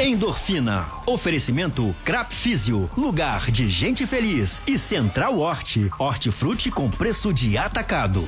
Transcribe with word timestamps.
Endorfina. 0.00 0.86
Oferecimento 1.06 1.92
Crap 2.04 2.32
Físio. 2.32 2.88
Lugar 2.96 3.50
de 3.50 3.68
gente 3.68 4.06
feliz. 4.06 4.62
E 4.64 4.78
Central 4.78 5.36
Horti. 5.36 5.90
Hortifruti 5.98 6.70
com 6.70 6.88
preço 6.88 7.34
de 7.34 7.58
atacado. 7.58 8.24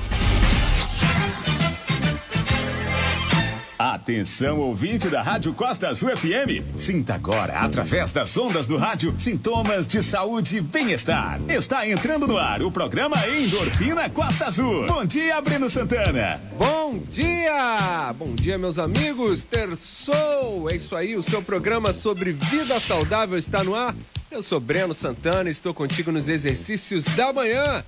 Atenção, 4.01 4.59
ouvinte 4.61 5.11
da 5.11 5.21
Rádio 5.21 5.53
Costa 5.53 5.89
Azul 5.89 6.09
FM. 6.17 6.65
Sinta 6.75 7.17
agora, 7.17 7.59
através 7.59 8.11
das 8.13 8.35
ondas 8.35 8.67
do 8.67 8.79
rádio, 8.79 9.13
sintomas 9.19 9.87
de 9.87 10.03
saúde 10.03 10.57
e 10.57 10.61
bem-estar. 10.63 11.39
Está 11.51 11.87
entrando 11.87 12.27
no 12.27 12.39
ar 12.39 12.63
o 12.63 12.73
programa 12.73 13.17
Endorfina 13.29 14.09
Costa 14.09 14.47
Azul. 14.47 14.87
Bom 14.87 15.05
dia, 15.05 15.39
Breno 15.43 15.69
Santana. 15.69 16.41
Bom 16.57 16.99
dia! 17.11 18.11
Bom 18.15 18.35
dia, 18.35 18.57
meus 18.57 18.79
amigos. 18.79 19.45
Terçou! 19.45 20.71
É 20.71 20.77
isso 20.77 20.97
aí, 20.97 21.15
o 21.15 21.21
seu 21.21 21.43
programa 21.43 21.93
sobre 21.93 22.33
vida 22.33 22.81
saudável 22.81 23.37
está 23.37 23.63
no 23.63 23.75
ar. 23.75 23.95
Eu 24.31 24.43
sou 24.43 24.59
Breno 24.59 24.95
Santana 24.95 25.51
e 25.51 25.53
estou 25.53 25.75
contigo 25.75 26.11
nos 26.11 26.27
exercícios 26.27 27.05
da 27.05 27.35
manhã. 27.35 27.85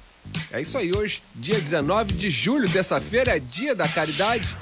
É 0.53 0.61
isso 0.61 0.77
aí, 0.77 0.95
hoje, 0.95 1.23
dia 1.35 1.59
19 1.59 2.13
de 2.13 2.29
julho, 2.29 2.69
terça-feira, 2.69 3.35
é 3.35 3.41
dia 3.41 3.75
da 3.75 3.89
caridade. 3.89 4.55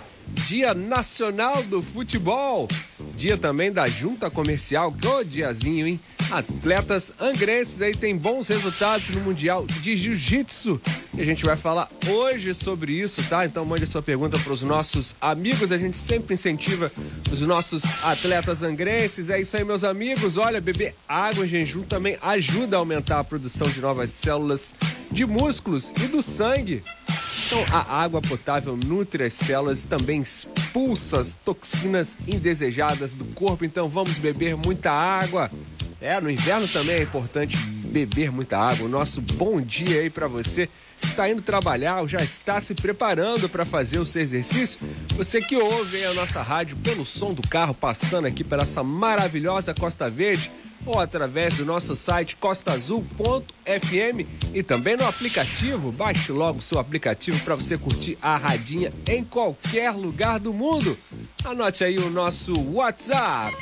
Dia 0.46 0.74
Nacional 0.74 1.62
do 1.64 1.82
Futebol, 1.82 2.68
dia 3.16 3.36
também 3.36 3.72
da 3.72 3.88
Junta 3.88 4.30
Comercial, 4.30 4.92
que 4.92 5.24
diazinho, 5.24 5.86
hein? 5.86 6.00
Atletas 6.30 7.12
angrenses 7.20 7.82
aí 7.82 7.94
tem 7.94 8.16
bons 8.16 8.46
resultados 8.46 9.08
no 9.08 9.20
Mundial 9.20 9.66
de 9.66 9.96
Jiu-Jitsu. 9.96 10.80
E 11.12 11.20
a 11.20 11.24
gente 11.24 11.44
vai 11.44 11.56
falar 11.56 11.88
hoje 12.08 12.54
sobre 12.54 12.92
isso, 12.92 13.20
tá? 13.28 13.44
Então 13.44 13.64
mande 13.64 13.82
a 13.82 13.86
sua 13.86 14.00
pergunta 14.00 14.38
para 14.38 14.52
os 14.52 14.62
nossos 14.62 15.16
amigos. 15.20 15.72
A 15.72 15.78
gente 15.78 15.96
sempre 15.96 16.34
incentiva 16.34 16.92
os 17.32 17.40
nossos 17.40 17.82
atletas 18.04 18.62
angrenses. 18.62 19.28
É 19.28 19.40
isso 19.40 19.56
aí, 19.56 19.64
meus 19.64 19.82
amigos. 19.82 20.36
Olha, 20.36 20.60
beber 20.60 20.94
água 21.08 21.44
em 21.44 21.48
jejum 21.48 21.82
também 21.82 22.16
ajuda 22.22 22.76
a 22.76 22.78
aumentar 22.78 23.18
a 23.18 23.24
produção 23.24 23.68
de 23.68 23.80
novas 23.80 24.10
células 24.10 24.72
de 25.10 25.26
músculos 25.26 25.92
e 26.02 26.06
do 26.06 26.22
sangue. 26.22 26.84
Então, 27.46 27.64
a 27.72 28.02
água 28.02 28.22
potável 28.22 28.76
nutre 28.76 29.24
as 29.24 29.32
células 29.32 29.82
e 29.82 29.86
também 29.86 30.20
expulsa 30.20 31.18
as 31.18 31.34
toxinas 31.34 32.16
indesejadas 32.28 33.14
do 33.14 33.24
corpo. 33.24 33.64
Então, 33.64 33.88
vamos 33.88 34.18
beber 34.18 34.56
muita 34.56 34.92
água. 34.92 35.50
É, 36.00 36.19
no 36.20 36.30
inverno 36.30 36.68
também 36.68 36.96
é 36.96 37.02
importante 37.02 37.56
beber 37.56 38.30
muita 38.30 38.58
água. 38.58 38.86
O 38.86 38.88
nosso 38.88 39.20
bom 39.20 39.60
dia 39.60 40.00
aí 40.00 40.10
para 40.10 40.28
você 40.28 40.68
está 41.02 41.28
indo 41.28 41.42
trabalhar 41.42 42.00
ou 42.00 42.08
já 42.08 42.22
está 42.22 42.60
se 42.60 42.74
preparando 42.74 43.48
para 43.48 43.64
fazer 43.64 43.98
o 43.98 44.06
seu 44.06 44.22
exercício, 44.22 44.78
você 45.16 45.40
que 45.40 45.56
ouve 45.56 46.04
a 46.04 46.14
nossa 46.14 46.42
rádio 46.42 46.76
pelo 46.76 47.04
som 47.04 47.32
do 47.32 47.42
carro 47.42 47.74
passando 47.74 48.26
aqui 48.26 48.44
pela 48.44 48.62
essa 48.62 48.82
maravilhosa 48.82 49.74
Costa 49.74 50.10
Verde 50.10 50.52
ou 50.84 50.98
através 50.98 51.56
do 51.56 51.64
nosso 51.64 51.96
site 51.96 52.36
costaazul.fm 52.36 54.26
e 54.54 54.62
também 54.62 54.96
no 54.96 55.06
aplicativo. 55.06 55.92
Baixe 55.92 56.32
logo 56.32 56.58
o 56.58 56.62
seu 56.62 56.78
aplicativo 56.78 57.40
para 57.40 57.54
você 57.54 57.76
curtir 57.76 58.16
a 58.22 58.36
radinha 58.36 58.92
em 59.06 59.24
qualquer 59.24 59.90
lugar 59.92 60.38
do 60.38 60.52
mundo. 60.52 60.96
Anote 61.44 61.84
aí 61.84 61.98
o 61.98 62.10
nosso 62.10 62.58
WhatsApp. 62.72 63.54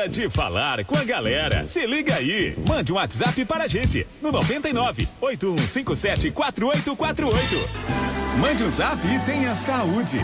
Hora 0.00 0.08
de 0.08 0.30
falar 0.30 0.82
com 0.84 0.96
a 0.96 1.04
galera. 1.04 1.66
Se 1.66 1.86
liga 1.86 2.14
aí. 2.14 2.56
Mande 2.66 2.90
um 2.90 2.96
WhatsApp 2.96 3.44
para 3.44 3.64
a 3.64 3.68
gente 3.68 4.06
no 4.22 4.32
99 4.32 5.06
8157 5.20 6.30
4848. 6.30 7.68
Mande 8.40 8.64
um 8.64 8.70
zap 8.70 8.98
e 9.06 9.18
tenha 9.20 9.54
saúde. 9.54 10.18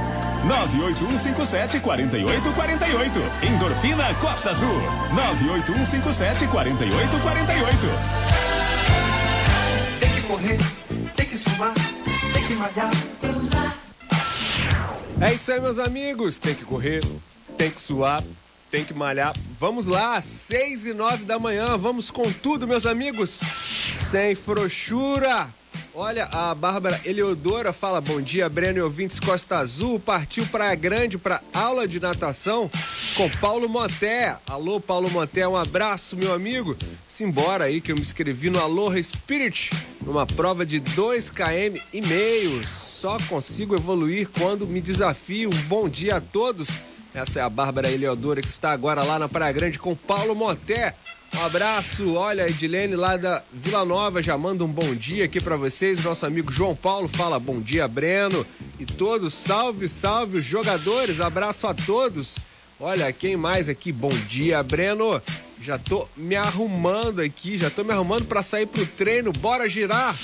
98157 0.47 1.81
4848. 1.81 3.21
Endorfina 3.47 4.15
Costa 4.15 4.51
Azul. 4.51 4.81
98157 5.13 6.47
4848. 6.47 7.79
Tem 10.01 10.11
que 10.11 10.21
correr, 10.23 10.59
tem 11.15 11.27
que 11.27 11.37
suar, 11.37 11.75
tem 12.33 12.47
que 12.47 12.55
malhar. 12.55 12.91
É 15.21 15.35
isso 15.35 15.53
aí, 15.53 15.61
meus 15.61 15.79
amigos. 15.79 16.39
Tem 16.39 16.55
que 16.55 16.65
correr, 16.65 17.05
tem 17.59 17.71
que 17.71 17.81
suar, 17.81 18.23
tem 18.71 18.85
que 18.85 18.95
malhar. 18.95 19.35
Vamos 19.59 19.87
lá, 19.87 20.21
seis 20.21 20.87
e 20.87 20.93
nove 20.93 21.25
da 21.25 21.39
manhã. 21.39 21.77
Vamos 21.77 22.11
com 22.11 22.31
tudo, 22.33 22.67
meus 22.67 22.87
amigos. 22.87 23.41
Sem 23.89 24.35
frouxura. 24.35 25.49
Olha, 25.99 26.27
a 26.27 26.55
Bárbara 26.55 27.01
Eleodora 27.07 27.73
fala: 27.73 28.03
Bom 28.03 28.21
dia, 28.21 28.49
Breno 28.51 28.79
e 28.79 28.83
ouvintes 28.83 29.19
Costa 29.19 29.57
Azul. 29.57 29.99
Partiu 29.99 30.47
Praia 30.47 30.75
Grande 30.75 31.17
para 31.17 31.41
aula 31.55 31.89
de 31.89 31.99
natação 31.99 32.71
com 33.17 33.31
Paulo 33.31 33.67
Moté. 33.67 34.37
Alô, 34.47 34.79
Paulo 34.79 35.11
Moté, 35.11 35.49
um 35.49 35.57
abraço, 35.57 36.15
meu 36.15 36.35
amigo. 36.35 36.77
Simbora 37.07 37.65
aí 37.65 37.81
que 37.81 37.93
eu 37.93 37.97
me 37.97 38.03
inscrevi 38.03 38.51
no 38.51 38.61
Aloha 38.61 39.03
Spirit, 39.03 39.71
numa 40.03 40.27
prova 40.27 40.67
de 40.67 40.81
2 40.81 41.31
km 41.31 41.81
e 41.95 42.03
meio. 42.03 42.67
Só 42.67 43.17
consigo 43.27 43.75
evoluir 43.75 44.29
quando 44.39 44.67
me 44.67 44.83
desafio. 44.83 45.49
Um 45.49 45.63
bom 45.63 45.89
dia 45.89 46.17
a 46.17 46.21
todos. 46.21 46.69
Essa 47.17 47.41
é 47.41 47.43
a 47.43 47.49
Bárbara 47.49 47.91
Eleodora 47.91 48.43
que 48.43 48.49
está 48.49 48.73
agora 48.73 49.03
lá 49.03 49.19
na 49.19 49.27
Praia 49.27 49.51
Grande 49.51 49.79
com 49.79 49.97
Paulo 49.97 50.35
Moté. 50.35 50.95
Um 51.35 51.47
abraço, 51.47 52.13
olha, 52.13 52.45
a 52.45 52.47
Edilene 52.47 52.95
lá 52.95 53.17
da 53.17 53.43
Vila 53.51 53.87
Nova 53.87 54.21
já 54.21 54.37
manda 54.37 54.63
um 54.63 54.69
bom 54.69 54.95
dia 54.95 55.25
aqui 55.25 55.41
para 55.41 55.57
vocês. 55.57 56.05
Nosso 56.05 56.27
amigo 56.27 56.53
João 56.53 56.77
Paulo 56.77 57.09
fala 57.09 57.41
bom 57.41 57.59
dia, 57.59 57.89
Breno. 57.89 58.47
E 58.79 58.85
todos, 58.85 59.33
salve, 59.33 59.89
salve 59.89 60.37
os 60.37 60.45
jogadores, 60.45 61.19
abraço 61.19 61.67
a 61.67 61.73
todos. 61.73 62.37
Olha, 62.79 63.11
quem 63.15 63.35
mais 63.35 63.71
aqui? 63.71 63.93
Bom 63.93 64.13
dia, 64.29 64.63
Breno. 64.63 65.19
Já 65.59 65.79
tô 65.79 66.07
me 66.19 66.37
arrumando 66.37 67.21
aqui, 67.21 67.57
já 67.57 67.71
tô 67.71 67.83
me 67.83 67.95
arrumando 67.95 68.27
para 68.27 68.43
sair 68.43 68.67
pro 68.67 68.85
treino. 68.85 69.33
Bora 69.33 69.67
girar. 69.71 70.15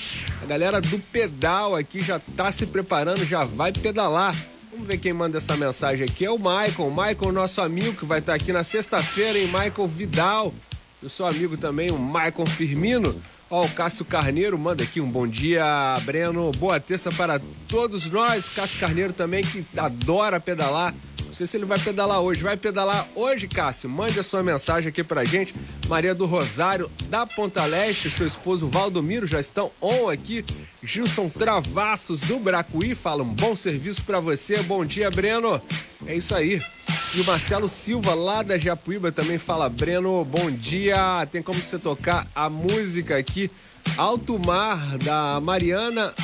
A 0.42 0.44
galera 0.44 0.78
do 0.78 0.98
pedal 0.98 1.74
aqui 1.74 2.02
já 2.02 2.20
tá 2.36 2.52
se 2.52 2.66
preparando, 2.66 3.24
já 3.24 3.44
vai 3.44 3.72
pedalar. 3.72 4.36
Vamos 4.72 4.86
ver 4.86 4.96
quem 4.96 5.12
manda 5.12 5.36
essa 5.36 5.54
mensagem 5.54 6.06
aqui. 6.08 6.24
É 6.24 6.30
o 6.30 6.38
Michael. 6.38 6.90
Michael, 6.90 7.30
nosso 7.32 7.60
amigo 7.60 7.94
que 7.94 8.06
vai 8.06 8.20
estar 8.20 8.32
aqui 8.32 8.52
na 8.52 8.64
sexta-feira, 8.64 9.38
hein? 9.38 9.46
Michael 9.46 9.86
Vidal 9.86 10.52
o 11.02 11.10
seu 11.10 11.26
amigo 11.26 11.56
também, 11.56 11.90
o 11.90 11.98
Maicon 11.98 12.46
Firmino. 12.46 13.20
Ó, 13.50 13.64
o 13.64 13.70
Cássio 13.70 14.04
Carneiro 14.04 14.58
manda 14.58 14.82
aqui 14.82 15.00
um 15.00 15.10
bom 15.10 15.26
dia, 15.26 15.64
Breno. 16.04 16.50
Boa 16.52 16.80
terça 16.80 17.10
para 17.10 17.40
todos 17.68 18.08
nós. 18.08 18.48
Cássio 18.54 18.80
Carneiro 18.80 19.12
também, 19.12 19.44
que 19.44 19.64
adora 19.76 20.40
pedalar. 20.40 20.94
Não 21.32 21.36
sei 21.38 21.46
se 21.46 21.56
ele 21.56 21.64
vai 21.64 21.78
pedalar 21.78 22.20
hoje. 22.20 22.42
Vai 22.42 22.58
pedalar 22.58 23.08
hoje, 23.14 23.48
Cássio? 23.48 23.88
Mande 23.88 24.20
a 24.20 24.22
sua 24.22 24.42
mensagem 24.42 24.90
aqui 24.90 25.02
pra 25.02 25.24
gente. 25.24 25.54
Maria 25.88 26.14
do 26.14 26.26
Rosário, 26.26 26.90
da 27.08 27.24
Ponta 27.24 27.64
Leste, 27.64 28.10
seu 28.10 28.26
esposo 28.26 28.68
Valdomiro 28.68 29.26
já 29.26 29.40
estão 29.40 29.70
on 29.80 30.10
aqui. 30.10 30.44
Gilson 30.82 31.30
Travassos, 31.30 32.20
do 32.20 32.38
Bracuí, 32.38 32.94
fala 32.94 33.22
um 33.22 33.32
bom 33.32 33.56
serviço 33.56 34.02
para 34.02 34.20
você. 34.20 34.62
Bom 34.64 34.84
dia, 34.84 35.10
Breno. 35.10 35.58
É 36.06 36.14
isso 36.14 36.34
aí. 36.34 36.60
E 37.14 37.22
o 37.22 37.24
Marcelo 37.24 37.66
Silva, 37.66 38.12
lá 38.12 38.42
da 38.42 38.58
Japuíba, 38.58 39.10
também 39.10 39.38
fala: 39.38 39.70
Breno, 39.70 40.22
bom 40.26 40.50
dia. 40.50 41.26
Tem 41.32 41.42
como 41.42 41.58
você 41.58 41.78
tocar 41.78 42.28
a 42.34 42.50
música 42.50 43.16
aqui? 43.16 43.50
Alto 43.96 44.38
Mar, 44.38 44.98
da 44.98 45.40
Mariana 45.40 46.14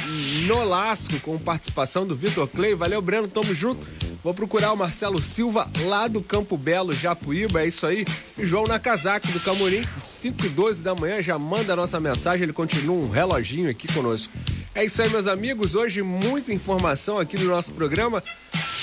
Nolasco, 0.47 1.19
com 1.21 1.39
participação 1.39 2.07
do 2.07 2.15
Vitor 2.15 2.47
Clay. 2.47 2.75
Valeu, 2.75 3.01
Breno, 3.01 3.27
tamo 3.27 3.55
junto. 3.55 3.87
Vou 4.23 4.35
procurar 4.35 4.73
o 4.73 4.77
Marcelo 4.77 5.21
Silva, 5.21 5.71
lá 5.85 6.09
do 6.09 6.21
Campo 6.21 6.57
Belo, 6.57 6.93
Japuíba, 6.93 7.63
é 7.63 7.69
isso 7.69 7.87
aí. 7.87 8.05
E 8.37 8.45
João 8.45 8.67
Nakazaki, 8.67 9.31
do 9.33 9.41
Camorim, 9.41 9.87
5 9.97 10.47
e 10.47 10.49
12 10.49 10.83
da 10.83 10.95
manhã, 10.95 11.23
já 11.23 11.39
manda 11.39 11.73
a 11.73 11.77
nossa 11.77 12.01
mensagem, 12.01 12.43
ele 12.43 12.53
continua 12.53 12.97
um 12.97 13.09
reloginho 13.09 13.71
aqui 13.71 13.93
conosco. 13.93 14.33
É 14.75 14.85
isso 14.85 15.01
aí, 15.01 15.09
meus 15.09 15.27
amigos. 15.27 15.75
Hoje, 15.75 16.03
muita 16.03 16.53
informação 16.53 17.19
aqui 17.19 17.39
no 17.39 17.47
nosso 17.49 17.73
programa 17.73 18.23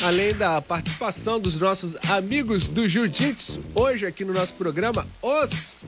além 0.03 0.33
da 0.33 0.61
participação 0.61 1.39
dos 1.39 1.57
nossos 1.59 1.95
amigos 2.09 2.67
do 2.67 2.87
Jiu-Jitsu, 2.87 3.61
hoje 3.73 4.05
aqui 4.05 4.25
no 4.25 4.33
nosso 4.33 4.53
programa, 4.55 5.07
os. 5.21 5.85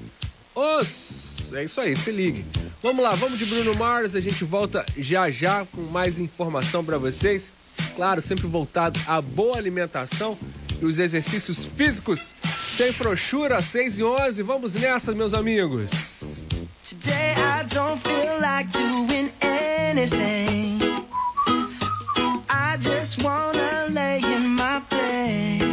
Os. 0.56 1.54
É 1.54 1.64
isso 1.64 1.80
aí, 1.80 1.96
se 1.96 2.12
ligue. 2.12 2.46
Vamos 2.82 3.04
lá, 3.04 3.16
vamos 3.16 3.38
de 3.38 3.46
Bruno 3.46 3.76
Mars, 3.76 4.16
a 4.16 4.20
gente 4.20 4.44
volta 4.44 4.86
já 4.98 5.30
já 5.30 5.66
com 5.66 5.82
mais 5.82 6.20
informação 6.20 6.84
para 6.84 6.98
vocês. 6.98 7.54
Claro, 7.98 8.22
sempre 8.22 8.46
voltado 8.46 9.00
à 9.08 9.20
boa 9.20 9.58
alimentação 9.58 10.38
e 10.80 10.86
os 10.86 11.00
exercícios 11.00 11.66
físicos 11.66 12.36
sem 12.46 12.94
frouxura, 12.94 13.60
6 13.60 13.98
e 13.98 14.04
11. 14.04 14.44
Vamos 14.44 14.76
nessa, 14.76 15.16
meus 15.16 15.34
amigos. 15.34 16.44
Today 16.88 17.34
I 17.34 17.64
don't 17.74 18.00
feel 18.00 18.40
like 18.40 18.70
doing 18.72 19.32
anything. 19.42 20.78
I 22.48 22.78
just 22.80 23.24
wanna 23.24 23.88
lay 23.90 24.20
in 24.20 24.56
my 24.56 24.80
bed. 24.92 25.64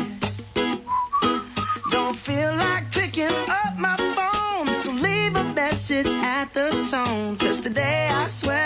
Don't 1.91 2.17
feel 2.17 2.55
like 2.57 2.91
picking 2.91 3.29
up 3.51 3.77
my 3.77 3.99
phone, 4.17 4.73
so 4.73 4.93
leave 4.93 5.37
a 5.37 5.45
message 5.53 6.07
at 6.25 6.55
the 6.55 6.71
tone. 6.91 7.37
Cause 7.37 7.61
today 7.61 8.09
I 8.11 8.27
swear 8.29 8.64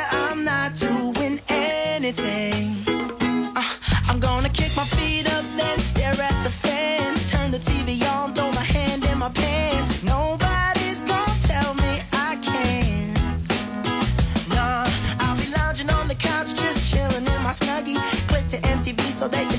so 19.18 19.26
they 19.26 19.44
can 19.46 19.57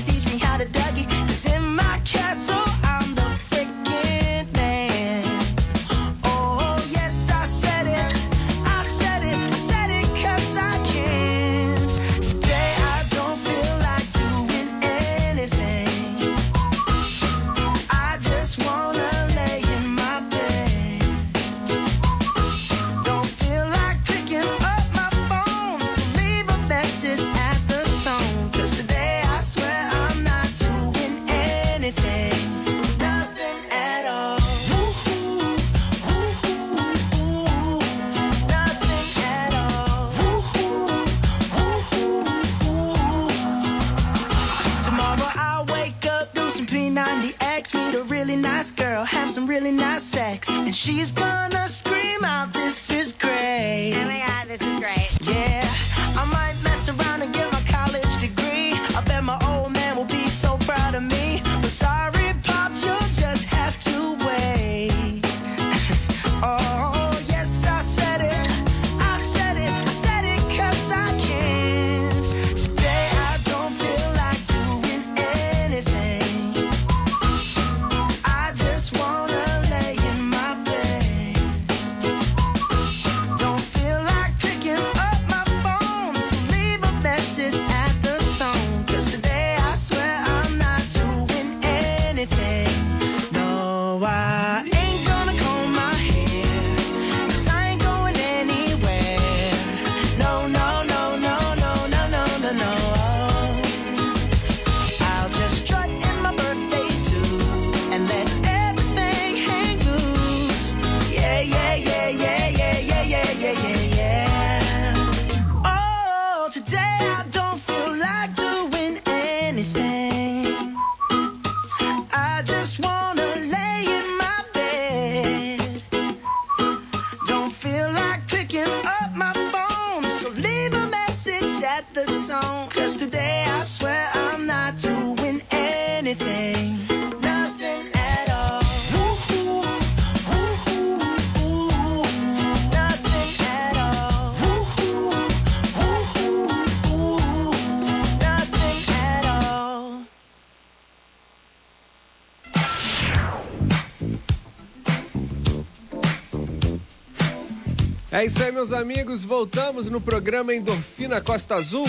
É 158.20 158.26
isso 158.26 158.42
aí, 158.42 158.52
meus 158.52 158.70
amigos. 158.70 159.24
Voltamos 159.24 159.88
no 159.88 159.98
programa 159.98 160.54
Endorfina 160.54 161.22
Costa 161.22 161.54
Azul. 161.54 161.86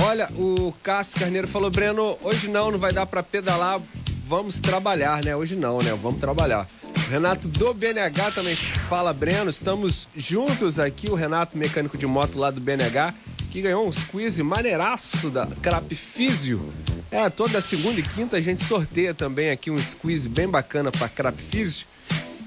Olha, 0.00 0.28
o 0.36 0.72
Cássio 0.80 1.18
Carneiro 1.18 1.48
falou, 1.48 1.68
Breno, 1.72 2.16
hoje 2.22 2.46
não, 2.46 2.70
não 2.70 2.78
vai 2.78 2.92
dar 2.92 3.04
pra 3.04 3.20
pedalar. 3.20 3.80
Vamos 4.28 4.60
trabalhar, 4.60 5.24
né? 5.24 5.34
Hoje 5.34 5.56
não, 5.56 5.78
né? 5.80 5.90
Vamos 6.00 6.20
trabalhar. 6.20 6.68
Renato 7.10 7.48
do 7.48 7.74
BNH 7.74 8.30
também 8.30 8.54
fala, 8.88 9.12
Breno, 9.12 9.50
estamos 9.50 10.08
juntos 10.16 10.78
aqui. 10.78 11.10
O 11.10 11.16
Renato, 11.16 11.58
mecânico 11.58 11.98
de 11.98 12.06
moto 12.06 12.38
lá 12.38 12.52
do 12.52 12.60
BNH, 12.60 13.12
que 13.50 13.60
ganhou 13.60 13.88
uns 13.88 14.04
quiz 14.04 14.38
maneiraço 14.38 15.30
da 15.30 15.46
Crap 15.46 15.96
Físio. 15.96 16.72
É, 17.10 17.28
toda 17.28 17.60
segunda 17.60 17.98
e 17.98 18.04
quinta 18.04 18.36
a 18.36 18.40
gente 18.40 18.62
sorteia 18.62 19.12
também 19.12 19.50
aqui 19.50 19.68
um 19.68 19.78
quiz 20.00 20.28
bem 20.28 20.46
bacana 20.46 20.92
pra 20.92 21.08
Crap 21.08 21.40
Físio. 21.42 21.88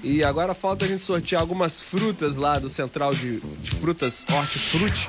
E 0.02 0.24
agora 0.24 0.52
falta 0.52 0.84
a 0.84 0.88
gente 0.88 1.00
sortear 1.00 1.40
algumas 1.40 1.80
frutas 1.80 2.36
lá 2.36 2.58
do 2.58 2.68
Central 2.68 3.14
de, 3.14 3.38
de 3.38 3.70
Frutas 3.70 4.26
Hortifruti. 4.28 5.08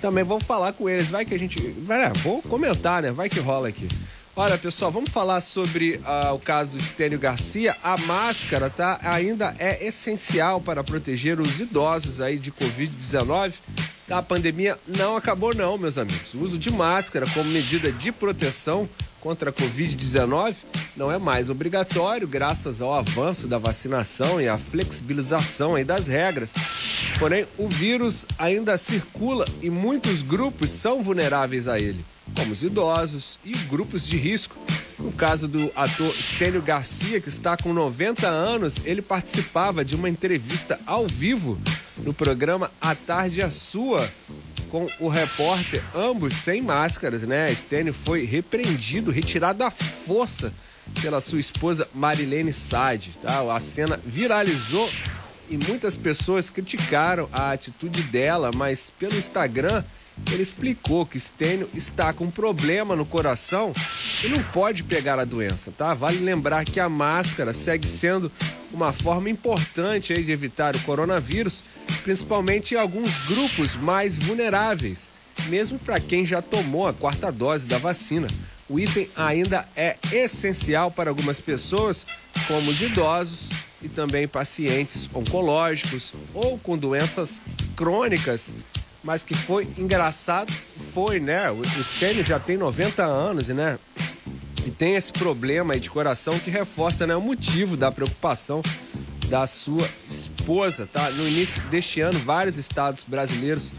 Também 0.00 0.24
vamos 0.24 0.44
falar 0.44 0.72
com 0.72 0.88
eles. 0.88 1.08
Vai 1.08 1.26
que 1.26 1.34
a 1.34 1.38
gente. 1.38 1.60
Vai, 1.82 1.98
né? 1.98 2.12
Vou 2.22 2.40
comentar, 2.40 3.02
né? 3.02 3.10
Vai 3.10 3.28
que 3.28 3.38
rola 3.38 3.68
aqui. 3.68 3.86
Olha, 4.34 4.56
pessoal, 4.56 4.90
vamos 4.90 5.10
falar 5.10 5.42
sobre 5.42 6.00
ah, 6.04 6.32
o 6.32 6.38
caso 6.38 6.78
Estênio 6.78 7.18
Garcia. 7.18 7.76
A 7.82 7.98
máscara, 7.98 8.70
tá? 8.70 8.98
Ainda 9.02 9.54
é 9.58 9.86
essencial 9.86 10.60
para 10.60 10.82
proteger 10.82 11.38
os 11.38 11.60
idosos 11.60 12.22
aí 12.22 12.38
de 12.38 12.50
Covid-19. 12.50 13.54
Tá? 14.06 14.18
A 14.18 14.22
pandemia 14.22 14.78
não 14.86 15.16
acabou, 15.16 15.54
não, 15.54 15.76
meus 15.76 15.98
amigos. 15.98 16.32
O 16.32 16.38
uso 16.38 16.56
de 16.56 16.70
máscara 16.70 17.26
como 17.34 17.50
medida 17.50 17.92
de 17.92 18.10
proteção 18.10 18.88
contra 19.20 19.50
a 19.50 19.52
Covid-19 19.52 20.54
não 21.00 21.10
é 21.10 21.16
mais 21.16 21.48
obrigatório, 21.48 22.28
graças 22.28 22.82
ao 22.82 22.92
avanço 22.92 23.48
da 23.48 23.56
vacinação 23.56 24.38
e 24.38 24.46
à 24.46 24.58
flexibilização 24.58 25.82
das 25.82 26.06
regras. 26.06 26.52
Porém, 27.18 27.46
o 27.56 27.66
vírus 27.66 28.26
ainda 28.38 28.76
circula 28.76 29.48
e 29.62 29.70
muitos 29.70 30.20
grupos 30.20 30.68
são 30.68 31.02
vulneráveis 31.02 31.66
a 31.66 31.80
ele, 31.80 32.04
como 32.36 32.52
os 32.52 32.62
idosos 32.62 33.38
e 33.42 33.52
grupos 33.70 34.06
de 34.06 34.18
risco. 34.18 34.54
No 34.98 35.10
caso 35.10 35.48
do 35.48 35.72
ator 35.74 36.12
Stênio 36.12 36.60
Garcia, 36.60 37.18
que 37.18 37.30
está 37.30 37.56
com 37.56 37.72
90 37.72 38.28
anos, 38.28 38.76
ele 38.84 39.00
participava 39.00 39.82
de 39.82 39.96
uma 39.96 40.10
entrevista 40.10 40.78
ao 40.84 41.06
vivo 41.06 41.58
no 41.96 42.12
programa 42.12 42.70
A 42.78 42.94
Tarde 42.94 43.40
é 43.40 43.48
Sua, 43.48 44.06
com 44.68 44.86
o 45.00 45.08
repórter, 45.08 45.82
ambos 45.94 46.34
sem 46.34 46.60
máscaras, 46.60 47.22
né? 47.22 47.50
Stênio 47.54 47.94
foi 47.94 48.26
repreendido, 48.26 49.10
retirado 49.10 49.64
à 49.64 49.70
força 49.70 50.52
pela 51.00 51.20
sua 51.20 51.40
esposa 51.40 51.88
Marilene 51.94 52.52
Sade, 52.52 53.18
tá? 53.20 53.54
A 53.54 53.60
cena 53.60 54.00
viralizou 54.04 54.88
e 55.48 55.56
muitas 55.56 55.96
pessoas 55.96 56.50
criticaram 56.50 57.28
a 57.32 57.52
atitude 57.52 58.02
dela, 58.04 58.50
mas 58.54 58.90
pelo 58.90 59.16
Instagram 59.16 59.82
ele 60.30 60.42
explicou 60.42 61.06
que 61.06 61.18
Stênio 61.18 61.68
está 61.74 62.12
com 62.12 62.24
um 62.24 62.30
problema 62.30 62.94
no 62.94 63.06
coração 63.06 63.72
e 64.22 64.28
não 64.28 64.42
pode 64.42 64.82
pegar 64.84 65.18
a 65.18 65.24
doença, 65.24 65.72
tá? 65.76 65.94
Vale 65.94 66.18
lembrar 66.18 66.64
que 66.64 66.78
a 66.78 66.88
máscara 66.88 67.52
segue 67.52 67.88
sendo 67.88 68.30
uma 68.72 68.92
forma 68.92 69.30
importante 69.30 70.12
aí 70.12 70.22
de 70.22 70.30
evitar 70.30 70.76
o 70.76 70.80
coronavírus, 70.82 71.64
principalmente 72.04 72.74
em 72.74 72.78
alguns 72.78 73.26
grupos 73.26 73.76
mais 73.76 74.18
vulneráveis, 74.18 75.10
mesmo 75.48 75.78
para 75.78 75.98
quem 75.98 76.24
já 76.24 76.42
tomou 76.42 76.86
a 76.86 76.92
quarta 76.92 77.32
dose 77.32 77.66
da 77.66 77.78
vacina. 77.78 78.28
O 78.70 78.78
item 78.80 79.10
ainda 79.16 79.68
é 79.76 79.96
essencial 80.12 80.90
para 80.90 81.10
algumas 81.10 81.40
pessoas, 81.40 82.06
como 82.46 82.70
os 82.70 82.80
idosos 82.80 83.48
e 83.82 83.88
também 83.88 84.26
pacientes 84.26 85.10
oncológicos 85.12 86.14
ou 86.32 86.58
com 86.58 86.78
doenças 86.78 87.42
crônicas 87.76 88.54
mas 89.02 89.22
que 89.22 89.34
foi 89.34 89.66
engraçado, 89.78 90.52
foi, 90.92 91.20
né? 91.20 91.50
O, 91.50 91.62
Stênio 91.82 92.24
já 92.24 92.38
tem 92.38 92.56
90 92.56 93.02
anos, 93.02 93.48
né? 93.48 93.78
E 94.66 94.70
tem 94.70 94.94
esse 94.94 95.12
problema 95.12 95.74
aí 95.74 95.80
de 95.80 95.88
coração 95.88 96.38
que 96.38 96.50
reforça 96.50 97.06
né, 97.06 97.16
o 97.16 97.20
motivo 97.20 97.76
da 97.76 97.90
preocupação 97.90 98.60
da 99.28 99.46
sua 99.46 99.88
esposa, 100.08 100.86
tá? 100.86 101.08
No 101.10 101.26
início 101.26 101.62
deste 101.64 102.00
ano, 102.00 102.18
vários 102.18 102.58
estados 102.58 103.04
brasileiros 103.04 103.72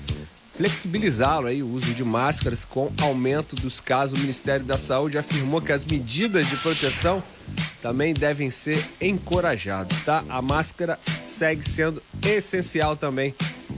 flexibilizá-lo 0.61 1.47
aí 1.47 1.63
o 1.63 1.67
uso 1.67 1.91
de 1.91 2.03
máscaras 2.03 2.63
com 2.63 2.91
aumento 3.01 3.55
dos 3.55 3.81
casos. 3.81 4.19
O 4.19 4.21
Ministério 4.21 4.63
da 4.63 4.77
Saúde 4.77 5.17
afirmou 5.17 5.59
que 5.59 5.71
as 5.71 5.83
medidas 5.83 6.47
de 6.47 6.55
proteção 6.57 7.23
também 7.81 8.13
devem 8.13 8.51
ser 8.51 8.85
encorajadas, 9.01 10.01
tá? 10.01 10.23
A 10.29 10.39
máscara 10.39 10.99
segue 11.19 11.67
sendo 11.67 11.99
essencial 12.21 12.95
também 12.95 13.33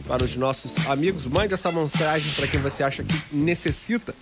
para 0.06 0.26
os 0.26 0.36
nossos 0.36 0.86
amigos. 0.88 1.26
Mande 1.26 1.54
essa 1.54 1.72
mensagem 1.72 2.34
para 2.34 2.48
quem 2.48 2.60
você 2.60 2.84
acha 2.84 3.02
que 3.02 3.16
necessita. 3.34 4.14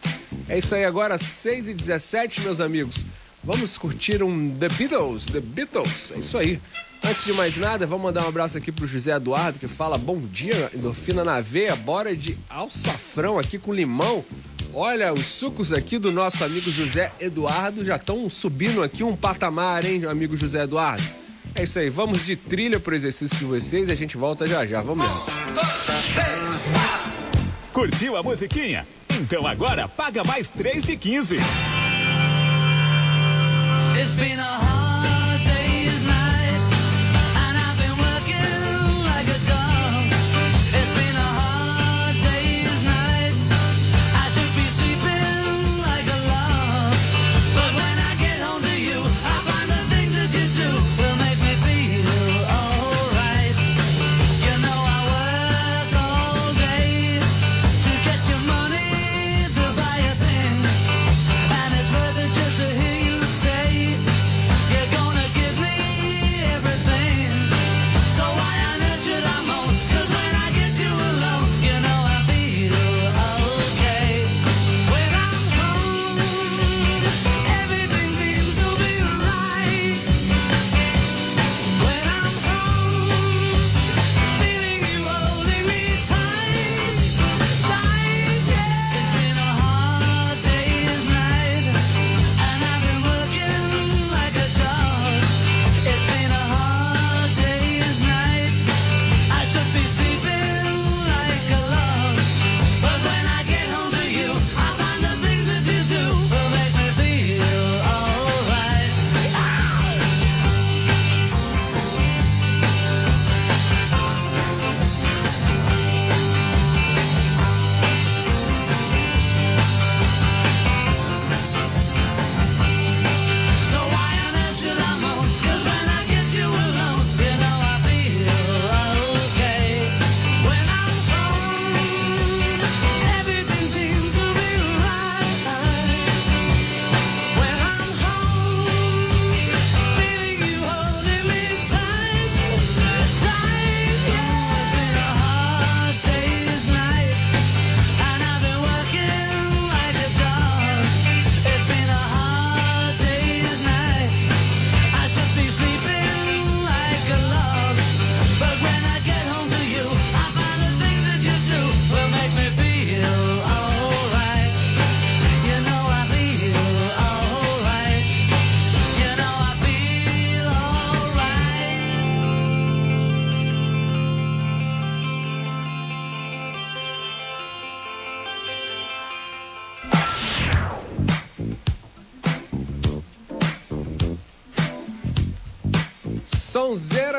É 0.48 0.60
isso 0.60 0.76
aí 0.76 0.86
agora, 0.86 1.18
6 1.18 1.68
e 1.68 1.74
17 1.74 2.42
meus 2.42 2.62
amigos. 2.62 3.04
Vamos 3.44 3.76
curtir 3.76 4.22
um 4.22 4.56
The 4.56 4.70
Beatles, 4.70 5.26
The 5.26 5.40
Beatles, 5.40 6.12
é 6.12 6.20
isso 6.20 6.38
aí. 6.38 6.62
Antes 7.04 7.26
de 7.26 7.34
mais 7.34 7.58
nada, 7.58 7.88
vamos 7.88 8.04
mandar 8.04 8.24
um 8.24 8.28
abraço 8.28 8.58
aqui 8.58 8.72
pro 8.72 8.86
José 8.86 9.12
Eduardo, 9.16 9.58
que 9.58 9.68
fala 9.68 9.98
bom 9.98 10.20
dia, 10.20 10.70
endorfina 10.74 11.24
na 11.24 11.42
veia, 11.42 11.76
bora 11.76 12.16
de 12.16 12.38
alçafrão 12.48 13.40
aqui 13.40 13.58
com 13.58 13.74
limão. 13.74 14.24
Olha, 14.74 15.12
os 15.12 15.26
sucos 15.26 15.74
aqui 15.74 15.98
do 15.98 16.12
nosso 16.12 16.44
amigo 16.44 16.72
José 16.72 17.12
Eduardo 17.20 17.84
já 17.84 17.96
estão 17.96 18.30
subindo 18.30 18.84
aqui 18.84 19.04
um 19.04 19.16
patamar, 19.16 19.84
hein, 19.84 20.06
amigo 20.06 20.38
José 20.38 20.64
Eduardo? 20.64 21.04
É 21.56 21.64
isso 21.64 21.80
aí, 21.80 21.90
vamos 21.90 22.26
de 22.26 22.36
trilha 22.36 22.80
pro 22.80 22.96
exercício 22.96 23.36
de 23.38 23.46
vocês 23.46 23.90
e 23.90 23.92
a 23.92 23.96
gente 23.96 24.16
volta 24.16 24.46
já 24.46 24.66
já, 24.66 24.82
vamos 24.82 25.06
nessa. 25.06 25.32
Curtiu 27.74 28.16
a 28.16 28.24
musiquinha? 28.24 28.88
Então 29.20 29.46
agora 29.48 29.88
paga 29.88 30.24
mais 30.24 30.50
3 30.50 30.84
de 30.84 30.96
15. 30.96 31.38
It's 33.98 34.16
been 34.16 34.40
a 34.40 34.51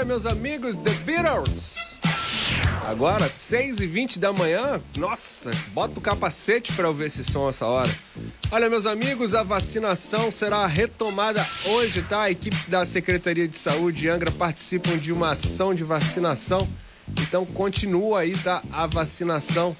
Sonzeira, 0.02 0.04
meus 0.04 0.26
amigos, 0.26 0.76
The 0.76 0.90
Beatles. 1.04 1.98
Agora, 2.86 3.26
6h20 3.28 4.18
da 4.18 4.32
manhã. 4.32 4.80
Nossa, 4.96 5.50
bota 5.72 5.98
o 5.98 6.02
capacete 6.02 6.72
para 6.72 6.88
ouvir 6.88 7.06
esse 7.06 7.24
som 7.24 7.48
essa 7.48 7.66
hora. 7.66 7.90
Olha, 8.50 8.68
meus 8.68 8.86
amigos, 8.86 9.34
a 9.34 9.42
vacinação 9.42 10.30
será 10.30 10.66
retomada 10.66 11.46
hoje, 11.66 12.02
tá? 12.02 12.30
Equipes 12.30 12.66
da 12.66 12.84
Secretaria 12.84 13.46
de 13.46 13.56
Saúde 13.56 14.00
de 14.00 14.08
Angra 14.08 14.30
participam 14.30 14.98
de 14.98 15.12
uma 15.12 15.30
ação 15.30 15.74
de 15.74 15.84
vacinação. 15.84 16.68
Então, 17.20 17.46
continua 17.46 18.20
aí, 18.20 18.36
tá? 18.36 18.62
A 18.72 18.86
vacinação 18.86 19.76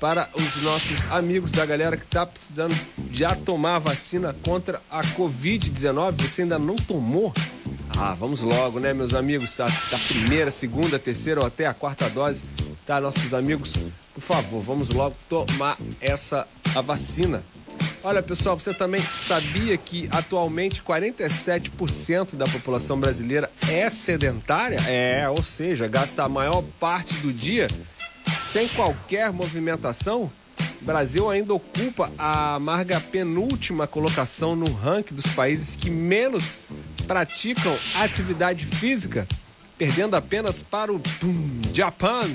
para 0.00 0.28
os 0.34 0.62
nossos 0.62 1.10
amigos 1.10 1.52
da 1.52 1.66
galera 1.66 1.96
que 1.96 2.06
tá 2.06 2.24
precisando 2.24 2.74
já 3.10 3.34
tomar 3.34 3.76
a 3.76 3.80
vacina 3.80 4.34
contra 4.42 4.80
a 4.90 5.02
Covid-19. 5.02 6.22
Você 6.22 6.42
ainda 6.42 6.58
não 6.58 6.76
tomou? 6.76 7.32
Ah, 7.96 8.12
vamos 8.12 8.40
logo, 8.40 8.80
né, 8.80 8.92
meus 8.92 9.14
amigos? 9.14 9.56
Da, 9.56 9.66
da 9.66 9.98
primeira, 10.08 10.50
segunda, 10.50 10.98
terceira 10.98 11.40
ou 11.40 11.46
até 11.46 11.66
a 11.66 11.72
quarta 11.72 12.08
dose, 12.10 12.42
tá? 12.84 13.00
Nossos 13.00 13.32
amigos, 13.32 13.76
por 14.12 14.20
favor, 14.20 14.60
vamos 14.60 14.88
logo 14.90 15.14
tomar 15.28 15.78
essa 16.00 16.46
a 16.74 16.80
vacina. 16.80 17.42
Olha, 18.02 18.22
pessoal, 18.22 18.58
você 18.58 18.74
também 18.74 19.00
sabia 19.00 19.76
que 19.78 20.08
atualmente 20.10 20.82
47% 20.82 22.34
da 22.34 22.46
população 22.46 22.98
brasileira 22.98 23.50
é 23.68 23.88
sedentária? 23.88 24.78
É, 24.88 25.28
ou 25.30 25.42
seja, 25.42 25.86
gasta 25.86 26.24
a 26.24 26.28
maior 26.28 26.62
parte 26.80 27.14
do 27.18 27.32
dia 27.32 27.68
sem 28.36 28.68
qualquer 28.68 29.32
movimentação? 29.32 30.30
O 30.82 30.84
Brasil 30.84 31.30
ainda 31.30 31.54
ocupa 31.54 32.12
a 32.18 32.56
amarga 32.56 33.00
penúltima 33.00 33.86
colocação 33.86 34.54
no 34.54 34.70
ranking 34.70 35.14
dos 35.14 35.26
países 35.28 35.76
que 35.76 35.88
menos 35.88 36.58
praticam 37.04 37.76
atividade 37.94 38.64
física, 38.64 39.26
perdendo 39.78 40.16
apenas 40.16 40.62
para 40.62 40.92
o 40.92 41.00
Japão. 41.72 42.28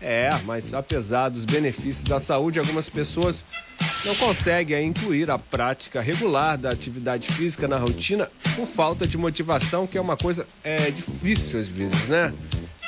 É, 0.00 0.30
mas 0.44 0.74
apesar 0.74 1.28
dos 1.28 1.44
benefícios 1.44 2.04
da 2.04 2.20
saúde, 2.20 2.58
algumas 2.60 2.88
pessoas 2.88 3.44
não 4.04 4.14
conseguem 4.14 4.86
incluir 4.86 5.28
a 5.28 5.38
prática 5.38 6.00
regular 6.00 6.56
da 6.56 6.70
atividade 6.70 7.26
física 7.32 7.66
na 7.66 7.78
rotina 7.78 8.30
por 8.54 8.64
falta 8.64 9.06
de 9.06 9.18
motivação, 9.18 9.88
que 9.88 9.98
é 9.98 10.00
uma 10.00 10.16
coisa 10.16 10.46
é, 10.62 10.90
difícil 10.90 11.58
às 11.58 11.66
vezes, 11.66 12.06
né? 12.06 12.32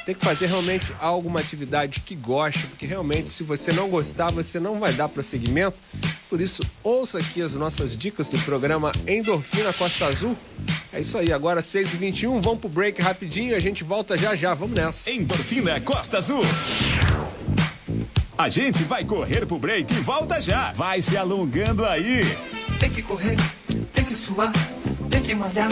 Tem 0.05 0.15
que 0.15 0.25
fazer 0.25 0.47
realmente 0.47 0.93
alguma 0.99 1.41
atividade 1.41 2.01
que 2.01 2.15
goste, 2.15 2.67
porque 2.67 2.87
realmente 2.87 3.29
se 3.31 3.43
você 3.43 3.73
não 3.73 3.89
gostar, 3.89 4.31
você 4.31 4.59
não 4.59 4.81
vai 4.81 4.93
dar 4.93 5.09
prosseguimento. 5.09 5.79
Por 6.29 6.41
isso, 6.41 6.63
ouça 6.83 7.19
aqui 7.19 7.43
as 7.43 7.55
nossas 7.55 7.97
dicas 7.97 8.29
do 8.29 8.39
programa 8.41 8.93
Endorfina 9.07 9.73
Costa 9.73 10.07
Azul. 10.07 10.37
É 10.93 11.01
isso 11.01 11.17
aí, 11.19 11.33
agora 11.33 11.61
6h21, 11.61 12.41
vamos 12.41 12.61
pro 12.61 12.69
break 12.69 13.01
rapidinho 13.01 13.51
e 13.51 13.55
a 13.55 13.61
gente 13.61 13.85
volta 13.85 14.17
já 14.17 14.35
já, 14.35 14.55
vamos 14.55 14.75
nessa. 14.75 15.11
Endorfina 15.11 15.81
Costa 15.81 16.19
Azul. 16.19 16.43
A 18.37 18.49
gente 18.49 18.83
vai 18.85 19.05
correr 19.05 19.45
pro 19.45 19.59
break 19.59 19.93
e 19.93 19.99
volta 19.99 20.41
já. 20.41 20.73
Vai 20.73 21.03
se 21.03 21.17
alongando 21.17 21.85
aí. 21.85 22.23
Tem 22.79 22.91
que 22.91 23.03
correr, 23.03 23.37
tem 23.93 24.05
que 24.05 24.15
suar, 24.15 24.51
tem 25.11 25.21
que 25.21 25.35
malhar. 25.35 25.69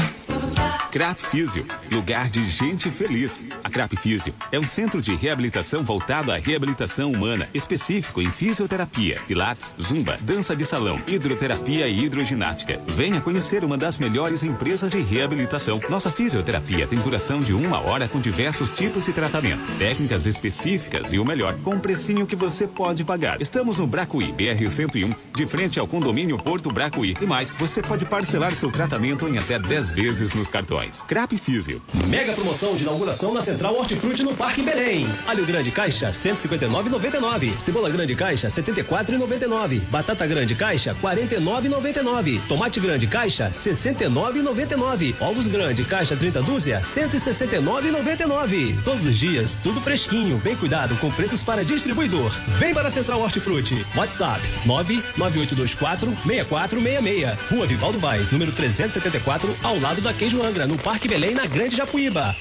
Crap 0.91 1.21
Físio, 1.21 1.67
lugar 1.91 2.31
de 2.31 2.47
gente 2.47 2.91
feliz. 2.91 3.45
A 3.63 3.69
Crap 3.69 3.95
Físio 3.97 4.35
é 4.51 4.59
um 4.59 4.65
centro 4.65 5.01
de 5.01 5.15
reabilitação 5.15 5.85
voltado 5.85 6.33
à 6.33 6.39
reabilitação 6.39 7.13
humana, 7.13 7.49
específico 7.53 8.23
em 8.23 8.31
fisioterapia, 8.31 9.21
pilates, 9.27 9.75
zumba, 9.81 10.17
dança 10.21 10.57
de 10.57 10.65
salão, 10.65 10.99
hidroterapia 11.07 11.87
e 11.89 12.05
hidroginástica. 12.05 12.81
Venha 12.89 13.21
conhecer 13.21 13.65
uma 13.65 13.77
das 13.77 13.99
melhores 13.99 14.43
empresas 14.43 14.93
de 14.93 15.01
reabilitação. 15.01 15.79
Nossa 15.91 16.11
fisioterapia 16.11 16.87
tem 16.87 16.99
duração 16.99 17.41
de 17.41 17.53
uma 17.53 17.81
hora 17.81 18.09
com 18.09 18.19
diversos 18.19 18.75
tipos 18.75 19.05
de 19.05 19.13
tratamento, 19.13 19.61
técnicas 19.79 20.25
específicas 20.25 21.13
e 21.13 21.19
o 21.19 21.25
melhor, 21.25 21.55
com 21.63 21.75
um 21.75 21.81
precinho 21.81 22.27
que 22.27 22.35
você 22.35 22.67
pode 22.67 23.05
pagar. 23.05 23.41
Estamos 23.43 23.79
no 23.79 23.87
Bracuí, 23.87 24.33
BR 24.33 24.69
101, 24.69 25.15
de 25.35 25.47
frente 25.47 25.79
ao 25.79 25.87
condomínio 25.87 26.39
Porto 26.39 26.71
Bracuí. 26.71 27.15
E 27.21 27.27
mais, 27.27 27.55
você 27.55 27.83
pode 27.83 28.07
parcelar 28.07 28.55
seu 28.55 28.73
tratamento 28.73 29.29
em 29.29 29.37
até 29.37 29.59
10 29.59 29.91
vezes 29.91 30.35
nos 30.49 30.51
cartões. 30.51 31.03
Crap 31.03 31.37
Físio. 31.37 31.81
Mega 32.09 32.33
promoção 32.33 32.75
de 32.75 32.83
inauguração 32.83 33.33
na 33.33 33.43
Central 33.43 33.77
Hortifruti 33.77 34.23
no 34.23 34.35
Parque 34.35 34.63
Belém. 34.63 35.07
Alho 35.27 35.47
grande 35.47 35.71
caixa 35.71 36.11
159,99. 36.11 37.59
Cebola 37.59 37.91
grande 37.91 38.15
caixa 38.15 38.49
74,99. 38.49 39.81
Batata 39.91 40.27
grande 40.27 40.55
caixa 40.55 40.97
49,99. 41.03 42.41
Tomate 42.49 42.81
grande 42.81 43.07
caixa 43.07 43.51
69,99. 43.51 45.15
Ovos 45.21 45.47
grande 45.47 45.85
caixa 45.85 46.17
30 46.17 46.43
dúzia 46.43 46.81
169,99. 46.81 48.83
Todos 48.83 49.05
os 49.05 49.17
dias 49.17 49.57
tudo 49.63 49.81
fresquinho, 49.81 50.39
bem 50.39 50.57
cuidado 50.57 50.97
com 50.97 51.11
preços 51.11 51.43
para 51.43 51.65
distribuidor. 51.65 52.33
Vem 52.49 52.75
para 52.75 52.89
a 52.89 52.91
Central 52.91 53.21
Hortifruti. 53.21 53.85
WhatsApp 53.95 54.41
99824 54.67 56.17
6466. 56.27 57.39
Rua 57.51 57.67
Vivaldo 57.67 57.99
Vaz, 57.99 58.31
número 58.31 58.53
374, 58.53 59.55
ao 59.63 59.79
lado 59.79 60.01
da 60.01 60.13
Queijo 60.13 60.38
Angra, 60.43 60.67
no 60.67 60.79
Parque 60.79 61.09
Belém, 61.09 61.35
na 61.35 61.47
Grande 61.47 61.77
Japuíba. 61.77 62.37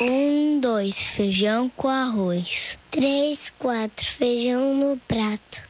Um, 0.00 0.60
dois, 0.60 0.98
feijão 0.98 1.70
com 1.76 1.88
arroz. 1.88 2.78
Três, 2.90 3.52
quatro, 3.58 4.04
feijão 4.04 4.74
no 4.74 4.96
prato. 5.06 5.69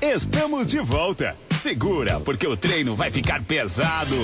Estamos 0.00 0.68
de 0.68 0.78
volta. 0.78 1.36
Segura, 1.60 2.20
porque 2.20 2.46
o 2.46 2.56
treino 2.56 2.94
vai 2.94 3.10
ficar 3.10 3.42
pesado. 3.42 4.14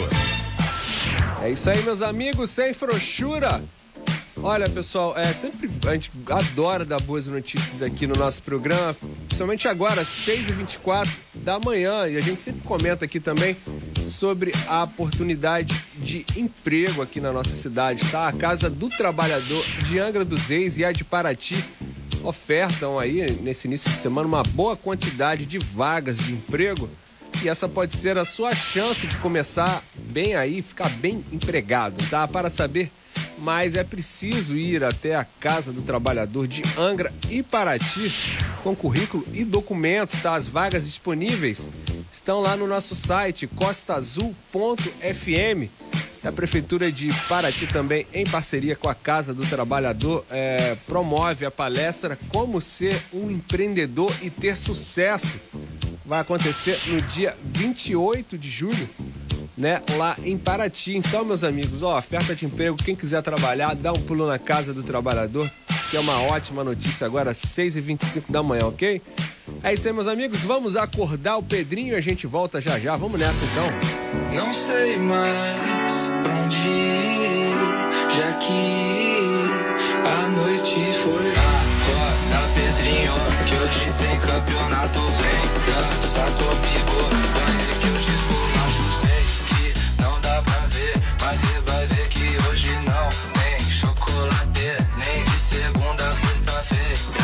É 1.42 1.50
isso 1.50 1.68
aí, 1.68 1.82
meus 1.82 2.00
amigos, 2.00 2.50
sem 2.50 2.72
frouxura. 2.72 3.60
Olha, 4.40 4.68
pessoal, 4.68 5.18
é 5.18 5.32
sempre 5.32 5.68
a 5.86 5.92
gente 5.94 6.12
adora 6.30 6.84
dar 6.84 7.00
boas 7.00 7.26
notícias 7.26 7.82
aqui 7.82 8.06
no 8.06 8.14
nosso 8.14 8.42
programa, 8.42 8.94
principalmente 9.26 9.66
agora, 9.66 10.02
6h24 10.02 11.08
da 11.34 11.58
manhã, 11.58 12.06
e 12.06 12.16
a 12.16 12.20
gente 12.20 12.40
sempre 12.40 12.60
comenta 12.62 13.04
aqui 13.04 13.18
também 13.18 13.56
sobre 14.06 14.52
a 14.68 14.84
oportunidade 14.84 15.74
de 15.96 16.24
emprego 16.36 17.02
aqui 17.02 17.20
na 17.20 17.32
nossa 17.32 17.54
cidade, 17.54 18.08
tá? 18.10 18.28
A 18.28 18.32
Casa 18.32 18.70
do 18.70 18.88
Trabalhador 18.88 19.64
de 19.86 19.98
Angra 19.98 20.24
dos 20.24 20.46
Reis 20.46 20.76
e 20.76 20.84
a 20.84 20.92
de 20.92 21.02
Paraty 21.04 21.56
ofertam 22.24 22.98
aí 22.98 23.30
nesse 23.42 23.68
início 23.68 23.90
de 23.90 23.96
semana 23.96 24.26
uma 24.26 24.42
boa 24.42 24.76
quantidade 24.76 25.46
de 25.46 25.58
vagas 25.58 26.18
de 26.18 26.32
emprego 26.32 26.88
e 27.42 27.48
essa 27.48 27.68
pode 27.68 27.94
ser 27.94 28.16
a 28.16 28.24
sua 28.24 28.54
chance 28.54 29.06
de 29.06 29.16
começar 29.18 29.82
bem 29.94 30.34
aí, 30.34 30.62
ficar 30.62 30.88
bem 30.88 31.24
empregado, 31.30 31.96
tá? 32.08 32.26
Para 32.26 32.48
saber 32.48 32.90
mais 33.38 33.74
é 33.74 33.84
preciso 33.84 34.56
ir 34.56 34.84
até 34.84 35.14
a 35.14 35.24
Casa 35.24 35.72
do 35.72 35.82
Trabalhador 35.82 36.46
de 36.46 36.62
Angra 36.78 37.12
e 37.28 37.42
Paraty 37.42 38.38
com 38.62 38.74
currículo 38.74 39.26
e 39.32 39.44
documentos, 39.44 40.20
tá? 40.20 40.34
As 40.34 40.46
vagas 40.46 40.86
disponíveis 40.86 41.70
estão 42.10 42.40
lá 42.40 42.56
no 42.56 42.66
nosso 42.66 42.94
site 42.94 43.46
costaazul.fm. 43.46 44.34
A 46.24 46.32
Prefeitura 46.32 46.90
de 46.90 47.08
Paraty 47.28 47.66
também, 47.66 48.06
em 48.12 48.24
parceria 48.24 48.74
com 48.74 48.88
a 48.88 48.94
Casa 48.94 49.34
do 49.34 49.44
Trabalhador, 49.44 50.24
é, 50.30 50.74
promove 50.86 51.44
a 51.44 51.50
palestra 51.50 52.18
Como 52.28 52.62
Ser 52.62 52.98
um 53.12 53.30
Empreendedor 53.30 54.10
e 54.22 54.30
Ter 54.30 54.56
Sucesso. 54.56 55.38
Vai 56.04 56.20
acontecer 56.20 56.80
no 56.86 57.00
dia 57.02 57.36
28 57.44 58.38
de 58.38 58.48
julho, 58.48 58.88
né, 59.56 59.82
lá 59.96 60.16
em 60.24 60.38
Paraty. 60.38 60.96
Então, 60.96 61.26
meus 61.26 61.44
amigos, 61.44 61.82
ó, 61.82 61.98
oferta 61.98 62.34
de 62.34 62.46
emprego, 62.46 62.76
quem 62.76 62.96
quiser 62.96 63.22
trabalhar, 63.22 63.74
dá 63.74 63.92
um 63.92 64.00
pulo 64.00 64.26
na 64.26 64.38
Casa 64.38 64.72
do 64.72 64.82
Trabalhador, 64.82 65.50
que 65.90 65.96
é 65.96 66.00
uma 66.00 66.22
ótima 66.22 66.64
notícia 66.64 67.06
agora, 67.06 67.32
6h25 67.32 68.24
da 68.30 68.42
manhã, 68.42 68.66
ok? 68.66 69.02
É 69.64 69.72
isso 69.72 69.88
aí, 69.88 69.94
meus 69.94 70.06
amigos, 70.06 70.40
vamos 70.40 70.76
acordar 70.76 71.38
o 71.38 71.42
Pedrinho 71.42 71.94
e 71.94 71.96
a 71.96 72.00
gente 72.00 72.26
volta 72.26 72.60
já 72.60 72.78
já. 72.78 72.96
Vamos 72.96 73.18
nessa, 73.18 73.42
então. 73.46 73.66
Não 74.34 74.52
sei 74.52 74.98
mais 74.98 76.10
pra 76.22 76.34
onde 76.34 76.54
ir, 76.54 77.56
já 78.14 78.30
que 78.34 78.52
a 80.06 80.28
noite 80.28 80.74
foi. 81.02 81.32
Acorda, 81.32 82.46
Pedrinho, 82.54 83.12
que 83.48 83.54
hoje 83.54 83.90
tem 83.96 84.20
campeonato. 84.20 85.00
Vem 85.00 85.48
dança 85.64 86.20
comigo, 86.20 87.08
ganhei 87.34 87.74
que 87.80 87.88
eu 87.88 87.94
te 87.94 88.10
esculacho. 88.10 88.84
Sei 89.00 89.24
que 89.48 90.02
não 90.02 90.20
dá 90.20 90.42
pra 90.42 90.66
ver, 90.66 90.94
mas 91.22 91.40
você 91.40 91.58
vai 91.60 91.86
ver 91.86 92.06
que 92.10 92.36
hoje 92.50 92.70
não 92.84 93.08
tem 93.32 93.58
chocolate, 93.70 94.76
nem 94.98 95.24
de 95.24 95.38
segunda 95.38 96.04
a 96.06 96.14
sexta-feira. 96.14 97.23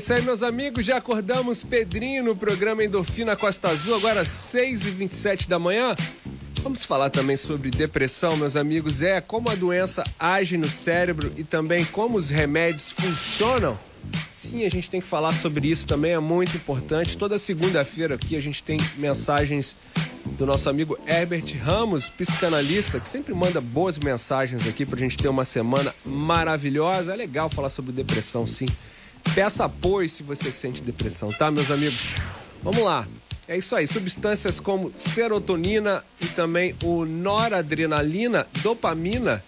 Isso 0.00 0.14
aí, 0.14 0.22
meus 0.22 0.42
amigos. 0.42 0.86
Já 0.86 0.96
acordamos 0.96 1.62
Pedrinho 1.62 2.24
no 2.24 2.34
programa 2.34 2.82
Endorfina 2.82 3.36
Costa 3.36 3.68
Azul, 3.68 3.96
agora 3.96 4.22
6h27 4.22 5.46
da 5.46 5.58
manhã. 5.58 5.94
Vamos 6.62 6.86
falar 6.86 7.10
também 7.10 7.36
sobre 7.36 7.70
depressão, 7.70 8.34
meus 8.34 8.56
amigos. 8.56 9.02
É 9.02 9.20
como 9.20 9.50
a 9.50 9.54
doença 9.54 10.02
age 10.18 10.56
no 10.56 10.66
cérebro 10.66 11.30
e 11.36 11.44
também 11.44 11.84
como 11.84 12.16
os 12.16 12.30
remédios 12.30 12.90
funcionam. 12.92 13.78
Sim, 14.32 14.64
a 14.64 14.70
gente 14.70 14.88
tem 14.88 15.02
que 15.02 15.06
falar 15.06 15.34
sobre 15.34 15.68
isso 15.68 15.86
também, 15.86 16.12
é 16.12 16.18
muito 16.18 16.56
importante. 16.56 17.18
Toda 17.18 17.38
segunda-feira 17.38 18.14
aqui 18.14 18.36
a 18.36 18.40
gente 18.40 18.62
tem 18.62 18.78
mensagens 18.96 19.76
do 20.38 20.46
nosso 20.46 20.70
amigo 20.70 20.98
Herbert 21.06 21.44
Ramos, 21.62 22.08
psicanalista, 22.08 22.98
que 22.98 23.06
sempre 23.06 23.34
manda 23.34 23.60
boas 23.60 23.98
mensagens 23.98 24.66
aqui 24.66 24.86
pra 24.86 24.98
gente 24.98 25.18
ter 25.18 25.28
uma 25.28 25.44
semana 25.44 25.94
maravilhosa. 26.06 27.12
É 27.12 27.16
legal 27.16 27.50
falar 27.50 27.68
sobre 27.68 27.92
depressão, 27.92 28.46
sim. 28.46 28.66
Peça 29.34 29.64
apoio 29.64 30.08
se 30.08 30.22
você 30.22 30.50
sente 30.50 30.82
depressão, 30.82 31.32
tá, 31.32 31.50
meus 31.50 31.70
amigos? 31.70 32.14
Vamos 32.62 32.82
lá. 32.82 33.06
É 33.46 33.56
isso 33.56 33.74
aí, 33.74 33.86
substâncias 33.86 34.60
como 34.60 34.92
serotonina 34.94 36.04
e 36.20 36.26
também 36.26 36.74
o 36.84 37.04
noradrenalina, 37.04 38.46
dopamina 38.62 39.42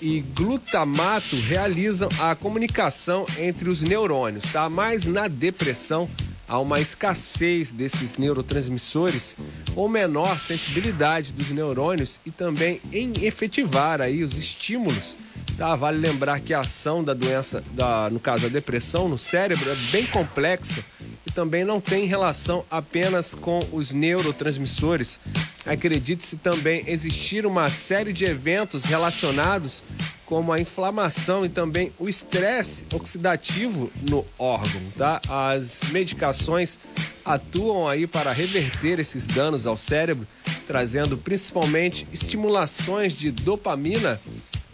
e 0.00 0.20
glutamato 0.20 1.34
realizam 1.36 2.08
a 2.20 2.34
comunicação 2.34 3.26
entre 3.36 3.68
os 3.68 3.82
neurônios, 3.82 4.44
tá? 4.52 4.68
Mas 4.68 5.06
na 5.06 5.26
depressão 5.26 6.08
há 6.46 6.58
uma 6.58 6.80
escassez 6.80 7.72
desses 7.72 8.16
neurotransmissores 8.16 9.36
ou 9.74 9.88
menor 9.88 10.38
sensibilidade 10.38 11.32
dos 11.32 11.48
neurônios 11.50 12.20
e 12.24 12.30
também 12.30 12.80
em 12.92 13.12
efetivar 13.24 14.00
aí 14.00 14.22
os 14.22 14.36
estímulos. 14.36 15.16
Tá, 15.58 15.74
vale 15.74 15.98
lembrar 15.98 16.38
que 16.38 16.54
a 16.54 16.60
ação 16.60 17.02
da 17.02 17.12
doença, 17.12 17.64
da, 17.72 18.08
no 18.08 18.20
caso 18.20 18.46
a 18.46 18.48
depressão, 18.48 19.08
no 19.08 19.18
cérebro 19.18 19.68
é 19.68 19.74
bem 19.90 20.06
complexa 20.06 20.84
e 21.26 21.32
também 21.32 21.64
não 21.64 21.80
tem 21.80 22.06
relação 22.06 22.64
apenas 22.70 23.34
com 23.34 23.58
os 23.72 23.90
neurotransmissores. 23.90 25.18
Acredite-se 25.66 26.36
também 26.36 26.84
existir 26.86 27.44
uma 27.44 27.68
série 27.68 28.12
de 28.12 28.24
eventos 28.24 28.84
relacionados 28.84 29.82
como 30.24 30.52
a 30.52 30.60
inflamação 30.60 31.44
e 31.44 31.48
também 31.48 31.92
o 31.98 32.08
estresse 32.08 32.86
oxidativo 32.92 33.90
no 34.08 34.24
órgão, 34.38 34.82
tá? 34.96 35.20
As 35.28 35.90
medicações 35.90 36.78
atuam 37.24 37.88
aí 37.88 38.06
para 38.06 38.30
reverter 38.30 39.00
esses 39.00 39.26
danos 39.26 39.66
ao 39.66 39.76
cérebro, 39.76 40.24
trazendo 40.68 41.18
principalmente 41.18 42.06
estimulações 42.12 43.12
de 43.12 43.32
dopamina, 43.32 44.20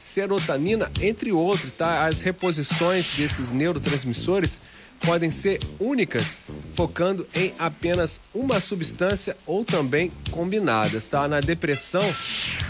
serotonina, 0.04 0.92
entre 1.00 1.32
outros, 1.32 1.72
tá? 1.72 2.04
As 2.04 2.20
reposições 2.20 3.10
desses 3.12 3.50
neurotransmissores 3.50 4.60
podem 5.00 5.30
ser 5.30 5.60
únicas, 5.80 6.42
focando 6.74 7.26
em 7.34 7.54
apenas 7.58 8.20
uma 8.34 8.60
substância 8.60 9.34
ou 9.46 9.64
também 9.64 10.12
combinadas, 10.30 11.06
tá? 11.06 11.26
Na 11.26 11.40
depressão, 11.40 12.02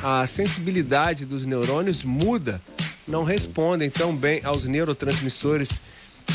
a 0.01 0.25
sensibilidade 0.29 1.27
dos 1.27 1.45
neurônios 1.45 2.05
muda, 2.05 2.63
não 3.07 3.25
respondem 3.25 3.91
tão 3.91 4.15
bem 4.15 4.41
aos 4.45 4.65
neurotransmissores. 4.65 5.83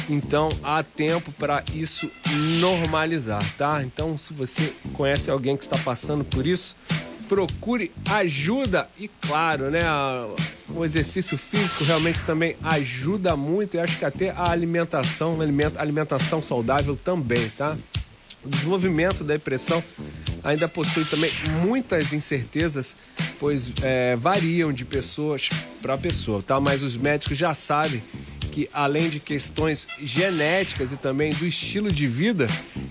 Então 0.10 0.50
há 0.62 0.84
tempo 0.84 1.32
para 1.32 1.64
isso 1.74 2.12
normalizar, 2.60 3.44
tá? 3.58 3.82
Então, 3.82 4.18
se 4.18 4.34
você 4.34 4.74
conhece 4.94 5.32
alguém 5.32 5.56
que 5.56 5.64
está 5.64 5.78
passando 5.78 6.26
por 6.26 6.46
isso, 6.46 6.76
procure 7.30 7.90
ajuda 8.10 8.90
e 9.00 9.08
claro, 9.08 9.72
né, 9.72 9.82
o 10.76 10.86
exercício 10.86 11.38
físico 11.38 11.84
realmente 11.84 12.24
também 12.24 12.56
ajuda 12.64 13.36
muito 13.36 13.76
e 13.76 13.80
acho 13.80 13.98
que 13.98 14.06
até 14.06 14.30
a 14.32 14.50
alimentação, 14.50 15.38
alimentação 15.78 16.42
saudável 16.42 16.96
também, 16.96 17.50
tá? 17.50 17.78
O 18.44 18.50
desenvolvimento 18.50 19.24
da 19.24 19.34
depressão 19.34 19.84
ainda 20.44 20.68
possui 20.70 21.04
também 21.06 21.32
muitas 21.62 22.14
incertezas, 22.14 22.96
pois 23.40 23.72
é, 23.82 24.16
variam 24.16 24.72
de 24.72 24.86
pessoas 24.86 25.50
para 25.82 25.98
pessoa, 25.98 26.42
tá? 26.42 26.60
Mas 26.60 26.82
os 26.82 26.96
médicos 26.96 27.38
já 27.38 27.54
sabem 27.54 28.02
que 28.50 28.70
além 28.74 29.10
de 29.10 29.20
questões 29.20 29.88
genéticas 30.02 30.92
e 30.92 30.98
também 30.98 31.32
do 31.32 31.46
estilo 31.46 31.92
de 31.92 32.08
vida, 32.08 32.48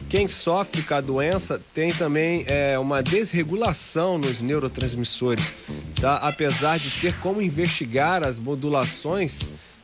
quem 0.09 0.27
sofre 0.29 0.83
com 0.83 0.95
a 0.95 1.01
doença 1.01 1.61
tem 1.75 1.93
também 1.93 2.45
é, 2.47 2.79
uma 2.79 3.03
desregulação 3.03 4.17
nos 4.17 4.41
neurotransmissores, 4.41 5.55
tá? 6.01 6.15
Apesar 6.17 6.79
de 6.79 6.91
ter 7.01 7.15
como 7.21 7.43
investigar 7.43 8.23
as 8.23 8.39
modulações 8.39 9.41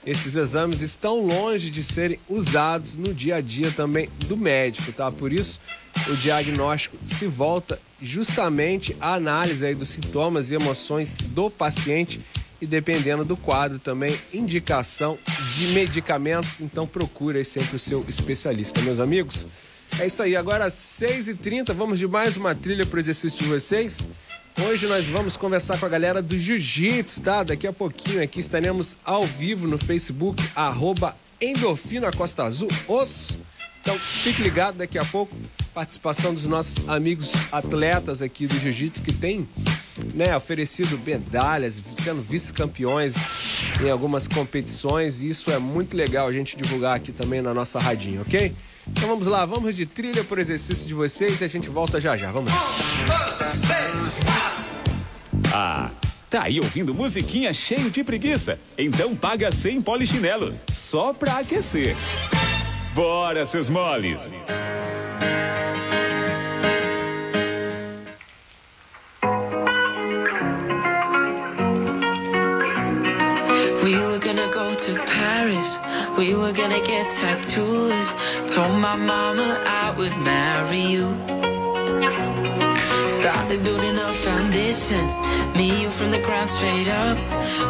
esses 0.07 0.37
exames 0.37 0.83
estão 0.83 1.25
longe 1.25 1.71
de 1.71 1.83
serem 1.83 2.19
usados 2.29 2.95
no 2.95 3.15
dia 3.15 3.37
a 3.37 3.41
dia 3.41 3.71
também 3.71 4.09
do 4.27 4.37
médico, 4.37 4.93
tá? 4.93 5.11
Por 5.11 5.33
isso, 5.33 5.59
o 6.09 6.15
diagnóstico 6.17 6.99
se 7.07 7.27
volta 7.27 7.81
justamente 8.03 8.95
à 9.01 9.15
análise 9.15 9.65
aí 9.65 9.75
dos 9.75 9.89
sintomas 9.89 10.51
e 10.51 10.55
emoções 10.57 11.15
do 11.15 11.49
paciente 11.49 12.21
e 12.65 12.67
dependendo 12.67 13.27
do 13.27 13.37
quadro 13.37 13.79
também 13.79 14.19
indicação 14.33 15.19
de 15.55 15.67
medicamentos, 15.67 16.63
então 16.63 16.87
procure 16.87 17.45
sempre 17.45 17.77
o 17.77 17.79
seu 17.79 18.03
especialista, 18.09 18.81
meus 18.81 18.99
amigos. 18.99 19.47
É 20.01 20.07
isso 20.07 20.23
aí, 20.23 20.35
agora 20.35 20.65
às 20.65 20.73
6h30, 20.73 21.75
vamos 21.75 21.99
de 21.99 22.09
mais 22.09 22.39
uma 22.39 22.55
trilha 22.55 22.87
para 22.87 22.97
o 22.97 23.01
exercício 23.01 23.39
de 23.39 23.49
vocês. 23.49 24.09
Hoje 24.67 24.87
nós 24.87 25.05
vamos 25.05 25.37
conversar 25.37 25.79
com 25.79 25.85
a 25.85 25.89
galera 25.91 26.23
do 26.23 26.39
Jiu-Jitsu, 26.39 27.21
tá? 27.21 27.43
Daqui 27.43 27.67
a 27.67 27.73
pouquinho 27.73 28.23
aqui 28.23 28.41
estaremos 28.41 28.97
ao 29.05 29.25
vivo 29.25 29.69
no 29.69 29.77
Facebook, 29.77 30.43
arroba 30.57 31.15
Costa 32.17 32.45
Azul, 32.45 32.69
os. 32.89 33.39
Então 33.85 33.99
fique 33.99 34.43
ligado 34.43 34.79
daqui 34.79 34.97
a 34.97 35.05
pouco, 35.05 35.37
participação 35.75 36.33
dos 36.33 36.47
nossos 36.47 36.89
amigos 36.89 37.35
atletas 37.53 38.23
aqui 38.23 38.47
do 38.47 38.59
Jiu-Jitsu 38.59 39.03
que 39.03 39.13
tem 39.13 39.47
né, 40.15 40.35
oferecido 40.35 40.99
medalhas, 41.05 41.83
sendo 42.03 42.23
vice-campeões 42.23 43.15
em 43.83 43.91
algumas 43.91 44.27
competições. 44.27 45.23
E 45.23 45.29
isso 45.29 45.51
é 45.51 45.59
muito 45.59 45.95
legal 45.95 46.27
a 46.27 46.33
gente 46.33 46.57
divulgar 46.57 46.97
aqui 46.97 47.13
também 47.13 47.43
na 47.43 47.53
nossa 47.53 47.79
radinha, 47.79 48.23
ok? 48.23 48.57
Então 48.89 49.07
vamos 49.07 49.27
lá, 49.27 49.45
vamos 49.45 49.77
de 49.77 49.85
trilha 49.85 50.25
por 50.25 50.39
exercício 50.39 50.89
de 50.89 50.95
vocês 50.95 51.43
e 51.43 51.45
a 51.45 51.47
gente 51.47 51.69
volta 51.69 52.01
já 52.01 52.17
já. 52.17 52.33
Vamos. 52.33 52.51
Ah, 55.53 55.91
tá 56.31 56.45
aí 56.45 56.59
ouvindo 56.59 56.95
musiquinha 56.95 57.53
cheio 57.53 57.91
de 57.91 58.03
preguiça? 58.03 58.59
Então 58.79 59.15
paga 59.15 59.53
100 59.53 59.83
polichinelos, 59.83 60.63
só 60.71 61.13
pra 61.13 61.41
aquecer. 61.41 61.95
Bora, 62.95 63.45
seus 63.45 63.71
moles! 63.71 64.31
We 73.83 73.99
were 73.99 74.19
gonna 74.21 74.49
go 74.53 74.73
to 74.75 74.93
Paris. 75.07 75.81
We 76.17 76.37
were 76.37 76.53
gonna 76.53 76.81
get 76.85 77.11
tattoos. 77.11 78.15
Told 78.47 78.81
my 78.81 78.95
mama 78.95 79.61
I 79.67 79.93
would 79.99 80.17
marry 80.19 80.83
you. 80.95 81.09
Started 83.09 83.65
building 83.65 83.99
a 83.99 84.13
foundation. 84.13 85.05
Me, 85.57 85.83
you 85.83 85.91
from 85.91 86.13
the 86.13 86.21
ground 86.21 86.49
straight 86.49 86.89
up. 86.89 87.19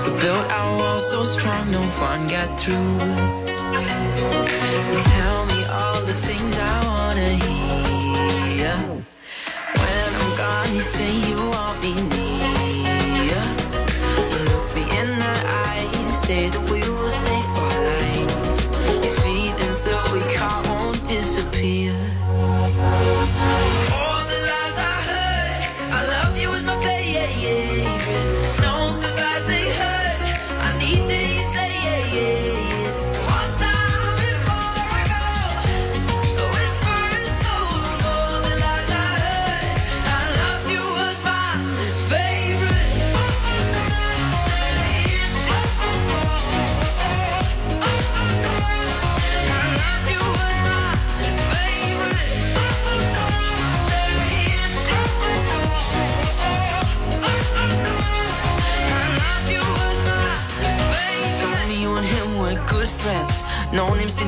We 0.05 0.21
built 0.21 0.53
our 0.53 0.77
walls 0.77 1.11
so 1.11 1.23
strong, 1.23 1.71
no 1.71 1.81
one 1.81 2.29
got 2.29 2.61
through. 2.61 3.43
Gone, 10.98 11.28
you 11.28 11.34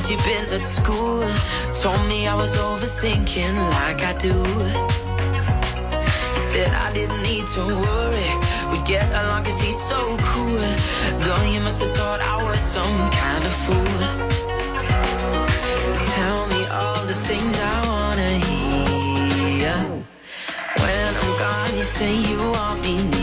since 0.07 0.11
you've 0.11 0.25
been 0.25 0.55
at 0.55 0.63
school. 0.63 1.23
Told 1.83 2.07
me 2.09 2.27
I 2.27 2.35
was 2.35 2.57
overthinking 2.57 3.57
like 3.79 4.03
I 4.03 4.13
do. 4.19 4.35
He 6.35 6.39
said 6.39 6.73
I 6.73 6.93
didn't 6.93 7.23
need 7.23 7.47
to 7.55 7.63
worry. 7.65 8.31
We'd 8.71 8.85
get 8.85 9.09
along 9.11 9.45
cause 9.45 9.61
he's 9.61 9.81
so 9.81 10.01
cool. 10.23 10.67
Girl, 11.25 11.45
you 11.47 11.61
must 11.61 11.83
have 11.83 11.95
thought 11.97 12.21
I 12.21 12.37
was 12.45 12.61
some 12.61 12.99
kind 13.11 13.45
of 13.51 13.55
fool. 13.65 13.99
Tell 16.15 16.47
me 16.55 16.67
all 16.67 17.07
the 17.07 17.19
things 17.29 17.55
I 17.61 17.77
wanna 17.91 18.31
hear. 18.47 19.77
When 20.83 21.15
I'm 21.23 21.39
gone, 21.39 21.77
you 21.79 21.85
say 21.85 22.13
you 22.31 22.39
want 22.53 22.83
me 22.83 23.16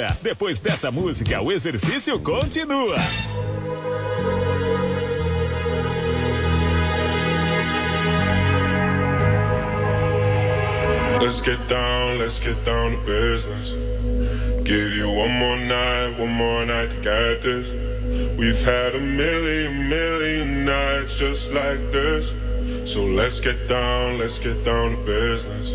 Simbora! 0.00 0.16
Depois 0.22 0.60
dessa 0.60 0.90
música, 0.90 1.40
o 1.42 1.52
exercício 1.52 2.18
continua. 2.20 2.96
Let's 11.20 11.42
get 11.42 11.58
down, 11.68 12.18
let's 12.18 12.40
get 12.40 12.56
down 12.64 12.92
to 12.92 12.98
business. 13.04 13.74
Give 14.64 14.96
you 14.96 15.08
one 15.10 15.32
more 15.32 15.56
night, 15.56 16.18
one 16.18 16.32
more 16.32 16.64
night 16.64 16.90
to 16.90 16.96
get 16.96 17.42
this. 17.42 17.70
We've 18.38 18.64
had 18.64 18.94
a 18.94 19.00
million, 19.00 19.88
million 19.88 20.64
nights 20.64 21.16
just 21.16 21.52
like 21.52 21.78
this. 21.92 22.32
So 22.90 23.04
let's 23.04 23.40
get 23.40 23.68
down, 23.68 24.18
let's 24.18 24.38
get 24.38 24.64
down 24.64 24.92
to 24.92 24.96
business. 25.04 25.74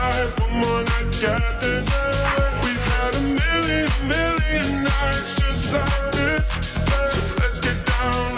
Night, 0.00 0.40
one 0.40 0.52
more 0.60 0.82
night 0.82 1.08
get 1.20 1.60
this. 1.60 1.86
We've 2.64 2.84
had 2.92 3.12
a 3.14 3.22
million, 3.40 3.90
million 4.08 4.84
nights 4.84 5.34
just 5.40 5.72
like 5.72 6.12
this. 6.12 6.46
Let's 7.38 7.60
get 7.60 7.78
down, 7.86 8.29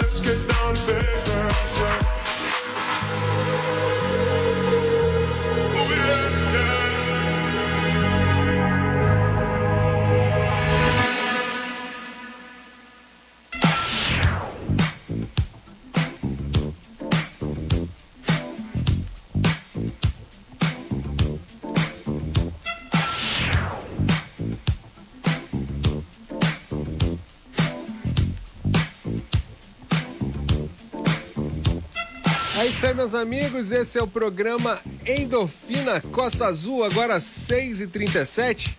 É 32.63 32.67
isso 32.67 32.87
aí, 32.87 32.93
meus 32.93 33.13
amigos. 33.13 33.73
Esse 33.73 33.99
é 33.99 34.01
o 34.01 34.07
programa 34.07 34.79
Endorfina 35.05 35.99
Costa 35.99 36.45
Azul, 36.45 36.85
agora 36.85 37.17
6h37. 37.17 38.69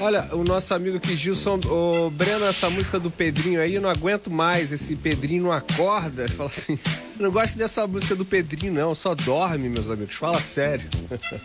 Olha, 0.00 0.30
o 0.32 0.42
nosso 0.42 0.72
amigo 0.72 0.96
aqui, 0.96 1.14
Gilson, 1.14 1.60
o 1.66 2.08
Breno, 2.08 2.46
essa 2.46 2.70
música 2.70 2.98
do 2.98 3.10
Pedrinho 3.10 3.60
aí, 3.60 3.74
eu 3.74 3.82
não 3.82 3.90
aguento 3.90 4.30
mais. 4.30 4.72
Esse 4.72 4.96
Pedrinho 4.96 5.42
não 5.42 5.52
acorda. 5.52 6.26
Fala 6.26 6.48
assim, 6.48 6.78
Eu 7.18 7.24
não 7.24 7.30
gosto 7.30 7.58
dessa 7.58 7.86
música 7.86 8.16
do 8.16 8.24
Pedrinho, 8.24 8.72
não. 8.72 8.94
Só 8.94 9.14
dorme, 9.14 9.68
meus 9.68 9.90
amigos. 9.90 10.14
Fala 10.14 10.40
sério. 10.40 10.88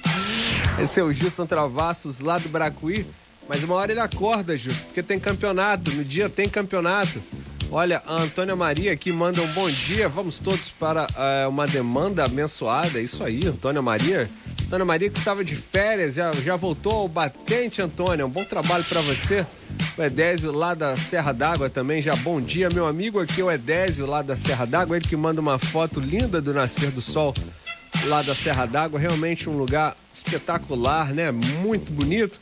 Esse 0.81 1.01
é 1.01 1.03
o 1.03 1.11
Gilson 1.11 1.45
Travassos, 1.45 2.21
lá 2.21 2.37
do 2.37 2.47
Bracuí. 2.47 3.05
Mas 3.49 3.61
uma 3.61 3.75
hora 3.75 3.91
ele 3.91 3.99
acorda, 3.99 4.55
Gilson, 4.55 4.85
porque 4.85 5.03
tem 5.03 5.19
campeonato. 5.19 5.91
No 5.91 6.05
dia 6.05 6.29
tem 6.29 6.47
campeonato. 6.47 7.21
Olha, 7.75 8.03
a 8.05 8.21
Antônia 8.21 8.55
Maria 8.55 8.93
aqui 8.93 9.11
manda 9.11 9.41
um 9.41 9.47
bom 9.47 9.67
dia. 9.67 10.07
Vamos 10.07 10.37
todos 10.37 10.69
para 10.69 11.07
eh, 11.17 11.47
uma 11.47 11.65
demanda 11.65 12.23
abençoada. 12.23 13.01
Isso 13.01 13.23
aí, 13.23 13.47
Antônia 13.47 13.81
Maria. 13.81 14.29
Antônia 14.67 14.85
Maria 14.85 15.09
que 15.09 15.17
estava 15.17 15.43
de 15.43 15.55
férias, 15.55 16.13
já, 16.13 16.31
já 16.33 16.55
voltou 16.55 16.91
ao 16.91 17.07
batente, 17.07 17.81
Antônia. 17.81 18.27
Um 18.27 18.29
bom 18.29 18.43
trabalho 18.43 18.83
para 18.83 19.01
você. 19.01 19.43
O 19.97 20.03
Edésio 20.03 20.51
lá 20.51 20.75
da 20.75 20.95
Serra 20.95 21.31
d'Água 21.31 21.67
também, 21.67 21.99
já 21.99 22.15
bom 22.17 22.39
dia, 22.39 22.69
meu 22.69 22.85
amigo 22.85 23.19
aqui, 23.19 23.41
o 23.41 23.51
Edésio 23.51 24.05
lá 24.05 24.21
da 24.21 24.35
Serra 24.35 24.65
d'Água. 24.65 24.95
Ele 24.95 25.07
que 25.07 25.15
manda 25.15 25.41
uma 25.41 25.57
foto 25.57 25.99
linda 25.99 26.39
do 26.39 26.53
nascer 26.53 26.91
do 26.91 27.01
sol 27.01 27.33
lá 28.05 28.21
da 28.21 28.35
Serra 28.35 28.67
d'Água. 28.67 28.99
Realmente 28.99 29.49
um 29.49 29.57
lugar 29.57 29.97
espetacular, 30.13 31.11
né? 31.11 31.31
Muito 31.31 31.91
bonito. 31.91 32.39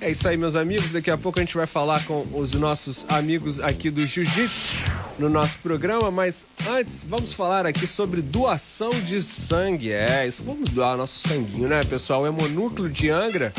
É 0.00 0.10
isso 0.10 0.28
aí, 0.28 0.36
meus 0.36 0.54
amigos. 0.54 0.92
Daqui 0.92 1.10
a 1.10 1.16
pouco 1.16 1.38
a 1.38 1.42
gente 1.42 1.56
vai 1.56 1.66
falar 1.66 2.04
com 2.04 2.26
os 2.34 2.52
nossos 2.52 3.06
amigos 3.08 3.60
aqui 3.60 3.90
do 3.90 4.04
Jiu-Jitsu 4.04 4.72
no 5.18 5.30
nosso 5.30 5.58
programa, 5.60 6.10
mas 6.10 6.46
antes 6.68 7.02
vamos 7.02 7.32
falar 7.32 7.64
aqui 7.64 7.86
sobre 7.86 8.20
doação 8.20 8.90
de 8.90 9.22
sangue. 9.22 9.90
É, 9.90 10.26
isso 10.26 10.44
vamos 10.44 10.70
doar 10.70 10.98
nosso 10.98 11.26
sanguinho, 11.26 11.66
né, 11.66 11.82
pessoal? 11.84 12.22
O 12.22 12.26
Hemonúcleo 12.26 12.90
de 12.90 13.08
Angra, 13.08 13.52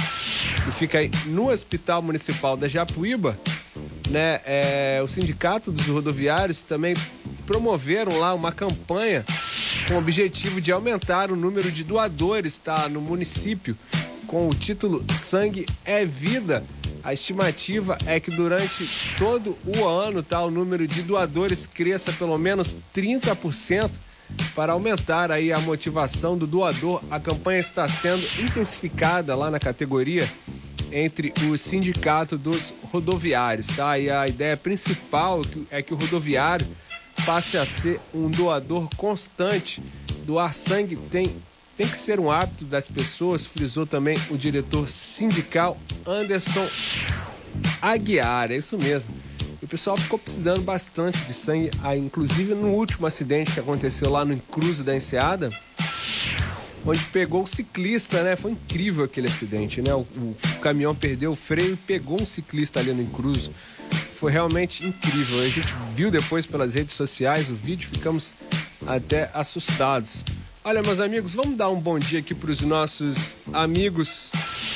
que 0.63 0.71
fica 0.71 0.99
aí 0.99 1.09
no 1.25 1.49
Hospital 1.49 2.03
Municipal 2.03 2.55
da 2.55 2.67
Japuíba, 2.67 3.37
né? 4.11 4.39
É, 4.45 5.01
o 5.03 5.07
Sindicato 5.07 5.71
dos 5.71 5.87
Rodoviários 5.87 6.61
também 6.61 6.93
promoveram 7.47 8.19
lá 8.19 8.35
uma 8.35 8.51
campanha 8.51 9.25
com 9.87 9.95
o 9.95 9.97
objetivo 9.97 10.61
de 10.61 10.71
aumentar 10.71 11.31
o 11.31 11.35
número 11.35 11.71
de 11.71 11.83
doadores, 11.83 12.59
tá, 12.59 12.87
no 12.87 13.01
município 13.01 13.75
com 14.27 14.47
o 14.47 14.53
título 14.53 15.03
Sangue 15.11 15.65
é 15.85 16.05
Vida. 16.05 16.63
A 17.03 17.13
estimativa 17.13 17.97
é 18.05 18.19
que 18.19 18.29
durante 18.29 19.15
todo 19.17 19.57
o 19.65 19.85
ano 19.87 20.21
tá, 20.21 20.43
o 20.43 20.51
número 20.51 20.85
de 20.85 21.01
doadores 21.01 21.65
cresça 21.65 22.11
pelo 22.11 22.37
menos 22.37 22.77
30% 22.93 23.91
para 24.53 24.73
aumentar 24.73 25.31
aí 25.31 25.53
a 25.53 25.59
motivação 25.59 26.37
do 26.37 26.45
doador. 26.45 27.01
A 27.09 27.19
campanha 27.19 27.59
está 27.59 27.87
sendo 27.87 28.23
intensificada 28.39 29.33
lá 29.35 29.49
na 29.49 29.59
categoria 29.59 30.29
entre 30.91 31.33
o 31.49 31.57
sindicato 31.57 32.37
dos 32.37 32.73
rodoviários, 32.91 33.67
tá? 33.67 33.97
E 33.97 34.09
a 34.09 34.27
ideia 34.27 34.57
principal 34.57 35.41
é 35.71 35.81
que 35.81 35.93
o 35.93 35.97
rodoviário 35.97 36.67
passe 37.25 37.57
a 37.57 37.65
ser 37.65 37.99
um 38.13 38.29
doador 38.29 38.89
constante. 38.97 39.81
Doar 40.25 40.53
sangue 40.53 40.97
tem 41.09 41.33
tem 41.77 41.87
que 41.87 41.97
ser 41.97 42.19
um 42.19 42.31
hábito 42.31 42.65
das 42.65 42.89
pessoas, 42.89 43.45
frisou 43.45 43.85
também 43.85 44.17
o 44.31 44.37
diretor 44.37 44.87
sindical 44.87 45.77
Anderson 46.05 46.67
Aguiar. 47.79 48.51
É 48.51 48.57
isso 48.57 48.77
mesmo. 48.79 49.07
O 49.61 49.67
pessoal 49.67 49.95
ficou 49.95 50.17
precisando 50.17 50.61
bastante 50.61 51.23
de 51.25 51.33
sangue, 51.33 51.69
inclusive 51.97 52.55
no 52.55 52.69
último 52.69 53.05
acidente 53.05 53.51
que 53.51 53.59
aconteceu 53.59 54.09
lá 54.09 54.25
no 54.25 54.33
Encruzo 54.33 54.83
da 54.83 54.95
Enseada, 54.95 55.51
onde 56.85 57.03
pegou 57.05 57.43
o 57.43 57.47
ciclista, 57.47 58.23
né? 58.23 58.35
Foi 58.35 58.51
incrível 58.51 59.03
aquele 59.03 59.27
acidente, 59.27 59.81
né? 59.81 59.93
O, 59.93 59.99
o 59.99 60.35
caminhão 60.61 60.95
perdeu 60.95 61.31
o 61.31 61.35
freio 61.35 61.73
e 61.73 61.77
pegou 61.77 62.21
um 62.21 62.25
ciclista 62.25 62.79
ali 62.79 62.91
no 62.91 63.03
Encruzo. 63.03 63.51
Foi 64.15 64.31
realmente 64.31 64.87
incrível. 64.87 65.41
A 65.41 65.49
gente 65.49 65.75
viu 65.93 66.09
depois 66.09 66.45
pelas 66.45 66.73
redes 66.73 66.95
sociais 66.95 67.49
o 67.49 67.55
vídeo, 67.55 67.89
ficamos 67.89 68.35
até 68.87 69.29
assustados. 69.33 70.23
Olha, 70.67 70.81
meus 70.81 70.99
amigos, 70.99 71.33
vamos 71.33 71.55
dar 71.55 71.69
um 71.69 71.79
bom 71.79 71.97
dia 71.97 72.19
aqui 72.19 72.35
para 72.35 72.51
os 72.51 72.59
nossos 72.59 73.37
amigos 73.53 74.29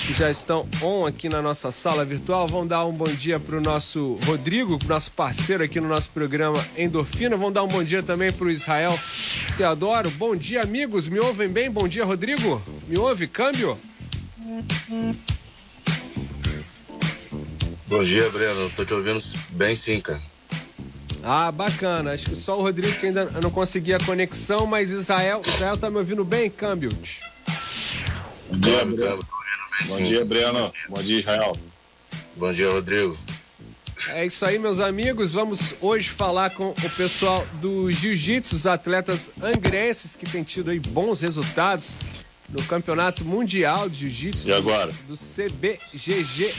que 0.07 0.13
já 0.13 0.29
estão 0.31 0.65
on 0.81 1.05
aqui 1.05 1.27
na 1.27 1.41
nossa 1.41 1.69
sala 1.69 2.05
virtual. 2.05 2.47
Vamos 2.47 2.69
dar 2.69 2.85
um 2.85 2.93
bom 2.93 3.13
dia 3.13 3.37
para 3.41 3.57
o 3.57 3.59
nosso 3.59 4.17
Rodrigo, 4.25 4.79
nosso 4.87 5.11
parceiro 5.11 5.65
aqui 5.65 5.81
no 5.81 5.89
nosso 5.89 6.09
programa 6.11 6.65
Endorfina. 6.77 7.35
Vamos 7.35 7.51
dar 7.51 7.63
um 7.63 7.67
bom 7.67 7.83
dia 7.83 8.01
também 8.01 8.31
para 8.31 8.45
o 8.45 8.49
Israel 8.49 8.97
Teodoro. 9.57 10.09
Bom 10.11 10.33
dia, 10.33 10.61
amigos. 10.61 11.09
Me 11.09 11.19
ouvem 11.19 11.49
bem? 11.49 11.69
Bom 11.69 11.89
dia, 11.89 12.05
Rodrigo. 12.05 12.63
Me 12.87 12.97
ouve? 12.97 13.27
Câmbio? 13.27 13.77
Bom 17.87 18.03
dia, 18.05 18.29
Breno. 18.29 18.69
Tô 18.77 18.85
te 18.85 18.93
ouvindo 18.93 19.19
bem 19.49 19.75
sim, 19.75 19.99
cara. 19.99 20.30
Ah, 21.23 21.51
bacana. 21.51 22.13
Acho 22.13 22.29
que 22.29 22.35
só 22.35 22.57
o 22.57 22.61
Rodrigo 22.61 22.97
que 22.99 23.07
ainda 23.07 23.25
não 23.41 23.51
conseguia 23.51 23.97
a 23.97 24.03
conexão, 24.03 24.65
mas 24.65 24.91
Israel, 24.91 25.41
Israel 25.45 25.77
tá 25.77 25.89
me 25.89 25.97
ouvindo 25.97 26.23
bem, 26.23 26.49
câmbio? 26.49 26.91
Bom 28.49 28.57
dia, 28.57 28.85
Breno. 28.85 29.27
Bom 29.87 29.97
dia, 29.97 30.25
Breno. 30.25 30.73
Bom 30.89 31.01
dia, 31.01 31.19
Israel. 31.19 31.57
Bom 32.35 32.53
dia, 32.53 32.71
Rodrigo. 32.71 33.17
É 34.09 34.25
isso 34.25 34.43
aí, 34.45 34.57
meus 34.57 34.79
amigos. 34.79 35.31
Vamos 35.31 35.75
hoje 35.79 36.09
falar 36.09 36.49
com 36.51 36.69
o 36.71 36.89
pessoal 36.97 37.45
do 37.61 37.91
Jiu-Jitsu, 37.91 38.55
os 38.55 38.65
atletas 38.65 39.31
angrenses 39.41 40.15
que 40.15 40.25
têm 40.25 40.43
tido 40.43 40.71
aí 40.71 40.79
bons 40.79 41.21
resultados 41.21 41.95
no 42.49 42.63
Campeonato 42.63 43.23
Mundial 43.23 43.87
de 43.87 44.09
Jiu-Jitsu. 44.09 44.49
E 44.49 44.53
agora? 44.53 44.91
Do 45.07 45.15
CBGGO. 45.15 46.51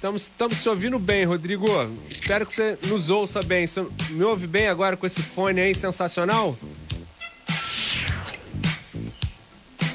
Estamos, 0.00 0.22
estamos 0.22 0.62
te 0.62 0.66
ouvindo 0.66 0.98
bem, 0.98 1.26
Rodrigo. 1.26 1.66
Espero 2.08 2.46
que 2.46 2.52
você 2.54 2.78
nos 2.86 3.10
ouça 3.10 3.42
bem. 3.42 3.66
Você 3.66 3.86
me 4.08 4.24
ouve 4.24 4.46
bem 4.46 4.66
agora 4.66 4.96
com 4.96 5.04
esse 5.04 5.20
fone 5.20 5.60
aí 5.60 5.74
sensacional? 5.74 6.56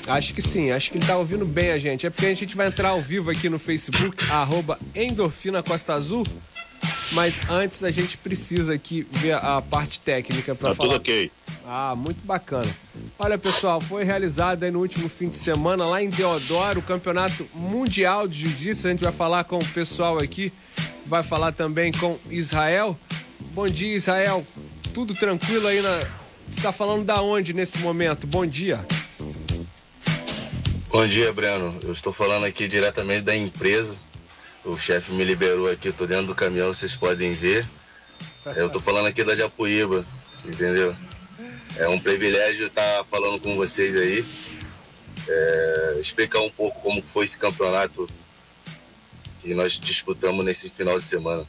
Acho 0.06 0.36
que 0.36 0.44
sim, 0.44 0.70
acho 0.70 0.92
que 0.92 1.00
ele 1.00 1.08
tá 1.08 1.18
ouvindo 1.18 1.44
bem 1.44 1.72
a 1.72 1.80
gente. 1.80 2.06
É 2.06 2.12
porque 2.12 2.28
a 2.28 2.34
gente 2.36 2.56
vai 2.56 2.68
entrar 2.68 2.90
ao 2.90 3.02
vivo 3.02 3.32
aqui 3.32 3.50
no 3.50 3.58
Facebook, 3.58 4.24
arroba 4.30 4.78
Endorfina 4.94 5.64
Costa 5.64 5.96
Azul. 5.96 6.24
Mas 7.12 7.40
antes 7.50 7.84
a 7.84 7.92
gente 7.92 8.18
precisa 8.18 8.74
aqui 8.74 9.06
ver 9.12 9.34
a 9.34 9.62
parte 9.62 10.00
técnica 10.00 10.56
para 10.56 10.70
tá 10.70 10.76
falar. 10.76 10.90
tudo 10.90 10.98
ok. 10.98 11.32
Ah, 11.66 11.96
muito 11.96 12.26
bacana. 12.26 12.68
Olha, 13.18 13.38
pessoal, 13.38 13.80
foi 13.80 14.04
realizado 14.04 14.64
aí 14.64 14.72
no 14.72 14.80
último 14.80 15.10
fim 15.10 15.30
de 15.30 15.38
semana 15.38 15.86
lá 15.86 16.02
em 16.02 16.10
Deodoro 16.10 16.80
o 16.80 16.84
Campeonato 16.84 17.48
Mundial 17.54 18.28
de 18.28 18.40
Jiu-Jitsu. 18.40 18.88
A 18.88 18.90
gente 18.92 19.04
vai 19.04 19.14
falar 19.14 19.44
com 19.46 19.58
o 19.58 19.66
pessoal 19.66 20.18
aqui, 20.20 20.52
vai 21.06 21.24
falar 21.24 21.52
também 21.52 21.92
com 21.92 22.18
Israel. 22.30 22.98
Bom 23.54 23.68
dia, 23.68 23.96
Israel. 23.96 24.46
Tudo 24.94 25.14
tranquilo 25.14 25.68
aí 25.68 25.82
na. 25.82 26.00
Você 26.48 26.60
está 26.60 26.72
falando 26.72 27.04
da 27.04 27.22
onde 27.22 27.54
nesse 27.54 27.80
momento? 27.80 28.28
Bom 28.28 28.46
dia. 28.46 28.86
Bom 30.90 31.06
dia, 31.08 31.34
Breno. 31.34 31.78
Eu 31.84 31.92
estou 31.92 32.14
falando 32.14 32.46
aqui 32.46 32.68
diretamente 32.68 33.24
da 33.24 33.36
empresa. 33.36 33.96
O 34.66 34.78
chefe 34.78 35.12
me 35.12 35.24
liberou 35.24 35.70
aqui, 35.70 35.90
estou 35.90 36.08
dentro 36.08 36.26
do 36.26 36.36
caminhão, 36.36 36.74
vocês 36.74 36.96
podem 36.96 37.36
ver. 37.36 37.66
Eu 38.56 38.68
estou 38.68 38.82
falando 38.82 39.06
aqui 39.06 39.24
da 39.24 39.36
Japuíba, 39.36 40.04
entendeu? 40.44 40.96
É 41.78 41.88
um 41.88 42.00
privilégio 42.00 42.68
estar 42.68 43.04
falando 43.06 43.40
com 43.40 43.56
vocês 43.56 43.96
aí. 43.96 44.26
É, 45.28 45.98
explicar 46.00 46.40
um 46.40 46.50
pouco 46.50 46.82
como 46.82 47.02
foi 47.02 47.26
esse 47.26 47.38
campeonato 47.38 48.08
que 49.42 49.54
nós 49.54 49.74
disputamos 49.74 50.44
nesse 50.44 50.70
final 50.70 50.98
de 50.98 51.06
semana. 51.06 51.46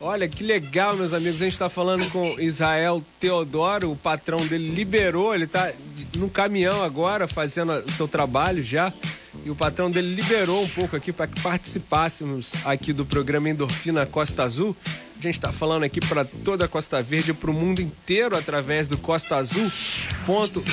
Olha 0.00 0.28
que 0.28 0.44
legal, 0.44 0.96
meus 0.96 1.12
amigos. 1.12 1.40
A 1.40 1.44
gente 1.44 1.52
está 1.52 1.68
falando 1.68 2.10
com 2.10 2.38
Israel 2.40 3.04
Teodoro, 3.20 3.90
o 3.90 3.96
patrão 3.96 4.38
dele 4.46 4.68
liberou, 4.70 5.34
ele 5.34 5.44
está 5.44 5.72
no 6.16 6.28
caminhão 6.30 6.82
agora 6.82 7.26
fazendo 7.28 7.72
o 7.72 7.90
seu 7.90 8.08
trabalho 8.08 8.62
já. 8.62 8.92
E 9.44 9.50
o 9.50 9.54
patrão 9.54 9.90
dele 9.90 10.14
liberou 10.14 10.64
um 10.64 10.68
pouco 10.68 10.96
aqui 10.96 11.12
para 11.12 11.26
que 11.26 11.38
participássemos 11.40 12.54
aqui 12.64 12.94
do 12.94 13.04
programa 13.04 13.50
Endorfina 13.50 14.06
Costa 14.06 14.42
Azul. 14.42 14.74
A 15.18 15.22
gente 15.22 15.34
está 15.34 15.52
falando 15.52 15.82
aqui 15.82 16.00
para 16.00 16.24
toda 16.24 16.64
a 16.64 16.68
Costa 16.68 17.02
Verde, 17.02 17.34
para 17.34 17.50
o 17.50 17.54
mundo 17.54 17.82
inteiro 17.82 18.36
através 18.36 18.88
do 18.88 18.96
Costa 18.96 19.36
Azul.fm. 19.36 20.64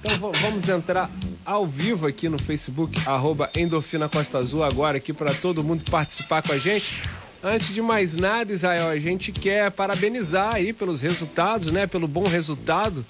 Então 0.00 0.32
vamos 0.32 0.68
entrar 0.68 1.10
ao 1.44 1.66
vivo 1.66 2.06
aqui 2.06 2.28
no 2.28 2.38
Facebook, 2.38 3.00
arroba 3.06 3.50
Endorfina 3.56 4.08
Costa 4.08 4.38
Azul, 4.38 4.62
agora 4.62 4.98
aqui 4.98 5.12
para 5.12 5.32
todo 5.32 5.64
mundo 5.64 5.90
participar 5.90 6.42
com 6.42 6.52
a 6.52 6.58
gente. 6.58 6.94
Antes 7.42 7.72
de 7.72 7.80
mais 7.80 8.14
nada, 8.14 8.52
Israel, 8.52 8.88
a 8.88 8.98
gente 8.98 9.32
quer 9.32 9.70
parabenizar 9.70 10.56
aí 10.56 10.72
pelos 10.72 11.00
resultados, 11.00 11.72
né? 11.72 11.86
Pelo 11.86 12.06
bom 12.06 12.24
resultado 12.24 13.04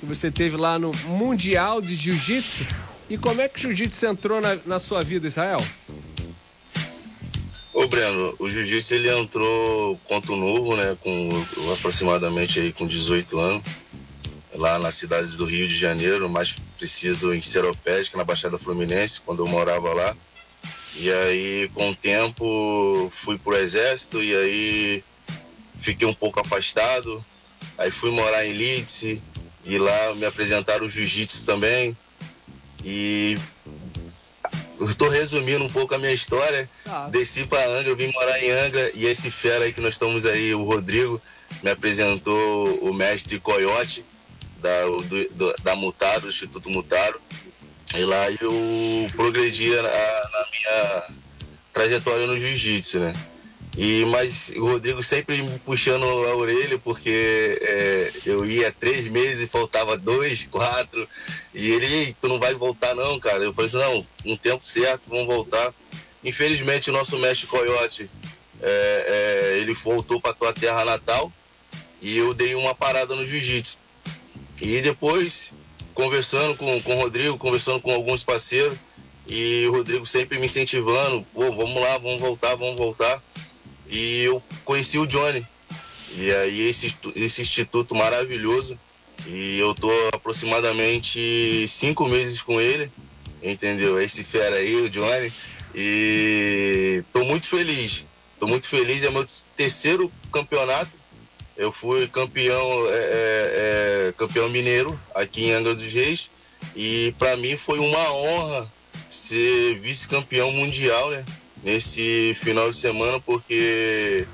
que 0.00 0.06
você 0.06 0.30
teve 0.30 0.56
lá 0.56 0.78
no 0.78 0.92
Mundial 1.06 1.82
de 1.82 1.94
Jiu-Jitsu. 1.94 2.66
E 3.08 3.18
como 3.18 3.40
é 3.40 3.48
que 3.48 3.58
o 3.58 3.60
Jiu-Jitsu 3.60 4.06
entrou 4.06 4.40
na, 4.40 4.58
na 4.64 4.78
sua 4.78 5.02
vida, 5.02 5.26
Israel? 5.26 5.60
Ô 7.74 7.88
Breno, 7.88 8.36
o 8.38 8.48
jiu-jitsu 8.48 8.94
ele 8.94 9.10
entrou 9.10 9.98
contra 10.04 10.32
o 10.32 10.36
novo, 10.36 10.76
né, 10.76 10.96
com 11.02 11.28
aproximadamente 11.72 12.60
aí 12.60 12.72
com 12.72 12.86
18 12.86 13.36
anos, 13.36 13.64
lá 14.54 14.78
na 14.78 14.92
cidade 14.92 15.36
do 15.36 15.44
Rio 15.44 15.66
de 15.66 15.76
Janeiro, 15.76 16.28
mais 16.28 16.54
preciso 16.78 17.34
em 17.34 17.42
Seropédica, 17.42 18.16
na 18.16 18.22
Baixada 18.22 18.56
Fluminense, 18.58 19.20
quando 19.20 19.44
eu 19.44 19.48
morava 19.48 19.92
lá. 19.92 20.16
E 20.94 21.10
aí, 21.10 21.68
com 21.74 21.90
o 21.90 21.96
tempo, 21.96 23.12
fui 23.12 23.36
pro 23.36 23.56
exército 23.56 24.22
e 24.22 24.36
aí 24.36 25.04
fiquei 25.80 26.06
um 26.06 26.14
pouco 26.14 26.38
afastado. 26.38 27.24
Aí 27.76 27.90
fui 27.90 28.12
morar 28.12 28.46
em 28.46 28.52
Leeds 28.52 29.18
e 29.64 29.78
lá 29.78 30.14
me 30.14 30.24
apresentaram 30.24 30.86
o 30.86 30.90
jiu-jitsu 30.90 31.44
também. 31.44 31.96
E 32.84 33.36
tô 34.98 35.08
resumindo 35.08 35.64
um 35.64 35.68
pouco 35.68 35.94
a 35.94 35.98
minha 35.98 36.12
história. 36.12 36.68
Ah. 36.86 37.08
Desci 37.10 37.44
pra 37.46 37.64
Angra, 37.66 37.88
eu 37.90 37.96
vim 37.96 38.12
morar 38.12 38.38
em 38.42 38.50
Angra 38.50 38.90
e 38.94 39.06
esse 39.06 39.30
fera 39.30 39.64
aí 39.64 39.72
que 39.72 39.80
nós 39.80 39.94
estamos 39.94 40.24
aí, 40.26 40.54
o 40.54 40.64
Rodrigo, 40.64 41.20
me 41.62 41.70
apresentou 41.70 42.66
o 42.80 42.92
mestre 42.92 43.38
Coyote 43.40 44.04
da, 44.58 44.84
do- 44.84 45.28
do- 45.30 45.54
da 45.62 45.74
Mutaro, 45.76 46.22
do 46.22 46.28
Instituto 46.28 46.68
Mutaro. 46.70 47.20
E 47.94 48.04
lá 48.04 48.30
eu 48.30 48.52
progredi 49.14 49.70
na, 49.70 49.82
na 49.82 50.46
minha 50.52 51.02
trajetória 51.72 52.26
no 52.26 52.38
jiu-jitsu, 52.38 52.98
né? 52.98 53.12
E, 53.76 54.04
mas 54.04 54.50
o 54.50 54.66
Rodrigo 54.66 55.02
sempre 55.02 55.42
me 55.42 55.58
puxando 55.58 56.04
a 56.04 56.36
orelha, 56.36 56.78
porque 56.78 57.58
é, 57.60 58.12
eu 58.24 58.46
ia 58.46 58.70
três 58.70 59.06
meses 59.10 59.42
e 59.42 59.46
faltava 59.48 59.96
dois, 59.96 60.46
quatro. 60.46 61.08
E 61.52 61.70
ele, 61.70 61.86
"Ei, 61.86 62.16
tu 62.20 62.28
não 62.28 62.38
vai 62.38 62.54
voltar 62.54 62.94
não, 62.94 63.18
cara. 63.18 63.42
Eu 63.42 63.52
falei 63.52 63.68
assim, 63.68 63.78
não, 63.78 64.06
no 64.24 64.36
tempo 64.36 64.64
certo, 64.64 65.02
vamos 65.08 65.26
voltar. 65.26 65.74
Infelizmente 66.22 66.88
o 66.88 66.92
nosso 66.92 67.18
mestre 67.18 67.48
Coyote, 67.48 68.08
é, 68.62 69.52
é, 69.52 69.58
ele 69.58 69.74
voltou 69.74 70.20
para 70.20 70.32
tua 70.32 70.52
terra 70.52 70.84
natal 70.84 71.32
e 72.00 72.16
eu 72.16 72.32
dei 72.32 72.54
uma 72.54 72.74
parada 72.74 73.14
no 73.14 73.26
jiu-jitsu. 73.26 73.76
E 74.60 74.80
depois, 74.80 75.52
conversando 75.92 76.56
com, 76.56 76.80
com 76.80 76.96
o 76.96 77.00
Rodrigo, 77.00 77.36
conversando 77.36 77.80
com 77.80 77.92
alguns 77.92 78.22
parceiros, 78.22 78.78
e 79.26 79.66
o 79.66 79.72
Rodrigo 79.72 80.06
sempre 80.06 80.38
me 80.38 80.46
incentivando, 80.46 81.26
pô, 81.34 81.50
vamos 81.50 81.80
lá, 81.82 81.98
vamos 81.98 82.20
voltar, 82.20 82.54
vamos 82.54 82.76
voltar. 82.76 83.22
E 83.88 84.22
eu 84.22 84.42
conheci 84.64 84.98
o 84.98 85.06
Johnny. 85.06 85.46
E 86.16 86.32
aí 86.32 86.68
esse, 86.68 86.94
esse 87.14 87.42
instituto 87.42 87.94
maravilhoso. 87.94 88.78
E 89.26 89.58
eu 89.58 89.74
tô 89.74 89.90
aproximadamente 90.12 91.66
cinco 91.68 92.06
meses 92.06 92.42
com 92.42 92.60
ele, 92.60 92.90
entendeu? 93.42 94.00
Esse 94.00 94.22
fera 94.24 94.56
aí, 94.56 94.76
o 94.76 94.90
Johnny. 94.90 95.32
E 95.74 97.02
tô 97.12 97.24
muito 97.24 97.48
feliz. 97.48 98.06
Tô 98.38 98.46
muito 98.46 98.68
feliz, 98.68 99.02
é 99.02 99.10
meu 99.10 99.26
terceiro 99.56 100.10
campeonato. 100.32 100.90
Eu 101.56 101.72
fui 101.72 102.08
campeão, 102.08 102.86
é, 102.88 102.96
é, 102.96 104.08
é, 104.08 104.14
campeão 104.16 104.48
mineiro 104.48 104.98
aqui 105.14 105.44
em 105.44 105.52
Angra 105.52 105.74
dos 105.74 105.92
Reis. 105.92 106.30
E 106.74 107.14
para 107.18 107.36
mim 107.36 107.56
foi 107.56 107.78
uma 107.78 108.12
honra 108.12 108.68
ser 109.10 109.78
vice-campeão 109.78 110.50
mundial, 110.52 111.10
né? 111.10 111.24
Nesse 111.64 112.36
final 112.40 112.70
de 112.70 112.76
semana, 112.76 113.18
porque 113.18 114.26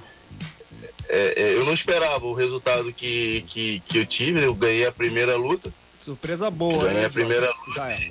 é, 1.08 1.42
é, 1.42 1.54
eu 1.54 1.64
não 1.64 1.72
esperava 1.72 2.26
o 2.26 2.34
resultado 2.34 2.92
que, 2.92 3.44
que, 3.46 3.82
que 3.86 3.98
eu 3.98 4.06
tive, 4.06 4.40
né? 4.40 4.46
Eu 4.46 4.54
ganhei 4.54 4.86
a 4.86 4.92
primeira 4.92 5.36
luta. 5.36 5.72
Surpresa 5.98 6.50
boa, 6.50 6.84
Ganhei 6.84 7.00
né? 7.00 7.06
a 7.06 7.10
primeira 7.10 7.46
luta. 7.46 7.72
Já 7.74 7.90
é. 7.90 8.10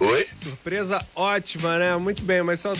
Oi? 0.00 0.26
Surpresa 0.32 1.04
ótima, 1.14 1.78
né? 1.78 1.96
Muito 1.96 2.24
bem, 2.24 2.42
mas 2.42 2.60
só 2.60 2.72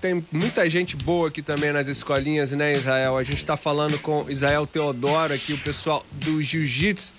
tem 0.00 0.24
muita 0.30 0.68
gente 0.68 0.96
boa 0.96 1.28
aqui 1.28 1.40
também 1.40 1.72
nas 1.72 1.88
escolinhas, 1.88 2.52
né, 2.52 2.72
Israel? 2.72 3.16
A 3.16 3.22
gente 3.22 3.44
tá 3.44 3.56
falando 3.56 3.98
com 4.00 4.28
Israel 4.28 4.66
Teodoro 4.66 5.32
aqui, 5.32 5.54
o 5.54 5.58
pessoal 5.58 6.04
do 6.12 6.42
Jiu-Jitsu. 6.42 7.14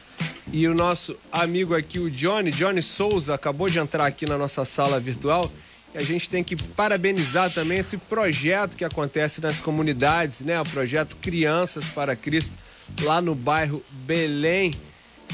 E 0.51 0.67
o 0.67 0.75
nosso 0.75 1.15
amigo 1.31 1.73
aqui, 1.75 1.99
o 1.99 2.11
Johnny, 2.11 2.51
Johnny 2.51 2.81
Souza, 2.81 3.33
acabou 3.33 3.69
de 3.69 3.79
entrar 3.79 4.05
aqui 4.05 4.25
na 4.25 4.37
nossa 4.37 4.65
sala 4.65 4.99
virtual. 4.99 5.51
E 5.93 5.97
a 5.97 6.01
gente 6.01 6.27
tem 6.29 6.43
que 6.43 6.55
parabenizar 6.55 7.51
também 7.51 7.77
esse 7.77 7.97
projeto 7.97 8.75
que 8.75 8.83
acontece 8.83 9.39
nas 9.41 9.59
comunidades, 9.59 10.39
né? 10.41 10.59
O 10.59 10.65
projeto 10.65 11.15
Crianças 11.17 11.85
para 11.87 12.15
Cristo, 12.15 12.55
lá 13.01 13.21
no 13.21 13.35
bairro 13.35 13.83
Belém, 13.91 14.75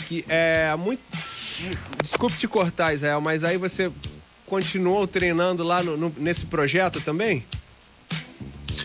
que 0.07 0.25
é 0.27 0.75
muito. 0.77 1.01
Desculpe 2.01 2.37
te 2.37 2.47
cortar, 2.47 2.93
Israel, 2.93 3.21
mas 3.21 3.43
aí 3.43 3.57
você 3.57 3.91
continuou 4.45 5.05
treinando 5.07 5.63
lá 5.63 5.81
no- 5.83 5.95
no- 5.95 6.13
nesse 6.17 6.45
projeto 6.45 6.99
também? 7.01 7.45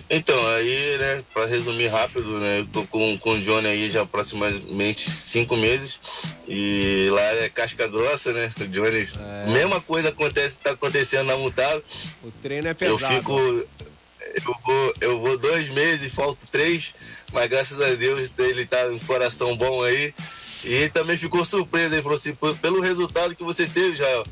Então, 0.09 0.47
aí, 0.49 0.99
né, 0.99 1.25
pra 1.33 1.47
resumir 1.47 1.89
rápido, 1.89 2.39
né, 2.39 2.61
eu 2.61 2.67
tô 2.67 2.85
com, 2.87 3.19
com 3.19 3.31
o 3.33 3.41
Johnny 3.41 3.67
aí 3.69 3.91
já 3.91 4.03
aproximadamente 4.03 5.11
cinco 5.11 5.57
meses 5.57 6.01
e 6.49 7.09
lá 7.11 7.23
é 7.23 7.49
casca 7.49 7.87
grossa, 7.87 8.33
né, 8.33 8.53
o 8.61 8.65
Johnny, 8.67 9.05
mesma 9.53 9.81
coisa 9.81 10.09
acontece, 10.11 10.59
tá 10.59 10.71
acontecendo 10.73 11.27
na 11.27 11.37
Mutaro. 11.37 11.83
O 12.23 12.31
treino 12.31 12.69
é 12.69 12.71
Eu 12.73 12.75
pesado. 12.77 13.15
fico, 13.17 13.33
eu 13.39 14.57
vou, 14.65 14.95
eu 15.01 15.21
vou 15.21 15.39
dois 15.39 15.69
meses, 15.71 16.13
falto 16.13 16.47
três, 16.51 16.95
mas 17.33 17.49
graças 17.49 17.81
a 17.81 17.91
Deus 17.95 18.33
ele 18.39 18.67
tá 18.67 18.85
com 18.87 18.95
um 18.95 18.99
coração 19.01 19.57
bom 19.57 19.83
aí 19.83 20.15
e 20.63 20.89
também 20.89 21.17
ficou 21.17 21.45
surpreso, 21.45 21.95
ele 21.95 22.03
falou 22.03 22.17
assim, 22.17 22.35
"Pô, 22.35 22.55
pelo 22.55 22.81
resultado 22.81 23.35
que 23.37 23.45
você 23.45 23.67
teve, 23.67 23.97
já 23.97 24.25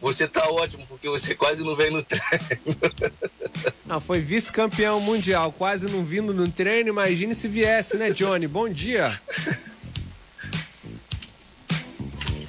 você 0.00 0.28
tá 0.28 0.48
ótimo, 0.48 0.86
porque 0.88 1.08
você 1.08 1.34
quase 1.34 1.64
não 1.64 1.74
vem 1.74 1.90
no 1.90 2.02
treino. 2.02 2.24
Ah, 3.90 3.98
foi 3.98 4.20
vice-campeão 4.20 5.00
mundial, 5.00 5.50
quase 5.50 5.90
não 5.90 6.04
vindo 6.04 6.34
no 6.34 6.48
treino. 6.50 6.90
Imagine 6.90 7.34
se 7.34 7.48
viesse, 7.48 7.96
né, 7.96 8.10
Johnny? 8.10 8.46
Bom 8.46 8.68
dia. 8.68 9.18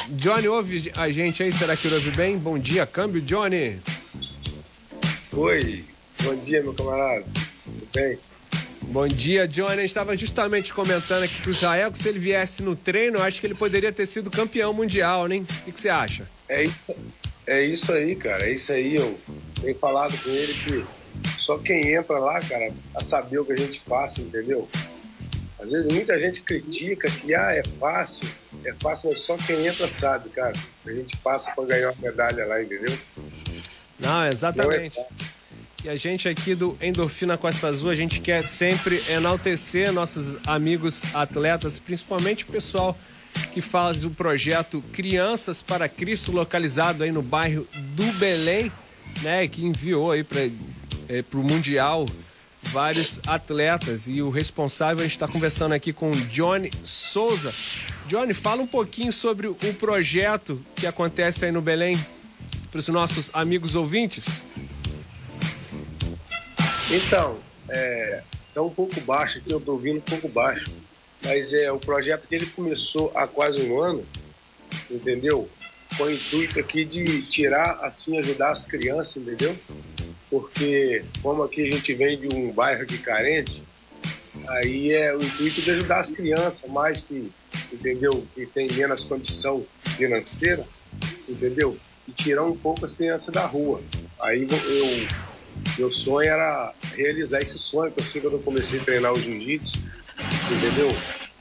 Johnny, 0.09 0.49
ouve 0.49 0.91
a 0.97 1.09
gente 1.09 1.41
aí? 1.41 1.51
Será 1.51 1.77
que 1.77 1.87
ele 1.87 1.95
ouve 1.95 2.11
bem? 2.11 2.37
Bom 2.37 2.59
dia, 2.59 2.85
câmbio, 2.85 3.21
Johnny. 3.21 3.79
Oi, 5.31 5.85
bom 6.23 6.35
dia, 6.35 6.61
meu 6.61 6.73
camarada. 6.73 7.25
Tudo 7.63 7.87
bem? 7.93 8.19
Bom 8.81 9.07
dia, 9.07 9.47
Johnny. 9.47 9.73
A 9.73 9.75
gente 9.77 9.85
estava 9.85 10.17
justamente 10.17 10.73
comentando 10.73 11.23
aqui 11.23 11.41
com 11.41 11.49
o 11.49 11.51
Israel 11.51 11.91
que 11.91 11.97
se 11.97 12.09
ele 12.09 12.19
viesse 12.19 12.61
no 12.61 12.75
treino, 12.75 13.17
eu 13.17 13.23
acho 13.23 13.39
que 13.39 13.47
ele 13.47 13.55
poderia 13.55 13.91
ter 13.91 14.05
sido 14.05 14.29
campeão 14.29 14.73
mundial, 14.73 15.27
né? 15.27 15.37
O 15.37 15.45
que, 15.45 15.71
que 15.71 15.79
você 15.79 15.89
acha? 15.89 16.27
É 16.49 16.63
isso, 16.63 16.75
é 17.49 17.63
isso 17.63 17.91
aí, 17.91 18.15
cara. 18.15 18.47
É 18.47 18.51
isso 18.51 18.71
aí. 18.71 18.95
Eu 18.95 19.19
tenho 19.61 19.77
falado 19.77 20.17
com 20.17 20.29
ele 20.29 20.53
que 20.53 20.85
só 21.37 21.57
quem 21.57 21.93
entra 21.93 22.17
lá, 22.17 22.39
cara, 22.39 22.71
a 22.95 23.01
saber 23.01 23.39
o 23.39 23.45
que 23.45 23.53
a 23.53 23.57
gente 23.57 23.79
passa, 23.81 24.21
entendeu? 24.21 24.67
Às 25.59 25.69
vezes 25.69 25.93
muita 25.93 26.17
gente 26.17 26.41
critica 26.41 27.09
que 27.11 27.35
ah, 27.35 27.53
é 27.53 27.63
fácil, 27.63 28.29
é 28.63 28.73
fácil, 28.73 29.09
mas 29.09 29.19
só 29.19 29.35
quem 29.35 29.67
entra 29.67 29.87
sabe, 29.87 30.29
cara. 30.29 30.53
A 30.85 30.91
gente 30.91 31.17
passa 31.17 31.51
para 31.51 31.65
ganhar 31.65 31.91
uma 31.91 32.01
medalha 32.01 32.45
lá, 32.45 32.61
entendeu? 32.61 32.97
Não, 33.99 34.25
exatamente. 34.25 34.97
Não 34.97 35.03
é. 35.03 35.39
E 35.83 35.89
a 35.89 35.95
gente 35.95 36.27
aqui 36.27 36.55
do 36.55 36.77
Endorfina 36.81 37.37
Costa 37.37 37.67
Azul, 37.67 37.89
a 37.89 37.95
gente 37.95 38.19
quer 38.19 38.43
sempre 38.43 39.01
enaltecer 39.09 39.93
nossos 39.93 40.37
amigos 40.45 41.03
atletas, 41.15 41.79
principalmente 41.79 42.43
o 42.43 42.47
pessoal 42.47 42.97
que 43.53 43.61
faz 43.61 44.03
o 44.03 44.09
projeto 44.09 44.83
Crianças 44.93 45.61
para 45.61 45.89
Cristo, 45.89 46.31
localizado 46.31 47.03
aí 47.03 47.11
no 47.11 47.21
bairro 47.21 47.67
do 47.73 48.05
Belém, 48.13 48.71
né? 49.21 49.47
Que 49.47 49.65
enviou 49.65 50.11
aí 50.11 50.23
para 50.23 51.39
o 51.39 51.43
Mundial 51.43 52.05
vários 52.63 53.19
atletas. 53.25 54.07
E 54.07 54.21
o 54.21 54.29
responsável, 54.29 54.99
a 54.99 55.03
gente 55.03 55.15
está 55.15 55.27
conversando 55.27 55.73
aqui 55.73 55.91
com 55.91 56.11
o 56.11 56.15
Johnny 56.27 56.71
Souza. 56.83 57.53
Johnny, 58.07 58.33
fala 58.33 58.61
um 58.61 58.67
pouquinho 58.67 59.11
sobre 59.11 59.47
o 59.47 59.55
projeto 59.79 60.61
que 60.75 60.87
acontece 60.87 61.45
aí 61.45 61.51
no 61.51 61.61
Belém 61.61 61.99
para 62.71 62.79
os 62.79 62.87
nossos 62.87 63.31
amigos 63.33 63.75
ouvintes. 63.75 64.47
Então, 66.91 67.37
é, 67.69 68.23
tá 68.53 68.61
um 68.61 68.69
pouco 68.69 68.99
baixo 69.01 69.37
aqui, 69.39 69.51
eu 69.51 69.59
tô 69.59 69.73
ouvindo 69.73 69.97
um 69.97 70.01
pouco 70.01 70.27
baixo. 70.27 70.71
Mas 71.23 71.53
é 71.53 71.71
o 71.71 71.79
projeto 71.79 72.27
que 72.27 72.35
ele 72.35 72.45
começou 72.45 73.11
há 73.15 73.27
quase 73.27 73.61
um 73.61 73.79
ano, 73.79 74.05
entendeu? 74.89 75.49
Com 75.97 76.03
o 76.03 76.11
intuito 76.11 76.59
aqui 76.59 76.85
de 76.85 77.23
tirar, 77.23 77.79
assim, 77.81 78.17
ajudar 78.17 78.51
as 78.51 78.65
crianças, 78.65 79.17
entendeu? 79.17 79.57
Porque 80.29 81.03
como 81.21 81.43
aqui 81.43 81.67
a 81.67 81.71
gente 81.71 81.93
vem 81.93 82.19
de 82.19 82.27
um 82.27 82.51
bairro 82.51 82.83
aqui 82.83 82.97
carente, 82.99 83.63
aí 84.47 84.93
é 84.93 85.15
o 85.15 85.21
intuito 85.21 85.61
de 85.61 85.71
ajudar 85.71 85.99
as 85.99 86.11
crianças, 86.11 86.69
mais 86.69 87.01
que, 87.01 87.31
entendeu? 87.71 88.25
Que 88.33 88.45
tem 88.45 88.71
menos 88.73 89.03
condição 89.03 89.65
financeira, 89.97 90.65
entendeu? 91.27 91.77
E 92.07 92.11
tirar 92.11 92.43
um 92.43 92.55
pouco 92.55 92.85
as 92.85 92.95
crianças 92.95 93.33
da 93.33 93.45
rua. 93.45 93.81
Aí 94.21 94.47
eu, 94.49 95.07
meu 95.77 95.91
sonho 95.91 96.29
era 96.29 96.73
realizar 96.95 97.41
esse 97.41 97.57
sonho, 97.57 97.91
que 97.91 97.99
eu 97.99 98.05
sei 98.05 98.21
quando 98.21 98.33
eu 98.33 98.39
comecei 98.39 98.79
a 98.79 98.83
treinar 98.83 99.13
o 99.13 99.19
jiu-jitsu, 99.19 99.79
entendeu? 100.51 100.89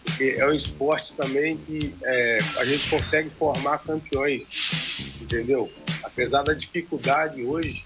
Porque 0.05 0.37
é 0.39 0.47
um 0.47 0.53
esporte 0.53 1.15
também 1.15 1.57
que 1.57 1.95
é, 2.05 2.39
a 2.59 2.65
gente 2.65 2.89
consegue 2.89 3.31
formar 3.31 3.79
campeões, 3.79 5.17
entendeu? 5.21 5.71
Apesar 6.03 6.43
da 6.43 6.55
dificuldade 6.55 7.43
hoje, 7.43 7.85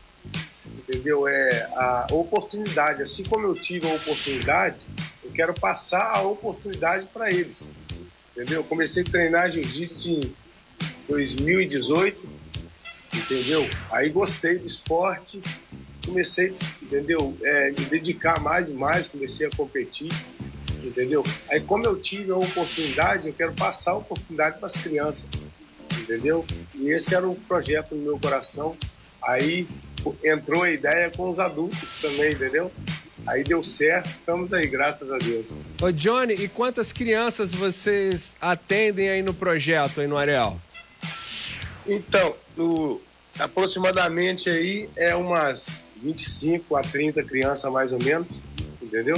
entendeu? 0.64 1.26
É 1.26 1.68
a 1.74 2.06
oportunidade. 2.12 3.02
Assim 3.02 3.24
como 3.24 3.46
eu 3.46 3.54
tive 3.54 3.90
a 3.90 3.94
oportunidade, 3.94 4.76
eu 5.24 5.30
quero 5.32 5.54
passar 5.54 6.16
a 6.16 6.22
oportunidade 6.22 7.06
para 7.12 7.30
eles, 7.30 7.68
entendeu? 8.32 8.60
Eu 8.60 8.64
comecei 8.64 9.02
a 9.02 9.06
treinar 9.06 9.50
jiu-jitsu 9.50 10.10
em 10.10 10.34
2018, 11.08 12.28
entendeu? 13.14 13.68
Aí 13.90 14.08
gostei 14.10 14.58
do 14.58 14.66
esporte, 14.66 15.40
comecei, 16.04 16.54
entendeu? 16.80 17.36
É, 17.42 17.70
me 17.70 17.84
dedicar 17.86 18.40
mais 18.40 18.70
e 18.70 18.74
mais, 18.74 19.06
comecei 19.06 19.46
a 19.46 19.50
competir, 19.50 20.10
entendeu? 20.82 21.22
Aí 21.50 21.60
como 21.60 21.84
eu 21.86 21.96
tive 22.00 22.30
a 22.32 22.36
oportunidade, 22.36 23.28
eu 23.28 23.34
quero 23.34 23.52
passar 23.52 23.92
a 23.92 23.96
oportunidade 23.96 24.58
para 24.58 24.66
as 24.66 24.72
crianças, 24.72 25.26
entendeu? 25.98 26.44
E 26.74 26.88
esse 26.90 27.14
era 27.14 27.28
um 27.28 27.34
projeto 27.34 27.94
no 27.94 28.02
meu 28.02 28.18
coração. 28.18 28.76
Aí 29.22 29.66
entrou 30.24 30.62
a 30.64 30.70
ideia 30.70 31.10
com 31.10 31.28
os 31.28 31.38
adultos 31.38 32.00
também, 32.00 32.32
entendeu? 32.32 32.72
Aí 33.24 33.44
deu 33.44 33.62
certo, 33.62 34.06
estamos 34.06 34.52
aí, 34.52 34.66
graças 34.66 35.08
a 35.12 35.16
Deus. 35.18 35.54
Ô 35.80 35.92
Johnny, 35.92 36.34
e 36.34 36.48
quantas 36.48 36.92
crianças 36.92 37.52
vocês 37.52 38.36
atendem 38.40 39.08
aí 39.10 39.22
no 39.22 39.32
projeto, 39.32 40.00
aí 40.00 40.08
no 40.08 40.16
Areal? 40.16 40.60
Então, 41.86 42.34
o- 42.58 43.00
aproximadamente 43.38 44.48
aí 44.50 44.88
é 44.96 45.14
umas 45.14 45.66
25 46.02 46.74
a 46.76 46.82
30 46.82 47.22
crianças 47.22 47.70
mais 47.72 47.92
ou 47.92 48.02
menos, 48.02 48.26
entendeu? 48.82 49.16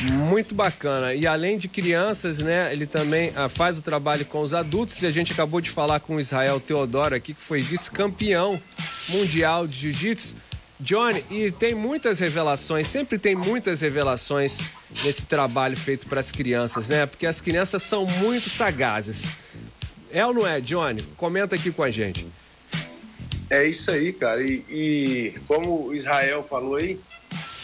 Muito 0.00 0.54
bacana. 0.54 1.12
E 1.14 1.26
além 1.26 1.58
de 1.58 1.66
crianças, 1.66 2.38
né, 2.38 2.72
ele 2.72 2.86
também 2.86 3.32
ah, 3.34 3.48
faz 3.48 3.78
o 3.78 3.82
trabalho 3.82 4.24
com 4.24 4.40
os 4.40 4.54
adultos. 4.54 5.02
E 5.02 5.06
a 5.06 5.10
gente 5.10 5.32
acabou 5.32 5.60
de 5.60 5.70
falar 5.70 6.00
com 6.00 6.16
o 6.16 6.20
Israel 6.20 6.60
Teodoro 6.60 7.14
aqui, 7.14 7.34
que 7.34 7.42
foi 7.42 7.60
vice-campeão 7.60 8.60
mundial 9.08 9.66
de 9.66 9.78
jiu-jitsu. 9.78 10.36
Johnny, 10.80 11.24
e 11.28 11.50
tem 11.50 11.74
muitas 11.74 12.20
revelações, 12.20 12.86
sempre 12.86 13.18
tem 13.18 13.34
muitas 13.34 13.80
revelações 13.80 14.58
nesse 15.04 15.26
trabalho 15.26 15.76
feito 15.76 16.06
para 16.06 16.20
as 16.20 16.30
crianças, 16.30 16.88
né? 16.88 17.04
Porque 17.04 17.26
as 17.26 17.40
crianças 17.40 17.82
são 17.82 18.06
muito 18.06 18.48
sagazes. 18.48 19.24
É 20.12 20.24
ou 20.24 20.32
não 20.32 20.46
é, 20.46 20.60
Johnny? 20.60 21.02
Comenta 21.16 21.56
aqui 21.56 21.72
com 21.72 21.82
a 21.82 21.90
gente. 21.90 22.26
É 23.50 23.66
isso 23.66 23.90
aí, 23.90 24.12
cara. 24.12 24.40
E, 24.40 24.64
e 24.70 25.34
como 25.48 25.86
o 25.86 25.94
Israel 25.94 26.44
falou 26.44 26.76
aí, 26.76 27.00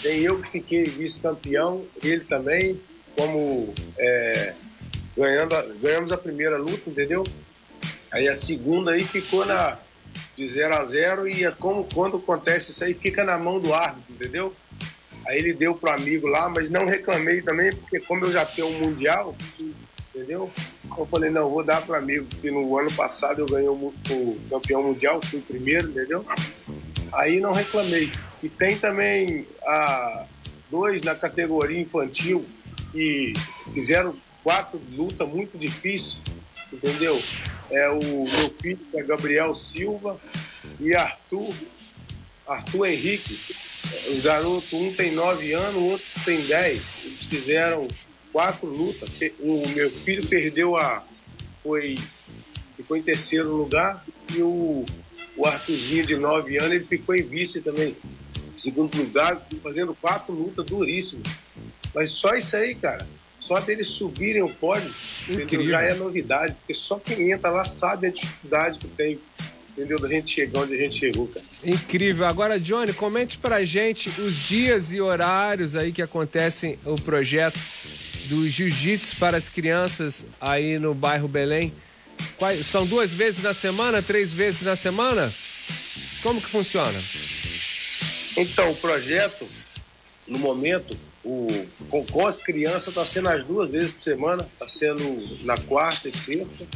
tem 0.04 0.20
eu 0.20 0.38
que 0.38 0.50
fiquei 0.50 0.84
vice-campeão, 0.84 1.82
ele 2.02 2.20
também, 2.20 2.78
como 3.16 3.72
é, 3.98 4.52
ganhando, 5.16 5.54
a- 5.54 5.62
ganhamos 5.80 6.12
a 6.12 6.18
primeira 6.18 6.58
luta, 6.58 6.90
entendeu? 6.90 7.26
Aí 8.12 8.28
a 8.28 8.36
segunda 8.36 8.90
aí 8.92 9.02
ficou 9.02 9.46
na 9.46 9.78
de 10.36 10.46
0 10.46 10.74
a 10.74 10.84
0 10.84 11.26
e 11.26 11.44
é 11.44 11.50
como 11.52 11.84
quando 11.92 12.18
acontece 12.18 12.70
isso 12.70 12.84
aí 12.84 12.92
fica 12.92 13.24
na 13.24 13.38
mão 13.38 13.58
do 13.58 13.72
árbitro, 13.72 14.12
entendeu? 14.14 14.54
Aí 15.26 15.38
ele 15.38 15.54
deu 15.54 15.74
pro 15.74 15.90
amigo 15.90 16.26
lá, 16.26 16.50
mas 16.50 16.68
não 16.68 16.84
reclamei 16.84 17.40
também, 17.40 17.74
porque 17.74 17.98
como 18.00 18.26
eu 18.26 18.32
já 18.32 18.44
tenho 18.44 18.68
um 18.68 18.78
mundial, 18.78 19.34
entendeu? 20.14 20.50
Eu 20.98 21.06
falei, 21.06 21.30
não, 21.30 21.48
vou 21.48 21.64
dar 21.64 21.80
pro 21.80 21.94
amigo, 21.96 22.26
porque 22.26 22.50
no 22.50 22.76
ano 22.78 22.92
passado 22.92 23.40
eu 23.40 23.46
ganhei 23.46 23.68
o, 23.68 23.72
o 24.10 24.38
campeão 24.50 24.82
mundial, 24.82 25.18
fui 25.24 25.38
o 25.38 25.42
primeiro, 25.42 25.88
entendeu? 25.88 26.26
Aí 27.10 27.40
não 27.40 27.52
reclamei. 27.52 28.12
E 28.44 28.48
tem 28.50 28.76
também 28.76 29.46
a, 29.62 30.26
dois 30.70 31.00
na 31.00 31.14
categoria 31.14 31.80
infantil 31.80 32.44
que 32.92 33.32
fizeram 33.72 34.14
quatro 34.42 34.78
lutas 34.92 35.26
muito 35.26 35.56
difíceis, 35.56 36.20
entendeu? 36.70 37.18
É 37.70 37.88
o 37.88 37.98
meu 37.98 38.50
filho, 38.50 38.78
que 38.90 38.98
é 38.98 39.02
Gabriel 39.02 39.54
Silva, 39.54 40.20
e 40.78 40.94
Arthur, 40.94 41.54
Arthur 42.46 42.86
Henrique. 42.86 43.40
O 44.08 44.20
garoto, 44.20 44.76
um 44.76 44.92
tem 44.92 45.12
nove 45.12 45.54
anos, 45.54 45.76
o 45.76 45.84
outro 45.86 46.06
tem 46.26 46.42
dez. 46.42 46.82
Eles 47.02 47.24
fizeram 47.24 47.88
quatro 48.30 48.68
lutas. 48.68 49.08
O 49.40 49.66
meu 49.68 49.90
filho 49.90 50.26
perdeu 50.26 50.76
a. 50.76 51.02
Foi, 51.62 51.96
ficou 52.76 52.94
em 52.94 53.02
terceiro 53.02 53.56
lugar 53.56 54.04
e 54.36 54.42
o, 54.42 54.84
o 55.34 55.46
Arthurzinho 55.46 56.04
de 56.04 56.16
nove 56.16 56.58
anos 56.58 56.72
ele 56.72 56.84
ficou 56.84 57.14
em 57.14 57.22
vice 57.22 57.62
também. 57.62 57.96
Segundo 58.64 58.96
lugar, 58.96 59.46
fazendo 59.62 59.94
quatro 59.94 60.32
lutas 60.32 60.64
duríssimas. 60.64 61.30
Mas 61.94 62.12
só 62.12 62.34
isso 62.34 62.56
aí, 62.56 62.74
cara. 62.74 63.06
Só 63.38 63.60
deles 63.60 63.88
subirem 63.88 64.42
o 64.42 64.48
pódio, 64.48 64.90
entendeu? 65.28 65.68
Já 65.68 65.82
é 65.82 65.92
novidade. 65.92 66.54
Porque 66.54 66.72
só 66.72 66.98
quem 66.98 67.30
entra 67.30 67.50
lá 67.50 67.66
sabe 67.66 68.06
a 68.06 68.10
dificuldade 68.10 68.78
que 68.78 68.88
tem, 68.88 69.20
entendeu? 69.70 70.00
Da 70.00 70.08
gente 70.08 70.30
chegar 70.30 70.60
onde 70.60 70.72
a 70.72 70.78
gente 70.78 70.98
chegou, 70.98 71.28
cara. 71.28 71.44
Incrível. 71.62 72.24
Agora, 72.24 72.58
Johnny, 72.58 72.94
comente 72.94 73.36
pra 73.36 73.62
gente 73.66 74.08
os 74.18 74.38
dias 74.38 74.94
e 74.94 75.00
horários 75.02 75.76
aí 75.76 75.92
que 75.92 76.00
acontecem 76.00 76.78
o 76.86 76.98
projeto 76.98 77.60
do 78.30 78.48
Jiu-Jitsu 78.48 79.16
para 79.16 79.36
as 79.36 79.50
crianças 79.50 80.26
aí 80.40 80.78
no 80.78 80.94
bairro 80.94 81.28
Belém. 81.28 81.70
Quais, 82.38 82.64
são 82.64 82.86
duas 82.86 83.12
vezes 83.12 83.42
na 83.42 83.52
semana, 83.52 84.00
três 84.00 84.32
vezes 84.32 84.62
na 84.62 84.74
semana? 84.74 85.30
Como 86.22 86.40
que 86.40 86.48
funciona? 86.48 86.98
Então, 88.36 88.70
o 88.70 88.76
projeto, 88.76 89.46
no 90.26 90.38
momento, 90.38 90.96
o, 91.24 91.46
com, 91.88 92.04
com 92.06 92.26
as 92.26 92.38
crianças, 92.42 92.88
está 92.88 93.04
sendo 93.04 93.28
as 93.28 93.44
duas 93.44 93.70
vezes 93.70 93.92
por 93.92 94.00
semana, 94.00 94.42
está 94.52 94.68
sendo 94.68 95.44
na 95.44 95.56
quarta 95.56 96.08
e 96.08 96.12
sexta, 96.12 96.66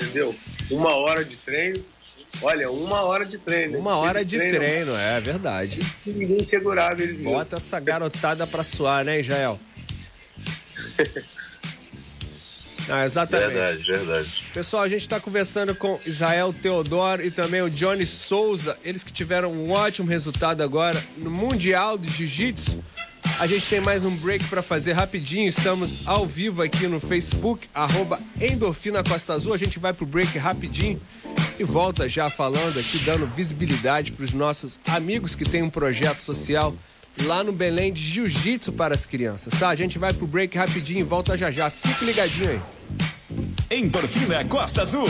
entendeu? 0.00 0.34
Uma 0.70 0.94
hora 0.96 1.24
de 1.24 1.36
treino. 1.36 1.84
Olha, 2.42 2.70
uma 2.70 3.02
hora 3.02 3.24
de 3.24 3.38
treino. 3.38 3.78
Uma 3.78 3.96
hora 3.96 4.24
de 4.24 4.36
treinam, 4.36 4.60
treino, 4.60 4.96
é 4.96 5.20
verdade. 5.20 5.78
Ninguém 6.04 6.42
segurava 6.42 7.00
eles 7.00 7.18
mesmos. 7.18 7.32
Bota 7.34 7.56
essa 7.56 7.78
garotada 7.78 8.46
pra 8.46 8.64
suar, 8.64 9.04
né, 9.04 9.20
Israel? 9.20 9.58
Ah, 12.88 13.04
exatamente. 13.04 13.52
Verdade, 13.52 13.82
verdade. 13.84 14.44
Pessoal, 14.52 14.82
a 14.82 14.88
gente 14.88 15.02
está 15.02 15.18
conversando 15.18 15.74
com 15.74 15.98
Israel 16.04 16.52
Teodoro 16.52 17.24
e 17.24 17.30
também 17.30 17.62
o 17.62 17.70
Johnny 17.70 18.04
Souza, 18.04 18.78
eles 18.84 19.02
que 19.02 19.12
tiveram 19.12 19.52
um 19.52 19.70
ótimo 19.70 20.08
resultado 20.08 20.62
agora 20.62 21.02
no 21.16 21.30
Mundial 21.30 21.96
de 21.96 22.08
Jiu-Jitsu. 22.08 22.82
A 23.40 23.46
gente 23.46 23.66
tem 23.66 23.80
mais 23.80 24.04
um 24.04 24.14
break 24.14 24.44
para 24.44 24.62
fazer 24.62 24.92
rapidinho. 24.92 25.48
Estamos 25.48 25.98
ao 26.04 26.24
vivo 26.24 26.62
aqui 26.62 26.86
no 26.86 27.00
Facebook, 27.00 27.66
arroba 27.74 28.20
Endorfina 28.40 29.02
Costa 29.02 29.32
Azul. 29.32 29.52
A 29.52 29.56
gente 29.56 29.78
vai 29.78 29.92
pro 29.92 30.06
break 30.06 30.38
rapidinho 30.38 31.00
e 31.58 31.64
volta 31.64 32.08
já 32.08 32.30
falando 32.30 32.78
aqui, 32.78 32.98
dando 32.98 33.26
visibilidade 33.26 34.12
para 34.12 34.24
os 34.24 34.32
nossos 34.32 34.78
amigos 34.86 35.34
que 35.34 35.44
têm 35.44 35.62
um 35.62 35.70
projeto 35.70 36.20
social 36.20 36.74
lá 37.22 37.44
no 37.44 37.52
Belém 37.52 37.92
de 37.92 38.00
Jiu-Jitsu 38.00 38.72
para 38.72 38.94
as 38.94 39.06
crianças, 39.06 39.54
tá? 39.58 39.68
A 39.68 39.74
gente 39.74 39.98
vai 39.98 40.12
pro 40.12 40.26
break 40.26 40.56
rapidinho 40.56 41.00
e 41.00 41.02
volta 41.02 41.36
já 41.36 41.50
já. 41.50 41.70
Fique 41.70 42.04
ligadinho 42.04 42.50
aí. 42.50 42.60
Endorfina 43.70 44.44
Costa 44.44 44.82
Azul. 44.82 45.08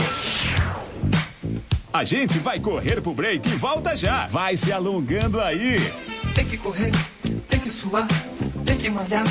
A 1.91 2.03
gente 2.03 2.39
vai 2.39 2.59
correr 2.59 3.01
pro 3.01 3.13
break 3.13 3.47
e 3.47 3.55
volta 3.55 3.95
já. 3.95 4.27
Vai 4.27 4.57
se 4.57 4.71
alongando 4.71 5.39
aí. 5.39 5.77
Tem 6.33 6.45
que 6.45 6.57
correr, 6.57 6.91
tem 7.47 7.59
que 7.59 7.71
suar, 7.71 8.07
tem 8.65 8.77
que 8.77 8.89
malhar. 8.89 9.23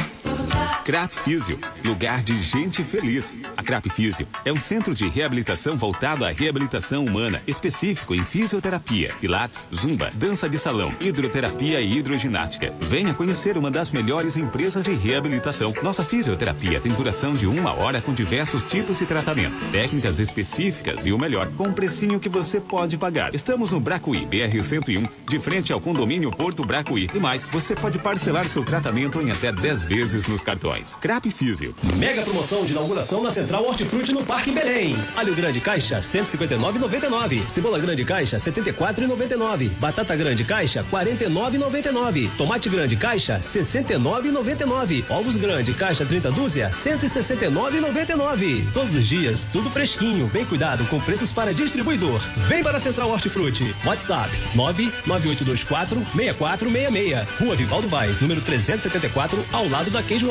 Crap 0.85 1.15
Físio, 1.15 1.59
lugar 1.83 2.23
de 2.23 2.39
gente 2.39 2.85
feliz. 2.85 3.35
A 3.57 3.63
Crap 3.63 3.89
Físio 3.89 4.29
é 4.45 4.53
um 4.53 4.59
centro 4.59 4.95
de 4.95 5.09
reabilitação 5.09 5.79
voltado 5.79 6.27
à 6.27 6.31
reabilitação 6.31 7.07
humana, 7.07 7.43
específico 7.47 8.15
em 8.15 8.23
fisioterapia, 8.23 9.15
pilates, 9.19 9.67
zumba, 9.75 10.11
dança 10.13 10.47
de 10.47 10.59
salão, 10.59 10.95
hidroterapia 11.01 11.81
e 11.81 11.97
hidroginástica. 11.97 12.75
Venha 12.81 13.15
conhecer 13.15 13.57
uma 13.57 13.71
das 13.71 13.91
melhores 13.91 14.37
empresas 14.37 14.85
de 14.85 14.93
reabilitação. 14.93 15.73
Nossa 15.83 16.05
fisioterapia 16.05 16.79
tem 16.79 16.93
duração 16.93 17.33
de 17.33 17.47
uma 17.47 17.73
hora 17.73 18.03
com 18.03 18.13
diversos 18.13 18.69
tipos 18.69 18.99
de 18.99 19.07
tratamento, 19.07 19.57
técnicas 19.73 20.19
específicas 20.19 21.07
e 21.07 21.13
o 21.13 21.19
melhor, 21.19 21.51
com 21.57 21.69
um 21.69 21.73
precinho 21.73 22.21
que 22.21 22.29
você 22.29 22.61
pode 22.61 22.99
pagar. 22.99 23.35
Estamos 23.35 23.73
no 23.73 23.81
Bracuí, 23.81 24.27
BR-101, 24.27 25.09
de 25.27 25.41
frente 25.41 25.73
ao 25.73 25.81
condomínio 25.81 26.31
Porto 26.31 26.63
Bracuí. 26.63 27.09
E 27.15 27.19
mais, 27.19 27.47
você 27.47 27.75
pode 27.75 27.99
parcelar 27.99 28.47
seu 28.47 28.63
tratamento 28.63 29.23
em 29.23 29.31
até 29.31 29.51
10 29.51 29.85
vezes 29.85 30.29
nos 30.29 30.43
cartões. 30.45 30.97
Crap 31.01 31.31
Físio. 31.31 31.75
Mega 31.97 32.23
promoção 32.23 32.65
de 32.65 32.73
inauguração 32.73 33.23
na 33.23 33.31
Central 33.31 33.67
Hortifruti 33.67 34.13
no 34.13 34.25
Parque 34.25 34.51
Belém. 34.51 34.97
Alho 35.17 35.35
grande 35.35 35.61
caixa 35.61 36.01
159,99. 36.01 37.49
Cebola 37.49 37.79
grande 37.79 38.05
caixa 38.05 38.37
74,99. 38.37 39.71
Batata 39.81 40.15
grande 40.15 40.45
caixa 40.45 40.85
49,99. 40.85 42.31
Tomate 42.37 42.69
grande 42.69 42.97
caixa 42.97 43.39
69,99. 43.41 45.05
Ovos 45.11 45.37
grande 45.37 45.73
caixa 45.73 46.05
30 46.05 46.31
dúzia 46.31 46.71
169,99. 46.71 48.73
Todos 48.73 48.95
os 48.95 49.07
dias 49.07 49.47
tudo 49.53 49.71
fresquinho, 49.71 50.27
bem 50.29 50.45
cuidado 50.45 50.85
com 50.87 51.01
preços 51.01 51.33
para 51.33 51.55
distribuidor. 51.55 52.21
Vem 52.37 52.63
para 52.63 52.77
a 52.77 52.81
Central 52.81 53.11
Hortifruti. 53.11 53.75
WhatsApp 53.85 54.31
99824 54.55 56.05
6466. 56.15 57.41
Rua 57.41 57.57
Vivaldo 57.57 57.89
Vaz, 57.89 58.21
número 58.21 58.41
374, 58.41 59.45
ao 59.53 59.69
lado 59.69 59.91
da 59.91 60.03
Queijo 60.03 60.31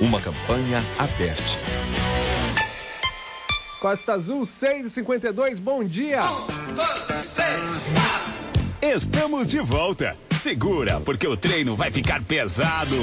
Uma 0.00 0.20
campanha 0.20 0.84
aberta. 0.98 1.42
Costa 3.80 4.12
Azul 4.12 4.42
6h52, 4.42 5.58
bom 5.58 5.82
dia! 5.82 6.20
Estamos 8.82 9.46
de 9.46 9.58
volta. 9.60 10.14
Segura, 10.38 11.00
porque 11.00 11.26
o 11.26 11.34
treino 11.34 11.74
vai 11.74 11.90
ficar 11.90 12.22
pesado. 12.22 12.96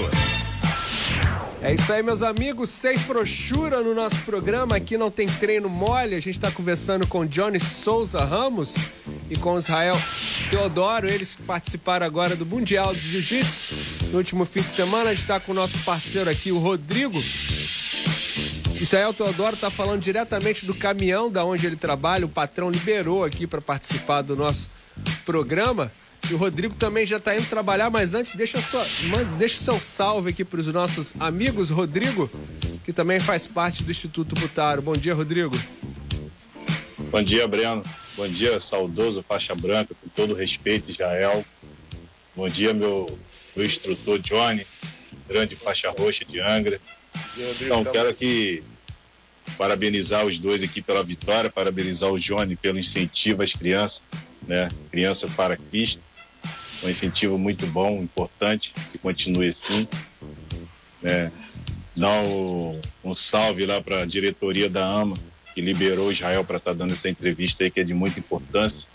É 1.64 1.74
isso 1.74 1.91
aí, 1.91 2.04
meus 2.04 2.22
amigos. 2.22 2.70
Sem 2.70 2.96
frouxura 2.96 3.82
no 3.82 3.96
nosso 3.96 4.18
programa. 4.24 4.76
Aqui 4.76 4.96
não 4.96 5.10
tem 5.10 5.28
treino 5.28 5.70
mole. 5.70 6.14
A 6.14 6.20
gente 6.20 6.38
está 6.38 6.52
conversando 6.52 7.08
com 7.08 7.26
Johnny 7.26 7.60
Souza 7.60 8.24
Ramos 8.24 8.76
e 9.32 9.36
com 9.36 9.58
Israel 9.58 9.96
Teodoro. 10.52 11.10
Eles 11.10 11.36
participaram 11.36 12.06
agora 12.06 12.36
do 12.36 12.46
Mundial 12.46 12.94
de 12.94 13.00
Jiu-Jitsu. 13.00 13.93
No 14.14 14.20
último 14.20 14.45
fim 14.45 14.61
de 14.61 14.70
semana, 14.70 15.09
a 15.09 15.14
gente 15.16 15.24
está 15.24 15.39
com 15.39 15.53
o 15.53 15.55
nosso 15.55 15.80
parceiro 15.80 16.30
aqui, 16.30 16.51
o 16.51 16.59
Rodrigo. 16.59 17.20
Israel 18.80 19.11
Teodoro 19.11 19.55
está 19.55 19.72
falando 19.72 20.01
diretamente 20.01 20.68
do 20.68 20.76
caminhão 20.76 21.32
da 21.32 21.43
onde 21.43 21.66
ele 21.66 21.76
trabalha. 21.76 22.24
O 22.24 22.30
patrão 22.30 22.70
liberou 22.70 23.24
aqui 23.26 23.47
para 23.47 23.59
participar 23.59 24.22
do 24.22 24.36
nosso 24.36 24.70
programa. 25.26 25.91
E 26.30 26.34
o 26.36 26.38
Rodrigo 26.38 26.76
também 26.76 27.07
já 27.07 27.18
está 27.18 27.36
indo 27.36 27.49
trabalhar, 27.49 27.89
mas 27.89 28.14
antes 28.14 28.36
deixa, 28.36 28.61
sua, 28.61 28.86
deixa 29.39 29.59
seu 29.59 29.80
salve 29.80 30.30
aqui 30.30 30.45
para 30.45 30.59
os 30.59 30.68
nossos 30.68 31.16
amigos, 31.20 31.72
Rodrigo, 31.72 32.30
que 32.86 32.93
também 32.93 33.20
faz 33.20 33.47
parte 33.47 33.82
do 33.82 33.89
Instituto 33.89 34.36
Butaro. 34.36 34.84
Bom 34.84 34.93
dia, 34.93 35.16
Rodrigo. 35.16 35.59
Bom 37.09 37.24
dia, 37.24 37.47
Breno. 37.47 37.82
Bom 38.16 38.28
dia, 38.28 38.59
saudoso 38.59 39.26
faixa 39.28 39.55
branca, 39.55 39.95
com 39.99 40.07
todo 40.09 40.36
respeito, 40.36 40.91
Israel. 40.91 41.43
Bom 42.36 42.47
dia, 42.47 42.76
meu, 42.76 43.18
meu 43.56 43.66
instrutor 43.66 44.20
Johnny, 44.20 44.66
grande 45.28 45.56
faixa 45.56 45.89
roxa 45.91 46.26
de 46.26 46.39
Angra. 46.39 46.80
Então, 47.60 47.84
quero 47.84 48.10
aqui 48.10 48.64
parabenizar 49.58 50.26
os 50.26 50.39
dois 50.39 50.64
aqui 50.64 50.82
pela 50.82 51.04
vitória, 51.04 51.49
parabenizar 51.49 52.10
o 52.10 52.20
Johnny 52.20 52.56
pelo 52.56 52.80
incentivo 52.80 53.43
às 53.43 53.51
crianças, 53.51 54.01
né? 54.47 54.70
Criança 54.89 55.28
para 55.28 55.58
Cristo 55.58 56.01
um 56.84 56.89
incentivo 56.89 57.38
muito 57.38 57.66
bom, 57.68 58.01
importante, 58.01 58.74
que 58.91 58.97
continue 58.97 59.49
assim. 59.49 59.88
É, 61.04 61.32
dar 61.95 62.22
um, 62.24 62.80
um 63.04 63.16
salve 63.16 63.66
lá 63.66 63.82
para 63.82 64.01
a 64.01 64.06
diretoria 64.06 64.70
da 64.70 64.86
AMA, 64.86 65.18
que 65.54 65.62
liberou 65.62 66.12
Israel 66.12 66.43
para 66.43 66.58
estar 66.58 66.72
tá 66.72 66.78
dando 66.78 66.93
essa 66.93 67.10
entrevista 67.10 67.64
aí, 67.64 67.72
que 67.72 67.80
é 67.80 67.84
de 67.84 67.93
muita 67.93 68.20
importância. 68.20 68.88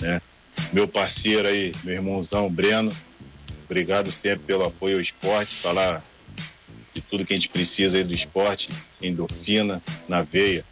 Né? 0.00 0.20
Meu 0.72 0.86
parceiro 0.86 1.48
aí, 1.48 1.72
meu 1.84 1.94
irmãozão 1.94 2.50
Breno, 2.50 2.92
obrigado 3.72 4.12
sempre 4.12 4.44
pelo 4.46 4.64
apoio 4.64 4.96
ao 4.96 5.00
esporte, 5.00 5.56
falar 5.56 6.04
de 6.94 7.00
tudo 7.00 7.24
que 7.24 7.32
a 7.32 7.36
gente 7.36 7.48
precisa 7.48 7.96
aí 7.96 8.04
do 8.04 8.12
esporte, 8.12 8.68
endorfina, 9.00 9.82
na 10.06 10.20
veia. 10.20 10.62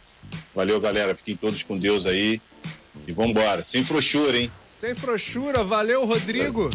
Valeu, 0.53 0.79
galera. 0.79 1.15
Fiquem 1.15 1.35
todos 1.35 1.63
com 1.63 1.77
Deus 1.77 2.05
aí. 2.05 2.39
E 3.07 3.11
vambora. 3.11 3.63
Sem 3.65 3.83
frouxura, 3.83 4.37
hein? 4.37 4.51
Sem 4.67 4.93
frouxura, 4.93 5.63
valeu, 5.63 6.05
Rodrigo. 6.05 6.69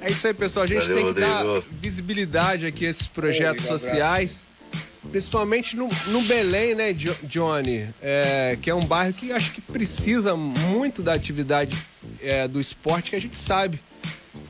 É 0.00 0.10
isso 0.10 0.26
aí, 0.26 0.34
pessoal. 0.34 0.64
A 0.64 0.66
gente 0.66 0.82
valeu, 0.82 0.96
tem 0.96 1.14
que 1.14 1.20
Rodrigo. 1.20 1.60
dar 1.60 1.78
visibilidade 1.80 2.66
aqui 2.66 2.86
a 2.86 2.90
esses 2.90 3.06
projetos 3.06 3.64
sociais. 3.64 4.46
Principalmente 5.10 5.76
no, 5.76 5.88
no 6.08 6.22
Belém, 6.22 6.74
né, 6.74 6.92
Johnny? 6.92 7.88
É, 8.02 8.58
que 8.60 8.68
é 8.68 8.74
um 8.74 8.84
bairro 8.84 9.14
que 9.14 9.32
acho 9.32 9.52
que 9.52 9.62
precisa 9.62 10.36
muito 10.36 11.02
da 11.02 11.14
atividade 11.14 11.74
é, 12.20 12.46
do 12.46 12.60
esporte, 12.60 13.10
que 13.10 13.16
a 13.16 13.20
gente 13.20 13.36
sabe 13.36 13.80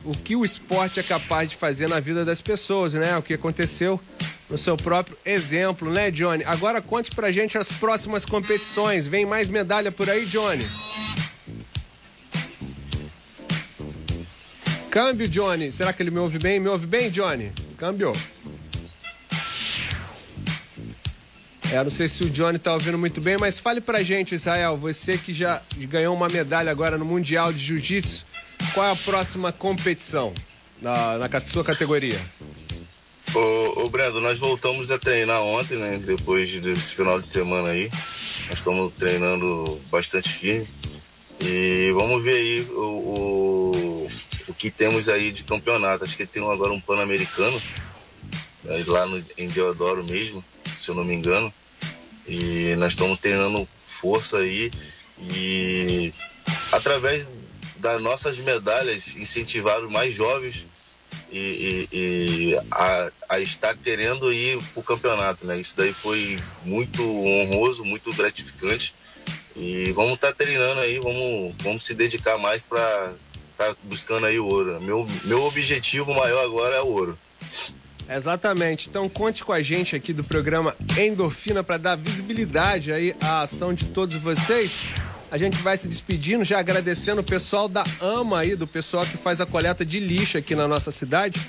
o 0.03 0.11
que 0.11 0.35
o 0.35 0.43
esporte 0.43 0.99
é 0.99 1.03
capaz 1.03 1.49
de 1.49 1.55
fazer 1.55 1.87
na 1.87 1.99
vida 1.99 2.25
das 2.25 2.41
pessoas, 2.41 2.93
né? 2.93 3.17
O 3.17 3.21
que 3.21 3.33
aconteceu 3.33 3.99
no 4.49 4.57
seu 4.57 4.75
próprio 4.75 5.17
exemplo, 5.25 5.91
né, 5.91 6.11
Johnny? 6.11 6.43
Agora 6.43 6.81
conte 6.81 7.11
pra 7.15 7.31
gente 7.31 7.57
as 7.57 7.71
próximas 7.71 8.25
competições. 8.25 9.07
Vem 9.07 9.25
mais 9.25 9.49
medalha 9.49 9.91
por 9.91 10.09
aí, 10.09 10.25
Johnny? 10.25 10.67
Câmbio, 14.89 15.27
Johnny. 15.27 15.71
Será 15.71 15.93
que 15.93 16.03
ele 16.03 16.11
me 16.11 16.19
ouve 16.19 16.37
bem? 16.37 16.59
Me 16.59 16.67
ouve 16.67 16.85
bem, 16.85 17.09
Johnny? 17.09 17.51
Câmbio. 17.77 18.11
É, 21.71 21.81
não 21.83 21.89
sei 21.89 22.07
se 22.07 22.23
o 22.23 22.29
Johnny 22.29 22.59
tá 22.59 22.73
ouvindo 22.73 22.97
muito 22.97 23.21
bem, 23.21 23.37
mas 23.37 23.57
fale 23.57 23.79
pra 23.79 24.03
gente, 24.03 24.35
Israel, 24.35 24.75
você 24.75 25.17
que 25.17 25.33
já 25.33 25.61
ganhou 25.77 26.13
uma 26.13 26.27
medalha 26.27 26.69
agora 26.69 26.97
no 26.97 27.05
Mundial 27.05 27.53
de 27.53 27.59
Jiu-Jitsu, 27.59 28.25
qual 28.73 28.87
é 28.87 28.91
a 28.91 28.95
próxima 28.95 29.53
competição 29.53 30.33
na, 30.81 31.17
na 31.17 31.45
sua 31.45 31.63
categoria? 31.63 32.19
Ô, 33.33 33.85
ô 33.85 33.89
Brendo, 33.89 34.19
nós 34.19 34.37
voltamos 34.37 34.91
a 34.91 34.99
treinar 34.99 35.41
ontem, 35.41 35.77
né? 35.77 35.97
Depois 36.03 36.51
desse 36.61 36.93
final 36.93 37.19
de 37.19 37.27
semana 37.27 37.69
aí. 37.69 37.89
Nós 38.49 38.57
estamos 38.57 38.91
treinando 38.99 39.79
bastante 39.89 40.27
firme. 40.27 40.67
E 41.39 41.91
vamos 41.95 42.21
ver 42.21 42.35
aí 42.35 42.61
o, 42.71 42.81
o 42.81 44.11
o 44.51 44.53
que 44.53 44.69
temos 44.69 45.09
aí 45.09 45.31
de 45.31 45.43
campeonato. 45.43 46.03
Acho 46.03 46.15
que 46.15 46.25
tem 46.25 46.43
agora 46.43 46.73
um 46.73 46.79
Pan-Americano, 46.79 47.59
lá 48.87 49.05
no, 49.05 49.23
em 49.37 49.47
Deodoro 49.47 50.03
mesmo, 50.03 50.43
se 50.77 50.89
eu 50.89 50.95
não 50.95 51.03
me 51.03 51.13
engano. 51.13 51.51
E 52.31 52.75
nós 52.77 52.93
estamos 52.93 53.19
treinando 53.19 53.67
força 53.85 54.37
aí 54.37 54.71
e 55.19 56.13
através 56.71 57.27
das 57.75 58.01
nossas 58.01 58.37
medalhas 58.37 59.17
incentivar 59.17 59.83
os 59.83 59.91
mais 59.91 60.13
jovens 60.13 60.65
e, 61.29 61.87
e, 61.91 61.97
e 61.97 62.59
a, 62.71 63.11
a, 63.27 63.39
estar 63.41 63.75
querendo 63.75 64.31
ir 64.31 64.57
para 64.63 64.79
o 64.79 64.83
campeonato, 64.83 65.45
né? 65.45 65.59
Isso 65.59 65.75
daí 65.75 65.91
foi 65.91 66.39
muito 66.63 67.03
honroso, 67.03 67.83
muito 67.83 68.13
gratificante 68.13 68.95
e 69.53 69.91
vamos 69.91 70.13
estar 70.13 70.29
tá 70.29 70.33
treinando 70.33 70.79
aí, 70.79 70.99
vamos, 70.99 71.53
vamos 71.59 71.83
se 71.83 71.93
dedicar 71.93 72.37
mais 72.37 72.65
para 72.65 73.13
tá 73.57 73.75
buscando 73.83 74.25
aí 74.25 74.39
o 74.39 74.45
ouro. 74.45 74.81
Meu, 74.81 75.05
meu 75.25 75.43
objetivo 75.43 76.13
maior 76.13 76.45
agora 76.45 76.77
é 76.77 76.81
o 76.81 76.87
ouro. 76.87 77.19
Exatamente. 78.15 78.89
Então 78.89 79.07
conte 79.07 79.43
com 79.43 79.53
a 79.53 79.61
gente 79.61 79.95
aqui 79.95 80.11
do 80.11 80.23
programa 80.23 80.75
Endorfina 80.97 81.63
para 81.63 81.77
dar 81.77 81.95
visibilidade 81.95 82.91
aí 82.91 83.15
à 83.21 83.41
ação 83.41 83.73
de 83.73 83.85
todos 83.85 84.17
vocês. 84.17 84.79
A 85.31 85.37
gente 85.37 85.57
vai 85.61 85.77
se 85.77 85.87
despedindo, 85.87 86.43
já 86.43 86.59
agradecendo 86.59 87.21
o 87.21 87.23
pessoal 87.23 87.69
da 87.69 87.85
AMA 88.01 88.39
aí, 88.39 88.55
do 88.55 88.67
pessoal 88.67 89.05
que 89.05 89.15
faz 89.15 89.39
a 89.39 89.45
coleta 89.45 89.85
de 89.85 89.97
lixo 89.97 90.37
aqui 90.37 90.55
na 90.55 90.67
nossa 90.67 90.91
cidade, 90.91 91.39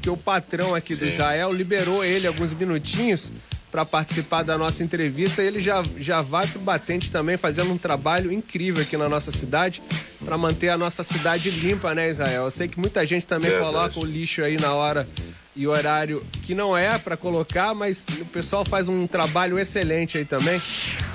que 0.00 0.08
o 0.08 0.16
patrão 0.16 0.76
aqui 0.76 0.94
Sim. 0.94 1.00
do 1.00 1.08
Israel 1.08 1.52
liberou 1.52 2.04
ele 2.04 2.28
alguns 2.28 2.52
minutinhos 2.52 3.32
para 3.68 3.84
participar 3.84 4.44
da 4.44 4.56
nossa 4.56 4.84
entrevista. 4.84 5.42
Ele 5.42 5.58
já, 5.58 5.82
já 5.96 6.20
vai 6.20 6.46
para 6.46 6.58
o 6.58 6.62
Batente 6.62 7.10
também, 7.10 7.36
fazendo 7.36 7.72
um 7.72 7.78
trabalho 7.78 8.30
incrível 8.30 8.82
aqui 8.82 8.96
na 8.96 9.08
nossa 9.08 9.32
cidade, 9.32 9.82
para 10.24 10.38
manter 10.38 10.68
a 10.68 10.78
nossa 10.78 11.02
cidade 11.02 11.50
limpa, 11.50 11.92
né, 11.96 12.10
Israel? 12.10 12.44
Eu 12.44 12.50
sei 12.50 12.68
que 12.68 12.78
muita 12.78 13.04
gente 13.04 13.26
também 13.26 13.50
Verdade. 13.50 13.72
coloca 13.72 13.98
o 13.98 14.04
lixo 14.04 14.44
aí 14.44 14.56
na 14.56 14.72
hora 14.72 15.08
e 15.54 15.66
horário 15.66 16.24
que 16.42 16.54
não 16.54 16.76
é 16.76 16.98
para 16.98 17.16
colocar, 17.16 17.74
mas 17.74 18.06
o 18.20 18.24
pessoal 18.24 18.64
faz 18.64 18.88
um 18.88 19.06
trabalho 19.06 19.58
excelente 19.58 20.18
aí 20.18 20.24
também. 20.24 20.60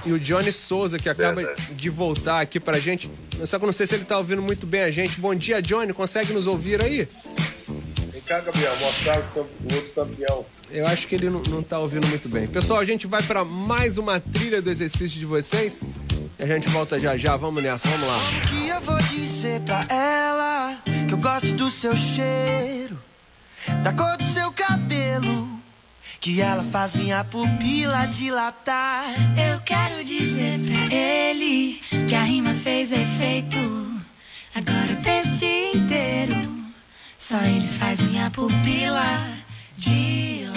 E 0.06 0.12
o 0.12 0.20
Johnny 0.20 0.52
Souza, 0.52 1.00
que 1.00 1.10
acaba 1.10 1.42
Verdade. 1.42 1.74
de 1.74 1.90
voltar 1.90 2.42
aqui 2.42 2.60
pra 2.60 2.80
gente. 2.80 3.10
Só 3.46 3.58
que 3.58 3.66
eu 3.66 3.68
não 3.68 3.74
sei 3.74 3.88
se 3.88 3.96
ele 3.96 4.06
tá 4.06 4.18
ouvindo 4.18 4.42
muito 4.42 4.66
bem 4.66 4.82
a 4.82 4.92
gente. 4.92 5.20
Bom 5.20 5.34
dia, 5.34 5.62
Johnny. 5.62 5.92
Consegue 5.92 6.34
nos 6.34 6.48
ouvir 6.48 6.82
aí? 6.82 7.08
Vem 8.12 8.22
cá, 8.22 8.40
Gabriel, 8.40 8.76
mostrar 8.80 9.20
o, 9.36 9.40
outro 9.40 9.92
campeão. 9.96 10.46
Eu 10.70 10.86
acho 10.86 11.08
que 11.08 11.16
ele 11.16 11.30
não, 11.30 11.42
não 11.44 11.64
tá 11.64 11.80
ouvindo 11.80 12.08
muito 12.08 12.30
bem. 12.30 12.48
Pessoal, 12.48 12.80
a 12.80 12.86
gente 12.86 13.08
vai 13.08 13.24
para 13.24 13.44
mais 13.44 13.98
uma 13.98 14.20
trilha 14.20 14.62
do 14.62 14.70
exercício 14.70 15.20
de 15.20 15.26
vocês. 15.26 15.82
E 16.40 16.44
a 16.44 16.46
gente 16.46 16.70
volta 16.70 17.00
já 17.00 17.18
já. 17.18 17.36
Vamos 17.36 17.64
nessa, 17.64 17.88
vamos 17.90 18.08
lá. 18.08 18.20
Como 18.20 18.42
que 18.42 18.68
eu 18.68 18.82
vou 18.82 18.98
dizer 18.98 19.62
pra 19.62 19.84
ela 19.90 20.78
que 21.08 21.14
eu 21.14 21.18
gosto 21.18 21.52
do 21.54 21.70
seu 21.70 21.96
cheiro, 21.96 22.98
da 23.84 23.94
cor 23.94 24.18
do 24.18 24.24
seu 24.24 24.52
cabelo, 24.52 25.62
que 26.20 26.42
ela 26.42 26.64
faz 26.64 26.96
minha 26.96 27.24
pupila 27.24 28.06
dilatar? 28.08 29.04
Eu 29.38 29.60
quero 29.62 30.04
dizer 30.04 30.60
pra 30.60 30.96
ele 30.96 31.82
que 32.08 32.16
a 32.16 32.24
rima 32.24 32.54
fez 32.54 32.92
efeito. 32.92 33.58
Agora 34.56 34.94
o 34.94 35.04
peixe 35.04 35.72
inteiro, 35.76 36.36
só 37.18 37.38
ele 37.42 37.68
faz 37.68 38.02
minha 38.02 38.30
pupila 38.32 39.38
Sabe, 39.80 40.57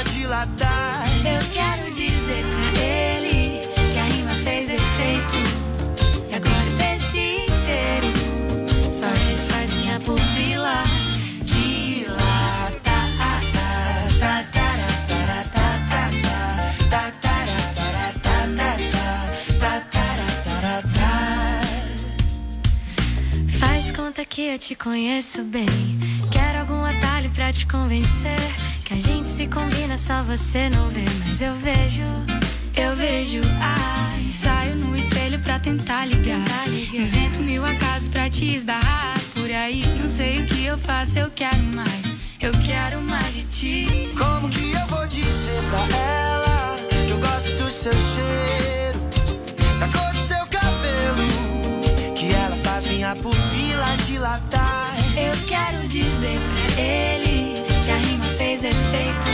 dilatar. 0.31 1.03
Eu 1.25 1.41
quero 1.51 1.91
dizer 1.91 2.43
pra 2.45 2.81
ele 2.81 3.67
que 3.91 3.99
a 3.99 4.03
rima 4.05 4.31
fez 4.31 4.69
efeito. 4.69 5.35
E 6.29 6.35
agora 6.35 6.69
o 6.69 6.77
peixe 6.77 7.43
inteiro. 7.43 8.07
Só 8.89 9.07
ele 9.07 9.41
faz 9.49 9.73
minha 9.73 9.99
pupila 9.99 10.83
dilatar. 11.43 13.01
Faz 23.59 23.91
conta 23.91 24.23
que 24.23 24.47
eu 24.47 24.57
te 24.57 24.75
conheço 24.75 25.43
bem. 25.43 25.67
Quero 26.31 26.59
algum 26.59 26.85
atalho 26.85 27.29
pra 27.31 27.51
te 27.51 27.67
convencer. 27.67 28.60
Que 28.91 28.97
a 28.97 28.99
gente 28.99 29.29
se 29.29 29.47
combina, 29.47 29.97
só 29.97 30.21
você 30.21 30.69
não 30.69 30.89
vê. 30.89 31.05
Mas 31.25 31.39
eu 31.39 31.55
vejo, 31.55 32.03
eu 32.75 32.93
vejo. 32.93 33.39
Ai, 33.61 34.29
saio 34.33 34.77
no 34.79 34.93
espelho 34.97 35.39
pra 35.39 35.57
tentar 35.59 36.03
ligar. 36.03 36.67
Invento 36.67 37.39
mil 37.39 37.63
acasos 37.63 38.09
pra 38.09 38.29
te 38.29 38.53
esbarrar. 38.53 39.17
Por 39.33 39.49
aí, 39.49 39.81
não 39.97 40.09
sei 40.09 40.39
o 40.39 40.45
que 40.45 40.65
eu 40.65 40.77
faço, 40.77 41.19
eu 41.19 41.31
quero 41.31 41.63
mais. 41.63 42.13
Eu 42.41 42.51
quero 42.51 43.01
mais 43.03 43.33
de 43.33 43.43
ti. 43.43 44.09
Como 44.17 44.49
que 44.49 44.73
eu 44.73 44.85
vou 44.87 45.07
dizer 45.07 45.61
pra 45.69 45.97
ela 45.97 46.77
que 46.89 47.11
eu 47.11 47.19
gosto 47.19 47.49
do 47.63 47.69
seu 47.69 47.93
cheiro, 47.93 48.99
da 49.79 49.87
cor 49.87 50.11
do 50.11 50.19
seu 50.19 50.45
cabelo, 50.47 52.13
que 52.13 52.29
ela 52.33 52.57
faz 52.57 52.85
minha 52.87 53.15
pupila 53.15 53.95
dilatar? 54.05 54.91
Eu 55.15 55.47
quero 55.47 55.87
dizer 55.87 56.37
pra 56.37 56.81
ele 56.81 57.30
rima 58.61 58.69
fez 58.69 58.75
efeito. 58.75 59.30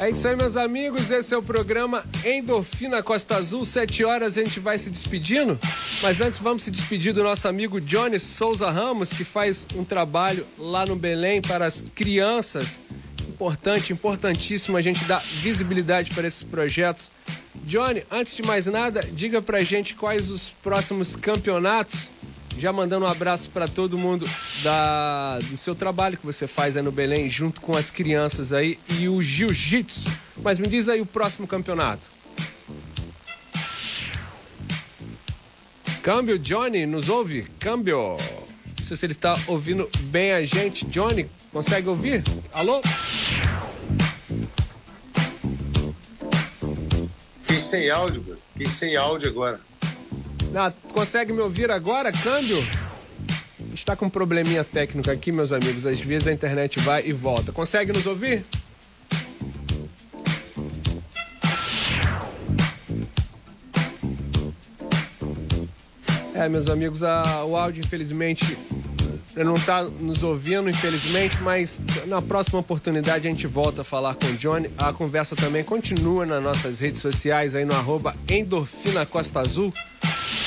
É 0.00 0.08
isso 0.08 0.26
aí, 0.26 0.34
meus 0.34 0.56
amigos. 0.56 1.10
Esse 1.10 1.34
é 1.34 1.36
o 1.36 1.42
programa 1.42 2.06
Endorfina 2.24 3.02
Costa 3.02 3.36
Azul. 3.36 3.66
Sete 3.66 4.02
horas 4.02 4.38
a 4.38 4.42
gente 4.42 4.58
vai 4.58 4.78
se 4.78 4.88
despedindo. 4.88 5.60
Mas 6.00 6.22
antes 6.22 6.38
vamos 6.38 6.62
se 6.62 6.70
despedir 6.70 7.12
do 7.12 7.22
nosso 7.22 7.46
amigo 7.46 7.78
Johnny 7.82 8.18
Souza 8.18 8.70
Ramos, 8.70 9.12
que 9.12 9.24
faz 9.24 9.66
um 9.76 9.84
trabalho 9.84 10.46
lá 10.58 10.86
no 10.86 10.96
Belém 10.96 11.42
para 11.42 11.66
as 11.66 11.84
crianças. 11.94 12.80
Importante, 13.28 13.92
importantíssimo 13.92 14.78
a 14.78 14.80
gente 14.80 15.04
dar 15.04 15.22
visibilidade 15.42 16.14
para 16.14 16.26
esses 16.26 16.42
projetos. 16.44 17.12
Johnny, 17.66 18.02
antes 18.10 18.34
de 18.34 18.42
mais 18.42 18.66
nada, 18.66 19.06
diga 19.12 19.42
pra 19.42 19.62
gente 19.62 19.94
quais 19.94 20.30
os 20.30 20.48
próximos 20.62 21.14
campeonatos. 21.14 22.08
Já 22.60 22.74
mandando 22.74 23.06
um 23.06 23.08
abraço 23.08 23.48
para 23.48 23.66
todo 23.66 23.96
mundo 23.96 24.28
da, 24.62 25.38
do 25.38 25.56
seu 25.56 25.74
trabalho 25.74 26.18
que 26.18 26.26
você 26.26 26.46
faz 26.46 26.76
aí 26.76 26.82
no 26.82 26.92
Belém, 26.92 27.26
junto 27.26 27.58
com 27.58 27.74
as 27.74 27.90
crianças 27.90 28.52
aí 28.52 28.78
e 28.98 29.08
o 29.08 29.22
jiu-jitsu. 29.22 30.10
Mas 30.42 30.58
me 30.58 30.68
diz 30.68 30.86
aí 30.86 31.00
o 31.00 31.06
próximo 31.06 31.46
campeonato. 31.46 32.10
Câmbio, 36.02 36.38
Johnny, 36.38 36.84
nos 36.84 37.08
ouve? 37.08 37.46
Câmbio. 37.58 38.18
Não 38.78 38.84
sei 38.84 38.94
se 38.94 39.06
ele 39.06 39.14
está 39.14 39.38
ouvindo 39.46 39.88
bem 40.08 40.32
a 40.32 40.44
gente. 40.44 40.84
Johnny, 40.84 41.30
consegue 41.50 41.88
ouvir? 41.88 42.22
Alô? 42.52 42.82
Fiquei 47.40 47.58
sem 47.58 47.88
áudio. 47.88 48.38
Fiquei 48.52 48.68
sem 48.68 48.96
áudio 48.98 49.30
agora. 49.30 49.69
Ah, 50.54 50.72
consegue 50.92 51.32
me 51.32 51.40
ouvir 51.40 51.70
agora, 51.70 52.10
câmbio? 52.10 52.64
Está 53.72 53.94
com 53.94 54.06
um 54.06 54.10
probleminha 54.10 54.64
técnico 54.64 55.10
aqui, 55.10 55.30
meus 55.30 55.52
amigos. 55.52 55.86
Às 55.86 56.00
vezes 56.00 56.26
a 56.26 56.32
internet 56.32 56.80
vai 56.80 57.06
e 57.06 57.12
volta. 57.12 57.52
Consegue 57.52 57.92
nos 57.92 58.06
ouvir? 58.06 58.44
É, 66.34 66.48
meus 66.48 66.68
amigos, 66.68 67.02
a- 67.02 67.44
o 67.44 67.56
áudio, 67.56 67.82
infelizmente, 67.84 68.56
não 69.36 69.54
está 69.54 69.82
nos 69.82 70.22
ouvindo, 70.22 70.68
infelizmente, 70.70 71.36
mas 71.42 71.80
na 72.06 72.22
próxima 72.22 72.58
oportunidade 72.60 73.26
a 73.26 73.30
gente 73.30 73.46
volta 73.46 73.82
a 73.82 73.84
falar 73.84 74.14
com 74.14 74.26
o 74.26 74.32
Johnny. 74.34 74.70
A 74.78 74.92
conversa 74.92 75.34
também 75.36 75.62
continua 75.64 76.24
nas 76.24 76.42
nossas 76.42 76.80
redes 76.80 77.00
sociais, 77.00 77.54
aí 77.54 77.64
no 77.64 77.74
arroba 77.74 78.14
Endorfina 78.28 79.04
Costa 79.04 79.40
Azul. 79.40 79.72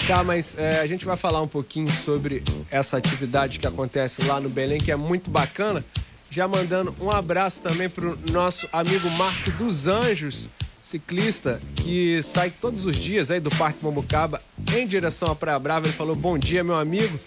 Tá, 0.06 0.22
mas 0.22 0.58
é, 0.58 0.82
a 0.82 0.86
gente 0.86 1.06
vai 1.06 1.16
falar 1.16 1.42
um 1.42 1.48
pouquinho 1.48 1.90
sobre 1.90 2.44
essa 2.70 2.98
atividade 2.98 3.58
que 3.58 3.66
acontece 3.66 4.22
lá 4.26 4.38
no 4.38 4.50
Belém, 4.50 4.78
que 4.78 4.92
é 4.92 4.98
muito 4.98 5.32
bacana. 5.32 5.84
Já 6.30 6.46
mandando 6.46 6.94
um 7.00 7.10
abraço 7.10 7.62
também 7.62 7.88
pro 7.88 8.20
nosso 8.30 8.68
amigo 8.74 9.10
Marco 9.12 9.50
dos 9.52 9.88
Anjos, 9.88 10.50
ciclista, 10.82 11.62
que 11.78 12.22
sai 12.22 12.50
todos 12.52 12.86
os 12.86 12.98
dias 12.98 13.32
aí 13.32 13.40
do 13.40 13.50
Parque 13.52 13.82
Mombucaba 13.82 14.42
em 14.76 14.86
direção 14.86 15.32
à 15.32 15.36
Praia 15.36 15.58
Brava. 15.58 15.86
Ele 15.86 15.94
falou: 15.94 16.16
Bom 16.16 16.38
dia, 16.38 16.66
meu 16.66 16.76
amigo. 16.76 17.18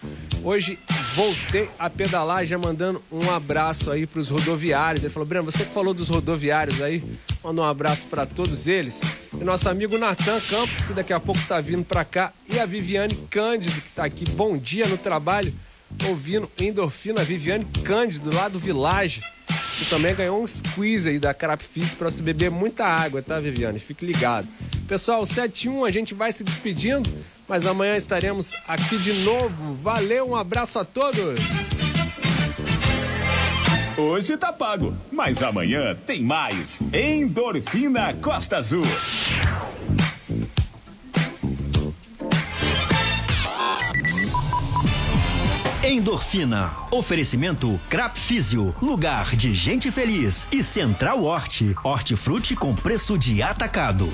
Hoje 0.45 0.79
voltei 1.15 1.71
a 1.79 1.89
pedalar, 1.89 2.45
já 2.45 2.59
mandando 2.59 3.03
um 3.11 3.31
abraço 3.31 3.91
aí 3.91 4.07
pros 4.07 4.29
rodoviários. 4.29 5.03
Ele 5.03 5.13
falou: 5.13 5.27
Breno, 5.27 5.47
você 5.47 5.65
que 5.65 5.73
falou 5.73 5.95
dos 5.95 6.11
rodoviários 6.11 6.83
aí, 6.83 7.03
manda 7.43 7.63
um 7.63 7.65
abraço 7.65 8.07
para 8.09 8.27
todos 8.27 8.69
eles. 8.69 9.01
E 9.41 9.45
nosso 9.45 9.69
amigo 9.69 9.99
Natan 9.99 10.41
Campos, 10.49 10.85
que 10.85 10.93
daqui 10.93 11.13
a 11.13 11.21
pouco 11.21 11.41
tá 11.47 11.61
vindo 11.61 11.85
para 11.85 12.05
cá, 12.05 12.33
e 12.49 12.59
a 12.59 12.67
Viviane 12.67 13.15
Cândido, 13.31 13.81
que 13.81 13.93
tá 13.93 14.05
aqui. 14.05 14.25
Bom 14.31 14.57
dia 14.57 14.87
no 14.87 14.97
trabalho, 14.97 15.53
ouvindo 16.09 16.51
Endorfina. 16.59 17.23
Viviane 17.23 17.67
Cândido, 17.85 18.35
lá 18.35 18.49
do 18.49 18.59
Village. 18.59 19.21
Que 19.79 19.85
também 19.91 20.15
ganhou 20.15 20.43
um 20.43 20.47
squeeze 20.47 21.11
aí 21.11 21.19
da 21.19 21.35
Carap 21.35 21.61
Fizz 21.61 21.95
pra 21.95 22.11
se 22.11 22.23
beber 22.23 22.51
muita 22.51 22.87
água, 22.87 23.21
tá, 23.21 23.39
Viviane? 23.39 23.79
Fique 23.79 24.07
ligado. 24.07 24.49
Pessoal, 24.89 25.27
71 25.27 25.85
a 25.85 25.91
gente 25.91 26.15
vai 26.15 26.33
se 26.33 26.43
despedindo, 26.43 27.11
mas 27.47 27.67
amanhã 27.67 27.95
estaremos 27.95 28.55
aqui 28.67 28.97
de 28.97 29.13
novo. 29.23 29.75
Valeu, 29.75 30.31
um 30.31 30.37
abraço 30.37 30.79
a 30.79 30.85
todos! 30.85 31.76
Hoje 33.99 34.37
tá 34.37 34.53
pago, 34.53 34.95
mas 35.11 35.43
amanhã 35.43 35.97
tem 36.07 36.23
mais. 36.23 36.81
Endorfina 36.93 38.13
Costa 38.15 38.59
Azul. 38.59 38.85
Endorfina. 45.83 46.73
Oferecimento 46.91 47.81
Crap 47.89 48.19
Físio. 48.19 48.75
Lugar 48.83 49.35
de 49.35 49.55
gente 49.55 49.91
feliz. 49.91 50.47
E 50.53 50.63
Central 50.63 51.25
Horti. 51.25 51.75
Hortifruti 51.83 52.55
com 52.55 52.75
preço 52.75 53.17
de 53.17 53.43
atacado. 53.43 54.07